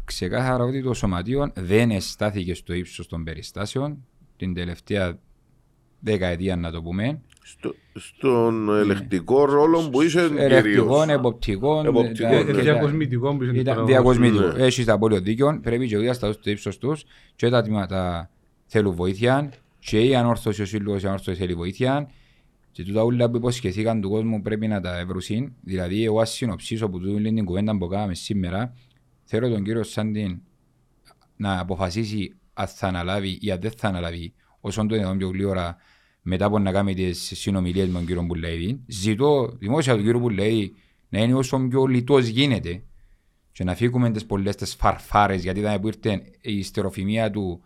[0.08, 4.06] Ξεκάθαρα ότι το σωματείο δεν αισθάθηκε στο ύψος των περιστάσεων
[4.38, 5.20] την τελευταία
[6.00, 7.22] δεκαετία να το πούμε.
[7.44, 10.44] Στο, στον ελεκτικό ρόλο που είσαι κυρίως.
[10.44, 11.86] Ελεκτικών, εποπτικών.
[12.46, 14.54] Διακοσμητικών που είσαι Διακοσμητικό.
[14.58, 15.60] Έχεις τα πολύ δίκιο.
[15.64, 17.04] Πρέπει και ο Δίας στο ύψος τους
[17.36, 18.30] και τα τμήματα
[18.66, 22.10] θέλουν βοήθεια και η ανόρθωση ο σύλλογος η ανόρθωση θέλει βοήθεια
[22.72, 25.56] και τούτα όλα που υποσχεθήκαν του κόσμου πρέπει να τα ευρουσούν.
[25.62, 28.74] Δηλαδή εγώ ας συνοψίσω που τούτο την κουβέντα που κάναμε σήμερα
[29.30, 30.42] θέλω τον κύριο Σάντιν
[31.36, 35.78] να αποφασίσει αν θα αναλάβει ή αν δεν θα αναλάβει όσον το είναι πιο γλύωρα
[36.22, 38.80] μετά από να κάνει τις συνομιλίες με τον κύριο Μπουλέιδη.
[38.88, 40.74] Ζητώ δημόσια του κύριο Μπουλέιδη
[41.10, 42.84] να είναι όσο πιο λιτός γίνεται
[43.52, 47.62] και να φύγουμε τις πολλές τις φαρφάρες γιατί ήταν που ήρθε η στεροφημία του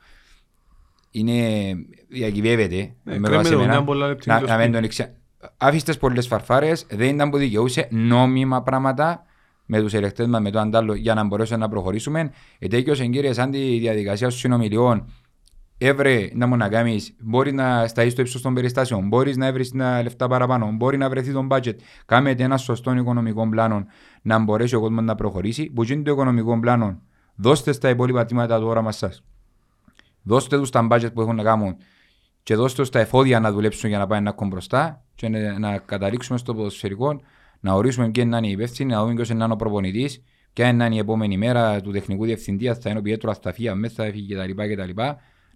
[1.11, 1.73] είναι
[2.07, 3.83] διακυβεύεται ε, με βάση εμένα
[4.25, 5.13] να, να μην τον εξα...
[5.57, 9.25] Άφησε πολλές φαρφάρες, δεν ήταν που δικαιούσε νόμιμα πράγματα
[9.73, 12.31] με τους ελεκτές μας, με το αντάλλο για να μπορέσουμε να προχωρήσουμε.
[12.59, 15.05] Ετέκειος εγκύρια σαν τη διαδικασία των συνομιλιών
[15.77, 19.69] έβρε να μου να κάνεις, μπορεί να σταείς στο ύψος των περιστάσεων, μπορείς να βρει
[20.03, 21.75] λεφτά παραπάνω, μπορεί να βρεθεί τον budget.
[22.05, 23.85] Κάμετε ένα σωστό οικονομικό πλάνο
[24.21, 25.69] να μπορέσει ο κόσμος να προχωρήσει.
[25.69, 27.01] Που γίνει το οικονομικό πλάνο,
[27.35, 29.23] δώστε στα υπόλοιπα τμήματα του όραμα σας.
[30.23, 31.75] Δώστε τους τα budget που έχουν να κάνουν
[32.43, 35.59] και δώστε τους τα εφόδια να δουλέψουν για να πάνε να κόμουν μπροστά και να,
[35.59, 37.19] να καταλήξουμε στο ποδοσφαιρικό,
[37.61, 40.97] να ορίσουμε ποιοι είναι οι υπεύθυνοι, να δούμε ποιος είναι ο προπονητής, ποια είναι η
[40.97, 45.01] επόμενη μέρα του τεχνικού διευθυντή, θα είναι ο Πιέτρος Ασταφίας, μέσα θα έφυγε κτλ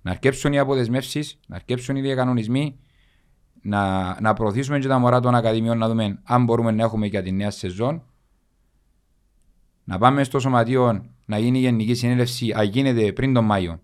[0.06, 2.80] να αρκέψουν οι αποδεσμεύσεις, να αρκέψουν οι διακανονισμοί,
[3.62, 7.24] να, να προωθήσουμε και τα μωρά των Ακαδημιών να δούμε αν μπορούμε να έχουμε για
[7.24, 8.04] τη νέα σεζόν.
[9.84, 13.80] Να πάμε στο σωματείο να γίνει η γενική συνέλευση, αν γίνεται πριν τον Μάιο.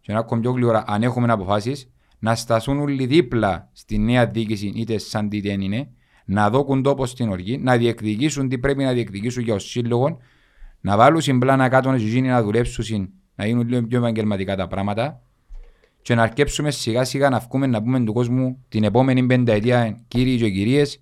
[0.00, 4.72] Και να έχουμε πιο γλυόρα, αν έχουμε αποφάσεις, να σταθούν όλοι δίπλα στη νέα διοίκηση,
[4.74, 5.90] είτε σαν τι δεν είναι,
[6.26, 10.18] να δώκουν τόπο στην οργή, να διεκδικήσουν τι πρέπει να διεκδικήσουν για ο σύλλογο,
[10.80, 15.20] να βάλουν συμπλάνα κάτω να γίνει να δουλέψουν, να γίνουν λίγο πιο επαγγελματικά τα πράγματα
[16.02, 20.36] και να αρκέψουμε σιγά σιγά να βγούμε να πούμε του κόσμου την επόμενη πενταετία κύριοι
[20.36, 21.00] και κυρίες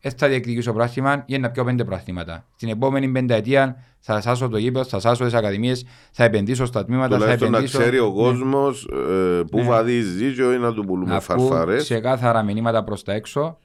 [0.00, 2.44] δεν θα διεκδικήσω πράγμα ή να πιω πέντε πράγματα.
[2.56, 7.18] Την επόμενη πενταετία θα σάσω το γήπεδο, θα σάσω τις ακαδημίες, θα επενδύσω στα τμήματα.
[7.18, 7.78] θα επενδύσω...
[7.78, 8.98] να ξέρει ο κόσμος ναι.
[8.98, 9.64] ε, που ναι.
[9.64, 11.84] βαδίζει ή να του πουλούμε φαρφαρές.
[11.84, 13.58] Σε κάθαρα μηνύματα προς τα έξω.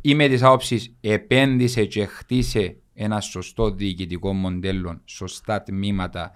[0.00, 6.32] Είμαι της άποψης επένδυσε και χτίσε ένα σωστό διοικητικό μοντέλο, σωστά τμήματα,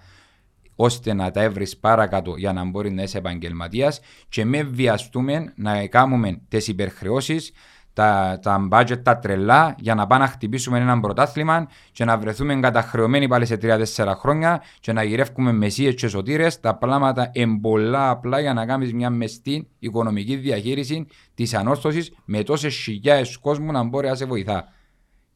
[0.75, 3.99] ώστε να τα έβρεις παρακάτω για να μπορεί να είσαι επαγγελματίας
[4.29, 7.51] και με βιαστούμε να κάνουμε τις υπερχρεώσεις,
[7.97, 12.59] τα, τα budget τα τρελά για να πάμε να χτυπήσουμε ένα πρωτάθλημα και να βρεθούμε
[12.59, 16.59] καταχρεωμένοι πάλι σε 3-4 χρόνια και να γυρεύουμε μεσίες και σωτήρες.
[16.59, 22.75] Τα πράγματα εμπολά απλά για να κάνεις μια μεστή οικονομική διαχείριση της ανόρθωσης με τόσες
[22.75, 24.67] χιλιάδε κόσμου να μπορεί να σε βοηθά.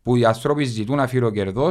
[0.04, 1.68] Που οι άνθρωποι ζητούν αφιεροκερδό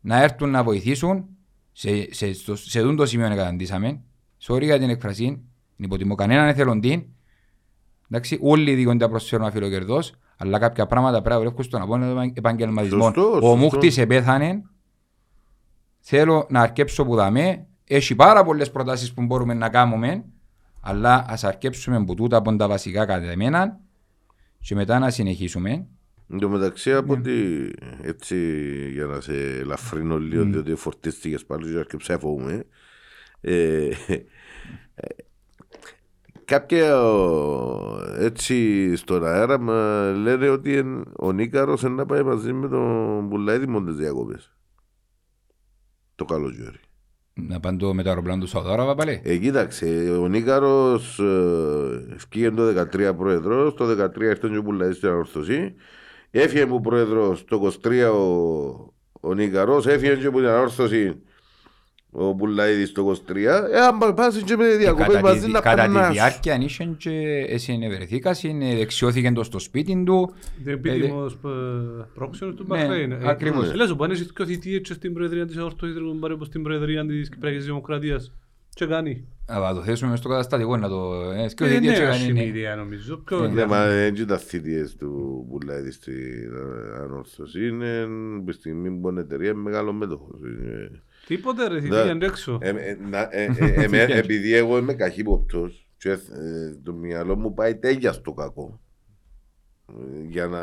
[0.00, 1.28] να έρθουν να βοηθήσουν
[1.72, 4.00] σε, σε, σε, σε το σημείο να καταντήσαμε.
[4.42, 5.42] Sorry για την εκφρασή,
[5.76, 7.14] υποτιμώ κανέναν εθελοντή.
[8.10, 13.12] Εντάξει, όλοι δίκονται να προσφέρουν αφιλοκερδός, αλλά κάποια πράγματα πρέπει να βρέχουν στον απόλυτο επαγγελματισμό.
[13.42, 14.62] Ο Μούχτης επέθανε.
[15.98, 17.66] Θέλω να αρκέψω που δαμε.
[17.84, 20.24] Έχει πάρα πολλές προτάσεις που μπορούμε να κάνουμε,
[20.80, 23.80] αλλά ας αρκέψουμε που τούτα από τα βασικά κατά εμένα
[24.58, 25.86] και μετά να συνεχίσουμε.
[26.32, 27.70] Εν τω μεταξύ από ότι
[28.02, 28.36] έτσι
[28.92, 32.64] για να σε ελαφρύνω λίγο διότι φορτίστηκες πάλι και ψέφομαι
[33.40, 33.88] ε,
[36.50, 37.00] κάποια
[38.18, 40.84] έτσι στον αέρα μα λένε ότι
[41.16, 44.52] ο Νίκαρος να πάει μαζί με τον Μπουλαίδη μόντες διακόπες
[46.14, 46.80] το καλοκαίρι.
[47.34, 51.18] Να πάνε με το αεροπλάνο του Σαουδάραβα πάλι; Ε, κοίταξε, ο Νίκαρος
[52.30, 55.74] ε, το 13 πρόεδρος, το 13 ήρθε ο Μπουλαίδης στην ανορθωσή
[56.30, 61.22] Έφυγε που πρόεδρος το 23 ο, ο Νίκαρος, έφυγε και που την ανόρθωση
[62.10, 65.60] ο Πουλαίδης στο 23, ε, αν πας και με Και διακοπές κατά μαζί τη, να
[65.60, 66.12] κατά τη περνάς.
[66.12, 70.34] διάρκεια αν είσαι και εσύ βρεθήκας, είναι δεξιώθηκε το στο σπίτι του.
[70.60, 71.48] Είναι επίτιμος ε,
[72.14, 73.12] πρόξενος του Ναι, Μπαχρέιν.
[73.12, 73.74] Ε, ακριβώς.
[73.74, 77.06] Λέω σου, πάνε εσείς και θητείες και στην Προεδρία της Ορθοίδρου, πάρε πως στην Προεδρία
[77.06, 78.32] της Κυπριακής Δημοκρατίας.
[78.74, 79.24] Και κάνει.
[79.50, 81.30] Αλλά το θέσουμε μες στο καταστατικό να το...
[81.30, 82.40] Ε, σκέφτεται Είναι τι έτσι νέα κάνει, ναι.
[82.40, 83.16] συνήθεια νομίζω.
[83.16, 83.66] Πιο Ναι, νέα.
[83.66, 86.52] μα έτσι τα θητείες του Πουλαίδη στην
[87.02, 88.06] ανόρθωση είναι
[88.46, 90.40] τη στιγμή που είναι εταιρεία με μεγάλος μέτοχος.
[90.40, 91.80] Είναι- Τίποτε ρε, Ναι.
[91.80, 92.58] θητεία είναι έξω.
[92.60, 96.18] Ε, ε, να- ε, ε, εμέ- Επειδή εγώ είμαι καχύποπτος και ε,
[96.82, 98.80] το μυαλό μου πάει τέλεια στο κακό
[99.88, 100.58] ε, για να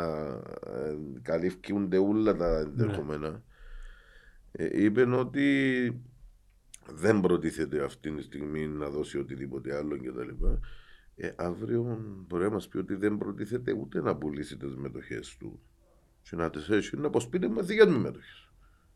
[0.76, 3.42] ε, καλύφκονται όλα τα ενδεχόμενα
[4.52, 5.42] ε, είπε ότι
[6.94, 10.46] δεν προτίθεται αυτή τη στιγμή να δώσει οτιδήποτε άλλο κτλ.
[11.16, 15.60] Ε, αύριο μπορεί να μας πει ότι δεν προτίθεται ούτε να πουλήσει τις μετοχές του.
[16.22, 18.48] Και να τι έχει να αποσπείται με δικές μου μετοχές.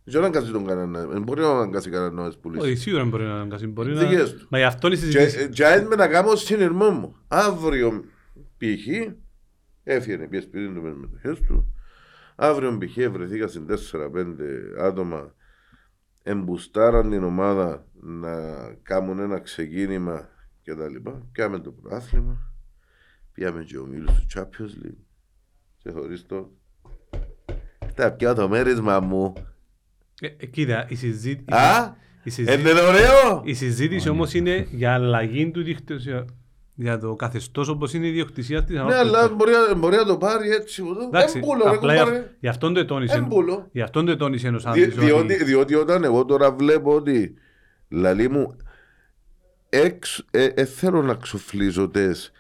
[0.05, 1.07] Δεν να αγκάσει τον κανένα.
[1.07, 2.67] Δεν μπορεί να αγκάσει κανένα να τι πουλήσει.
[2.67, 3.67] Όχι, σίγουρα μπορεί να αγκάσει.
[3.67, 4.05] Μπορεί να...
[4.05, 4.47] Δικές του.
[4.51, 5.49] Μα γι' αυτό είναι η Και, συζήτηση.
[5.49, 7.17] και αν με να κάνω συνειρμό μου.
[7.29, 8.05] Αύριο
[8.57, 9.13] π.χ.
[9.83, 11.75] έφυγε πιες σπίτι του με τις μετοχές του.
[12.37, 13.11] Αύριο π.χ.
[13.11, 13.77] βρεθήκα στην 4-5
[14.79, 15.35] άτομα
[16.23, 18.35] εμπουστάραν την ομάδα να
[18.83, 20.29] κάνουν ένα ξεκίνημα
[20.63, 21.27] και τα λοιπά.
[21.33, 22.37] Πιάμε το πρωτάθλημα.
[23.33, 25.05] Πιάμε και ο Μίλους του Champions League.
[25.79, 26.51] Και χωρίς το...
[27.95, 29.33] Τα πια το μέρισμα μου.
[30.21, 31.59] Ε, ε, Κοίτα, η συζήτηση...
[31.59, 31.97] Α!
[32.23, 33.43] η συζήτηση- Είναι ωραίο!
[33.45, 36.25] Η συζήτηση όμως είναι για αλλαγή του δικτύου.
[36.83, 40.17] Για το καθεστώς όπως είναι η ιδιοκτησία της Ναι, αλλά μπορεί, να- μπορεί να το
[40.17, 40.83] πάρει έτσι.
[41.07, 42.17] Εντάξει, Εμπούλο, ρε απλά κουμπάρε.
[42.19, 43.17] για- γι' αυτόν το ετώνησε.
[43.17, 43.69] Εμπούλο.
[43.73, 47.35] Γι' αυτόν το ετώνησε ένας Δι- Άντρης διότι, ότι- διότι όταν εγώ τώρα βλέπω ότι
[47.89, 48.57] λαλή μου
[49.69, 52.33] εξ, ε, ε, θέλω να ξοφλίζω τις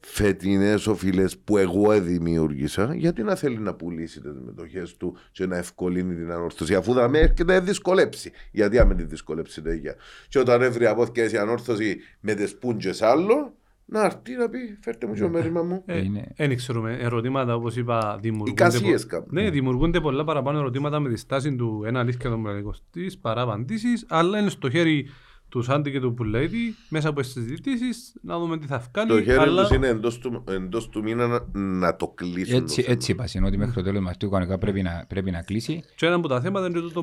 [0.00, 5.56] φετινές οφειλές που εγώ δημιούργησα γιατί να θέλει να πουλήσει τις μετοχές του και να
[5.56, 9.94] ευκολύνει την ανόρθωση αφού θα με έρχεται να δυσκολέψει γιατί αν με τη δυσκολέψει τέτοια
[10.28, 13.56] και όταν έβρει από η ανόρθωση με τις πούντζες άλλο
[13.90, 16.96] να έρθει να πει φέρτε μου και το μέρημα μου Ε, Είναι- Δεν ξέρουμε.
[17.00, 18.50] Ερωτήματα όπως είπα δημιουργούνται.
[18.50, 19.26] Εικασίες πο- κάπου.
[19.30, 23.42] Ναι, δημιουργούνται πολλά παραπάνω ερωτήματα με τη στάση του ένα αλήθεια των πραγματικών τη παρά
[23.42, 25.08] απαντήσεις, αλλά είναι στο χέρι
[25.48, 29.08] του Σάντι και του Πουλέτη μέσα από τις συζητήσεις να δούμε τι θα βγάλει.
[29.10, 29.62] το χέρι αλλά...
[29.62, 32.94] τους είναι εντός του, εντός του μήνα να, να το κλείσουν Έτσι, το θέμα.
[32.94, 35.82] έτσι είπα, είναι ότι μέχρι το τέλος Μαρτίου κανονικά πρέπει να, πρέπει να κλείσει.
[35.96, 37.02] Και ένα από τα θέματα είναι το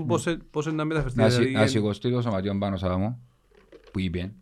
[0.52, 1.18] πώς να μεταφερθεί.
[1.18, 3.22] Να, σι- δηλαδή, να σηκωστεί το σωματείο πάνω σαν μου
[3.92, 4.34] που είπε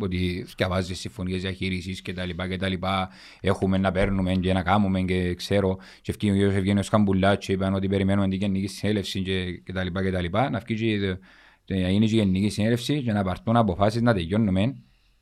[0.00, 3.08] ότι διαβάζει συμφωνίες διαχείρισης και τα λοιπά και τα λοιπά
[3.40, 7.52] έχουμε να παίρνουμε και να κάνουμε και ξέρω και ευκεί ο κύριος Ευγένιος Καμπουλάς και
[7.52, 10.74] είπαν ότι περιμένουμε την γενική συνέλευση και, και τα λοιπά και τα λοιπά να βγει
[10.98, 11.16] και,
[11.64, 14.74] και να γίνει και η γενική συνέλευση και να πάρθουν αποφάσεις να τελειώνουμε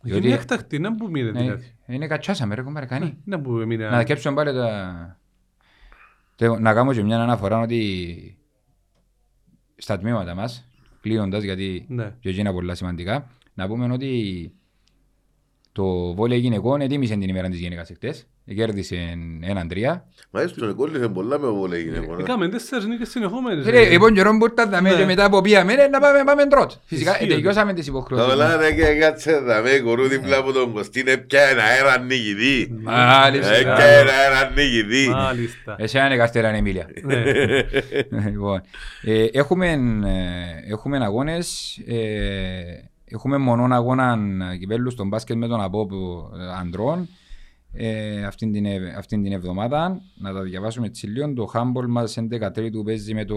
[0.05, 1.75] Είναι έκτακτη, να που μείνει Ναι, δηλαδή.
[1.87, 3.77] είναι κατσάσαμε ρε κομμαρικανή Να που μείνει.
[3.77, 5.21] να κέψουμε πάλι τα...
[6.37, 8.37] Τε- Να κάνω και μια αναφορά ότι
[9.77, 10.65] στα τμήματα μας,
[11.01, 12.15] κλείνοντας γιατί Ναι.
[12.21, 14.53] και εκεί είναι πολλά σημαντικά, να πούμε ότι
[15.73, 18.97] το βόλεϊ γυναικών ετοίμησε την ημέρα της γυναίκας εχθές, κέρδισε
[19.43, 20.07] έναν τρία.
[20.31, 22.21] Μα έστω τον κόλλησε πολλά με βολέ γυναικών.
[22.21, 23.67] Έκαμε τέσσερις νίκες συνεχόμενες.
[23.67, 24.95] Ρε, λοιπόν καιρό που ήρθαν τα Ναι.
[24.95, 26.71] και μετά από πήγαμε ρε, να πάμε, πάμε τρότ.
[26.85, 27.25] Φυσικά, Ισχύει.
[27.25, 28.29] ε, τελειώσαμε τις υποχρεώσεις.
[28.29, 28.57] Καλά μας.
[28.57, 32.75] ρε και κάτσε να με κορού δίπλα από τον Κωστίν έπια ένα αέρα νικητή.
[32.83, 33.55] Μάλιστα.
[33.55, 35.09] Έπια ένα αέρα νικητή.
[35.11, 35.77] Μάλιστα.
[35.79, 36.89] Εσένα είναι Καστέραν Εμίλια.
[37.03, 37.23] Ναι.
[38.31, 38.61] λοιπόν,
[39.03, 41.97] ε, έχουμε, ε, έχουμε αγώνες, ε,
[43.09, 44.19] έχουμε μονόν αγώνα
[44.59, 45.97] κυπέλου στον μπάσκετ με τον Απόπ ε,
[46.59, 47.09] ανδρών
[47.73, 50.01] ε, αυτήν, την, ευ- αυτήν την εβδομάδα.
[50.21, 51.33] Να τα διαβάσουμε έτσι λίγο.
[51.35, 53.37] Το handball μας 11 τρίτου παίζει με το,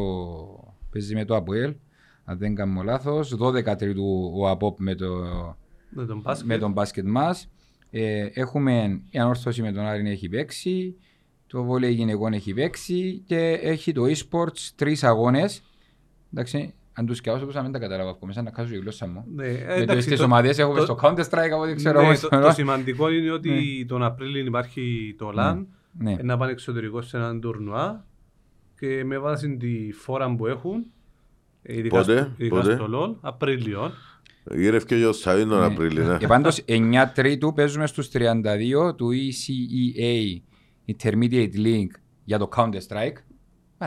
[0.91, 1.76] παίζει με το Αποέλ.
[2.24, 3.36] Αν δεν κάνω λάθος.
[3.39, 5.07] 12 τρίτου ο Απόπ με το,
[5.89, 6.47] Με τον μπάσκετ.
[6.47, 7.47] με τον μπάσκετ μας.
[7.89, 10.95] Ε, έχουμε η ανόρθωση με τον Άρη έχει παίξει,
[11.47, 15.61] το βόλεϊ γυναικών έχει παίξει και έχει το e-sports τρεις αγώνες.
[16.34, 19.07] Εντάξει, αν τους σκιάσω πώς να μην τα καταλάβω από μέσα, να κάσω η γλώσσα
[19.07, 19.26] μου.
[19.35, 22.05] Ναι, ε, Γιατί εντάξει, στις το- ομάδες έχουμε το- στο Counter-Strike, από ό,τι ξέρω Ναι,
[22.05, 22.13] εγώ.
[22.13, 25.65] το, στο- το σημαντικό είναι ότι τον Απρίλιο υπάρχει το LAN,
[25.97, 26.15] Ναι.
[26.23, 28.05] να πάνε εξωτερικό σε έναν τουρνουά
[28.80, 30.85] και με βάση τη φόρα που έχουν,
[31.61, 33.91] ε, ειδικά, Πότε, στο, ειδικά πότε; στο LOL, Απρίλιο.
[34.55, 36.03] Γύρευκε και ο Σαβίν τον Απρίλη.
[36.03, 36.18] ναι.
[36.22, 40.41] Ε, πάντως 9 τρίτου παίζουμε στους 32 του E ECEA
[40.95, 41.88] Intermediate Link
[42.23, 43.18] για το Counter-Strike.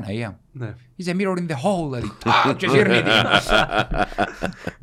[0.01, 0.39] Παναγία μου.
[0.53, 0.75] Ναι.
[0.99, 2.13] He's a mirror in the hole, δηλαδή.
[2.25, 3.13] Τα, και σύρνει την.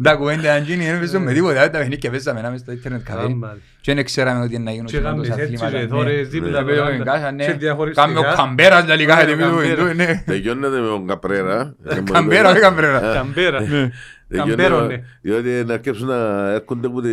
[0.03, 1.69] Τα κουβέντα αν γίνει, δεν παίζουμε με τίποτα.
[1.69, 3.23] Τα παιχνίδια παίζαμε να μες στο ίντερνετ καφέ.
[3.23, 3.57] Άμα.
[3.81, 5.85] Και δεν ξέραμε ότι είναι να γίνουν Και τόσα κάνεις έτσι αθλήματα, και ναι.
[5.85, 7.45] δώρες δίπλα Τα από παίζουμε τα- κάσα, ναι.
[7.45, 8.05] και διαχωριστικά.
[8.07, 9.79] Κάνουμε ο Καμπέρας, δηλαδή, κάθε Ναι, ο τιμή του Καμπέρας.
[9.79, 10.23] Ινδού, ναι.
[10.25, 11.75] Τελειώνεται με τον Καπρέρα.
[12.11, 12.99] Καμπέρα, ρε Καμπέρα.
[13.13, 13.57] Καμπέρα.
[13.57, 13.93] Τελειώνεται-
[14.37, 15.03] Καμπέρωνε.
[15.21, 17.09] Διότι να αρκέψουν να έρχονται από τη...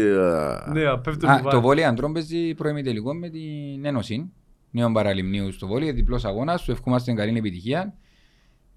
[0.72, 1.60] Ναι, πέφτουν Α, που Το βάλει.
[1.60, 4.32] βόλεϊ αντρών παίζει προημιτελικό με την Ένωση.
[4.70, 6.62] Νέων Παραλιμνίου στο βόλεϊ, διπλός αγώνας.
[6.64, 7.94] Του ευχόμαστε καλή επιτυχία.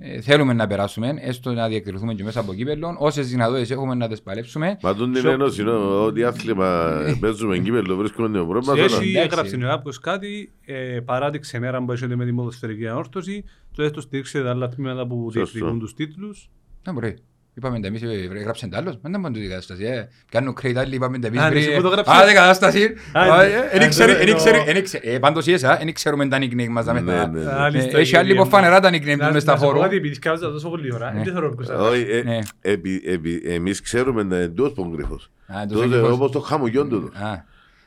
[0.03, 2.95] Ε, θέλουμε να περάσουμε, έστω να διακριθούμε και μέσα από κύπελλον.
[2.99, 4.77] Όσες δυνατότητες έχουμε να τις παλέψουμε.
[4.81, 6.91] Μα τον την Σο- ένωση, νο, ό,τι άθλημα
[7.21, 8.73] παίζουμε κύπελλο βρίσκουμε την πρόβλημα.
[8.75, 9.01] Και τώρα.
[9.01, 9.17] έχει εντάξει.
[9.17, 13.43] έγραψε ο κάποιος κάτι, ε, παρά την ξενέρα που έχετε με τη ποδοσφαιρική ανόρθωση,
[13.75, 15.39] το έστω στήριξε τα άλλα τμήματα που Σωστό.
[15.51, 16.49] διεκδικούν τους τίτλους.
[16.83, 17.17] Να μπορεί.
[17.53, 18.99] Είπαμε τα εμείς, ε, γράψε τα άλλος.
[19.01, 19.83] Δεν ήταν η κατάσταση.
[19.83, 20.07] ε.
[20.31, 21.39] Κάνουν credit άλλοι, είπαμε τα εμείς.
[21.41, 22.13] Α, πριν, εσύ ε, που το γράψες.
[22.15, 22.93] Α, δεν κατάσταση.
[23.13, 23.43] Α, Α, ναι.
[23.51, 24.71] ε, Α, εν ήξερε- ναι, εν ναι, ήξερε- ναι.
[24.71, 26.85] εν ήξερε- ε, Πάντως η ΕΣΑ, δεν ξέρουμε τα nickname μας.
[26.85, 27.51] δάμε Ναι, τα- ναι, ναι.
[27.53, 28.81] Άλλη Ε, ιστορία, Έχει άλλη που κύριε φανερά μου.
[28.81, 29.81] τα nickname Να- τους μες στα να σου πω φόρο.
[29.81, 31.23] κάτι, επειδή σκάβησα τόσο πολύ ώρα, Ναι.
[31.23, 31.89] δεν θέλω να ακούσω.
[31.89, 32.39] Όχι, ε, Ναι.
[32.61, 35.31] επί- επί- εμείς ξέρουμε να είναι εντός πονγκρίφος.
[35.47, 36.11] Α, εντός Τότε πονγκρίφος.
[36.15, 37.11] όπως το χαμογιόν του.
[37.13, 37.43] Α.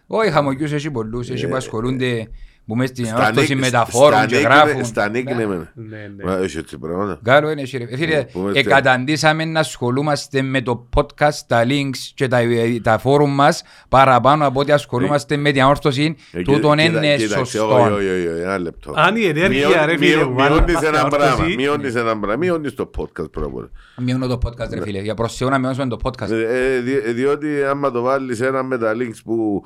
[0.06, 2.28] Όχι, χαμογιούς έχει πολλούς, έχει που ασχολούνται
[2.66, 4.84] που μες στην Στα ανόρθωση nick- μεταφόρων στα και nickname- γράφουν.
[4.84, 5.66] Στα nickname.
[5.74, 6.24] Ναι, ναι.
[6.24, 7.18] Μα, Έχει έτσι πράγματα.
[7.22, 7.96] Καλό είναι, εσύ, ρε.
[7.96, 12.40] Φίλε, Που είμαστε- εκαταντήσαμε να ασχολούμαστε με το podcast, τα links και τα,
[12.82, 16.16] τα φόρουμ μας παραπάνω από ότι ασχολούμαστε με την ανόρθωση.
[16.32, 17.74] Ε, Τούτον κοίτα- είναι κοίταξε, σωστό.
[17.80, 18.92] όχι, όχι, όχι, όχι, ένα λεπτό.
[18.96, 21.94] Αν η ενέργεια Μειώ- ρε φίλε μειώ- μου, αν Μειώνεις είμαστε ένα ανόρθωση, πράγμα, μειώνεις
[21.94, 23.70] ένα πράγμα, μειώνεις το podcast πρώτα απ' όλα.
[23.96, 24.98] Μειώνω το podcast, ρε φίλε.
[25.00, 26.30] Για προσέω να μειώσουμε το podcast.
[26.30, 29.64] Ε, ε, δι- διότι άμα το βάλεις ένα με τα links που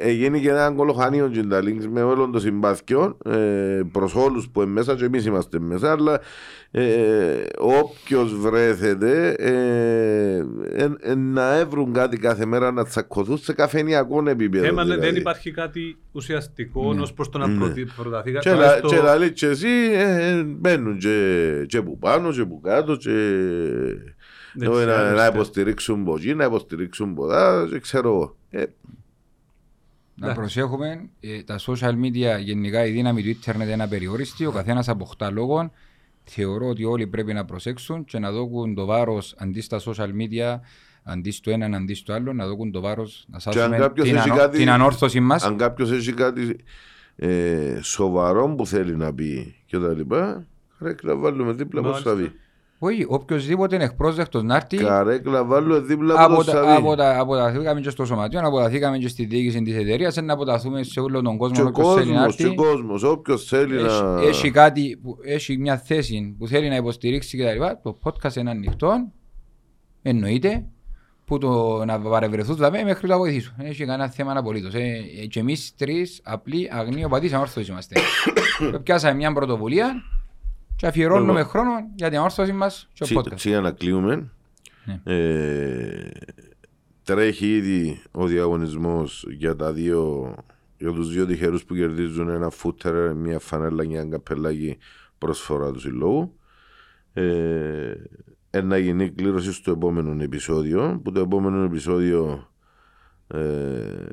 [0.00, 4.14] ε, ε, γίνει και ένα κολοχανίο και τα links με όλων των συμπάθειων ε, προς
[4.14, 6.20] όλους που είναι μέσα και εμείς είμαστε μέσα αλλά
[6.70, 10.44] ε, όποιος βρέθεται ε,
[10.82, 15.00] ε, ε, να έβρουν κάτι κάθε μέρα να τσακωθούν σε καφενιακό επίπεδο Θέμα είναι, δεν
[15.00, 15.18] δηλαδή.
[15.20, 17.00] υπάρχει κάτι ουσιαστικό Ναι.
[17.00, 17.56] ως προς το να Ναι.
[17.58, 21.82] προωθεί- προταθεί Και, κάτι λα, στο- και λαλείς και εσύ ε, ε, μπαίνουν και, και
[21.82, 23.10] που πάνω και που κάτω και
[24.54, 25.28] Δεν να, ξέρω, να ναι.
[25.34, 28.36] υποστηρίξουν από εκεί, να υποστηρίξουν από εδώ και ξέρω εγώ.
[30.20, 30.34] Ε, Να Ναι.
[30.34, 35.30] προσέχουμε, ε, τα social media, γενικά η δύναμη του ίντερνετ είναι απεριόριστη, ο καθένας αποκτά
[35.30, 35.70] λόγων.
[36.24, 40.60] Θεωρώ ότι όλοι πρέπει να προσέξουν και να δώσουν το βάρος αντί στα social media,
[41.02, 44.06] αντί στο έναν, αντί στο άλλο, να δώσουν το βάρος να Και αν σάσουμε κάποιος
[44.08, 45.42] την, έχει ανώ- κάτι- την ανόρθωση μας.
[45.44, 46.56] αν κάποιος έχει κάτι
[47.16, 50.46] ε, σοβαρό που θέλει να πει και τα λοιπά,
[50.78, 52.32] καρέκλα βάλουμε δίπλα από το Μάλιστα.
[52.80, 52.94] Σαβί.
[52.94, 56.72] Όχι, οποιοςδήποτε είναι ευπρόσδεκτος να έρθει, Καρέκλα βάλουμε δίπλα από από το τα- Σαβί.
[56.72, 61.00] από τα- αποταθήκαμε και στο σωματείο, αποταθήκαμε και στη διοίκηση της εταιρείας, να αποταθούμε σε
[61.00, 62.54] όλο τον κόσμο Και όποιος θέλει να κόσμος, και έρθει.
[62.56, 64.20] κόσμος, όποιος θέλει Έχει, να...
[64.22, 68.34] έχει κάτι, που, έχει μια θέση που θέλει να υποστηρίξει και τα λοιπά, το podcast
[68.36, 68.92] είναι ανοιχτό,
[70.02, 70.64] εννοείται,
[71.24, 73.54] που το να παρευρεθούν δηλαδή μέχρι το βοηθήσουν.
[73.56, 74.74] Δεν Έχει κανένα θέμα απολύτως.
[74.74, 74.78] Ε,
[75.22, 78.00] ε, και εμείς τρεις απλοί αγνίωπατείς ανόρθωσης είμαστε.
[78.82, 79.92] Πιάσαμε μια πρωτοβουλία
[80.78, 81.48] και αφιερώνουμε Εγώ.
[81.48, 83.34] χρόνο για την ανόρθωση μας και Τσι- το podcast.
[83.36, 84.30] τσι για να κλείουμε.
[84.84, 85.00] Ναι.
[85.14, 86.10] Ε,
[87.04, 90.34] τρέχει ήδη ο διαγωνισμός για τα δύο
[90.78, 94.78] για τους δύο τυχερούς που κερδίζουν ένα φούτερ, μια φανέλα και ένα καπελάκι
[95.18, 96.34] προσφορά του συλλόγου.
[97.12, 97.92] Ε,
[98.50, 102.48] ε, να γίνει κλήρωση στο επόμενο επεισόδιο που το επόμενο επεισόδιο
[103.34, 103.38] ε,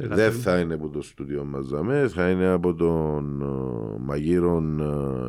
[0.08, 4.80] δεν θα είναι από το στούντιο μας δαμέ, θα είναι από τον ε, Μαγείρον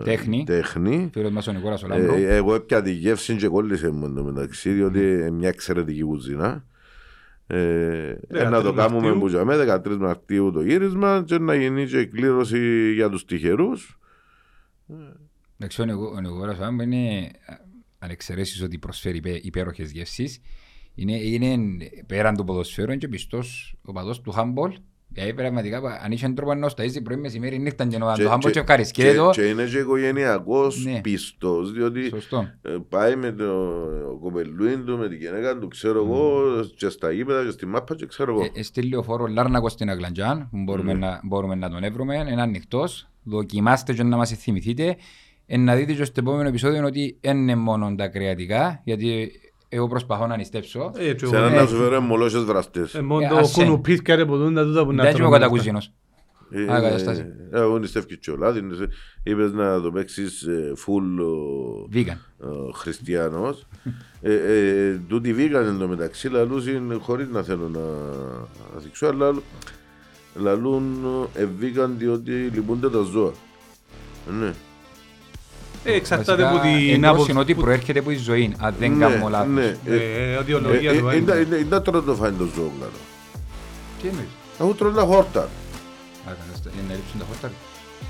[0.01, 0.45] ε, Τέχνη.
[0.45, 2.15] τέχνη Φίλος μας ο Νικόλας ο Λάμπρο.
[2.15, 6.65] ε, εγώ έπια τη γεύση και κόλλησε μου εντωμεταξύ, διότι είναι μια εξαιρετική κουζίνα.
[7.47, 9.21] Ε, ε, να το 13 κάνουμε Μαρτίου.
[9.21, 13.99] που τζαμέ, 13 Μαρτίου το γύρισμα και να γίνει και η κλήρωση για τους τυχερούς.
[15.59, 17.31] Εντάξει, ο Νικο- ο Νικόλας ο Λάμπρο είναι,
[17.99, 20.41] αν εξαιρέσεις ότι προσφέρει υπέ- υπέροχες γεύσεις,
[20.97, 21.59] είναι, είναι
[22.07, 24.73] πέραν του ποδοσφαίρου είναι και πιστός οπαδός του handball.
[25.09, 28.59] Δηλαδή πραγματικά αν είχε τρόπο να σταίζει πρωί μεσημέρι νύχτα και να το handball και
[28.59, 29.31] ευχαριστιέται και, το.
[29.31, 31.01] και είναι και οικογενειακός Ναι.
[31.01, 32.49] πιστός, διότι Σωστό.
[32.63, 33.55] ε, πάει με το
[34.21, 36.41] κοπελούιν του, με την γυναίκα του, ξέρω εγώ,
[36.77, 38.51] και στα γήπεδα και στη μάπα και ξέρω εγώ.
[38.55, 40.99] Ε, Στη λεωφόρο Λάρνακος στην Αγλαντζάν, που μπορούμε, Ναι.
[41.07, 43.09] να, μπορούμε να τον έβρουμε, είναι ανοιχτός.
[43.23, 44.97] Δοκιμάστε και να μας θυμηθείτε.
[45.47, 49.31] Ε, να δείτε και στο επόμενο επεισόδιο ότι δεν είναι μόνο τα κρεατικά, γιατί
[49.69, 50.93] εγώ προσπαθώ να νηστέψω.
[50.97, 52.95] Ε, και Σε εγώ- έναν ε, να σου φέρω μολόσες βραστές.
[52.95, 53.65] Ε, μόνο Ε, το άσε.
[53.65, 55.39] κουνουπίθκια ρε που δουν τα τούτα που να Δεν είμαι ο τρώμε.
[55.39, 55.93] κατακουζίνος.
[56.51, 57.23] Ε, Α, καταστάσεις.
[57.23, 58.63] ε, Εγώ νηστεύει και ο Λάδι,
[59.23, 61.19] είπες να το παίξεις ε, full
[61.95, 62.47] ε, Vegan.
[62.49, 63.67] ο χριστιανός
[64.21, 67.81] ε, ε, τούτοι βίγαν εν τω μεταξύ λαλούσιν χωρίς να θέλω να
[68.75, 69.35] να δείξω αλλά
[70.35, 70.85] λαλούν
[71.35, 73.33] ε, βίγαν διότι λυπούνται τα ζώα
[74.41, 74.53] ναι.
[75.85, 77.31] Ε, εξαρτάται Βασικά, από την εντός άποψη.
[77.31, 79.49] είναι ότι που- προέρχεται από τη ζωή, αν δεν Ναι, κάνω λάθος.
[79.55, 79.77] ναι.
[79.87, 79.95] Ε,
[80.33, 81.33] Ε, ότι ε, ολογία του ε, είναι.
[81.33, 82.91] είναι- είναι- Είναι τώρα το φάει το ζώο καλό
[84.03, 84.29] Τι εννοείς.
[84.59, 85.49] Αφού τρώνε τα χόρτα Α,
[86.25, 87.51] κατάστα- Είναι να ρίξουν τα χόρτα.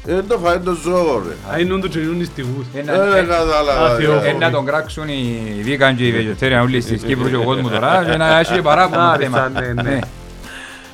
[0.06, 2.64] Ε, Δεν το φάει το ζώο ρε Α, είναι όντως και είναι στιγμούς.
[2.74, 4.20] Ε, Ε, να- δεν ε, κατάλαβα, Α, Θεό.
[4.20, 4.28] ρε.
[4.28, 7.70] ε, Να τον κράξουν οι vegan και οι vegetarian όλοι στις Κύπρου και ο κόσμος
[7.72, 9.60] τώρα και να έχει παράπονο Άριστα, θέμα.
[9.60, 9.82] ναι, ναι.
[9.90, 9.98] Ναι.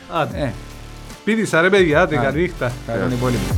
[0.08, 0.52] Α, Ε,
[1.24, 2.22] Πίτησα ρε παιδιά, άντε, Α.
[2.22, 2.72] καλή νύχτα.
[2.86, 3.54] Καλό υπόλοιπο.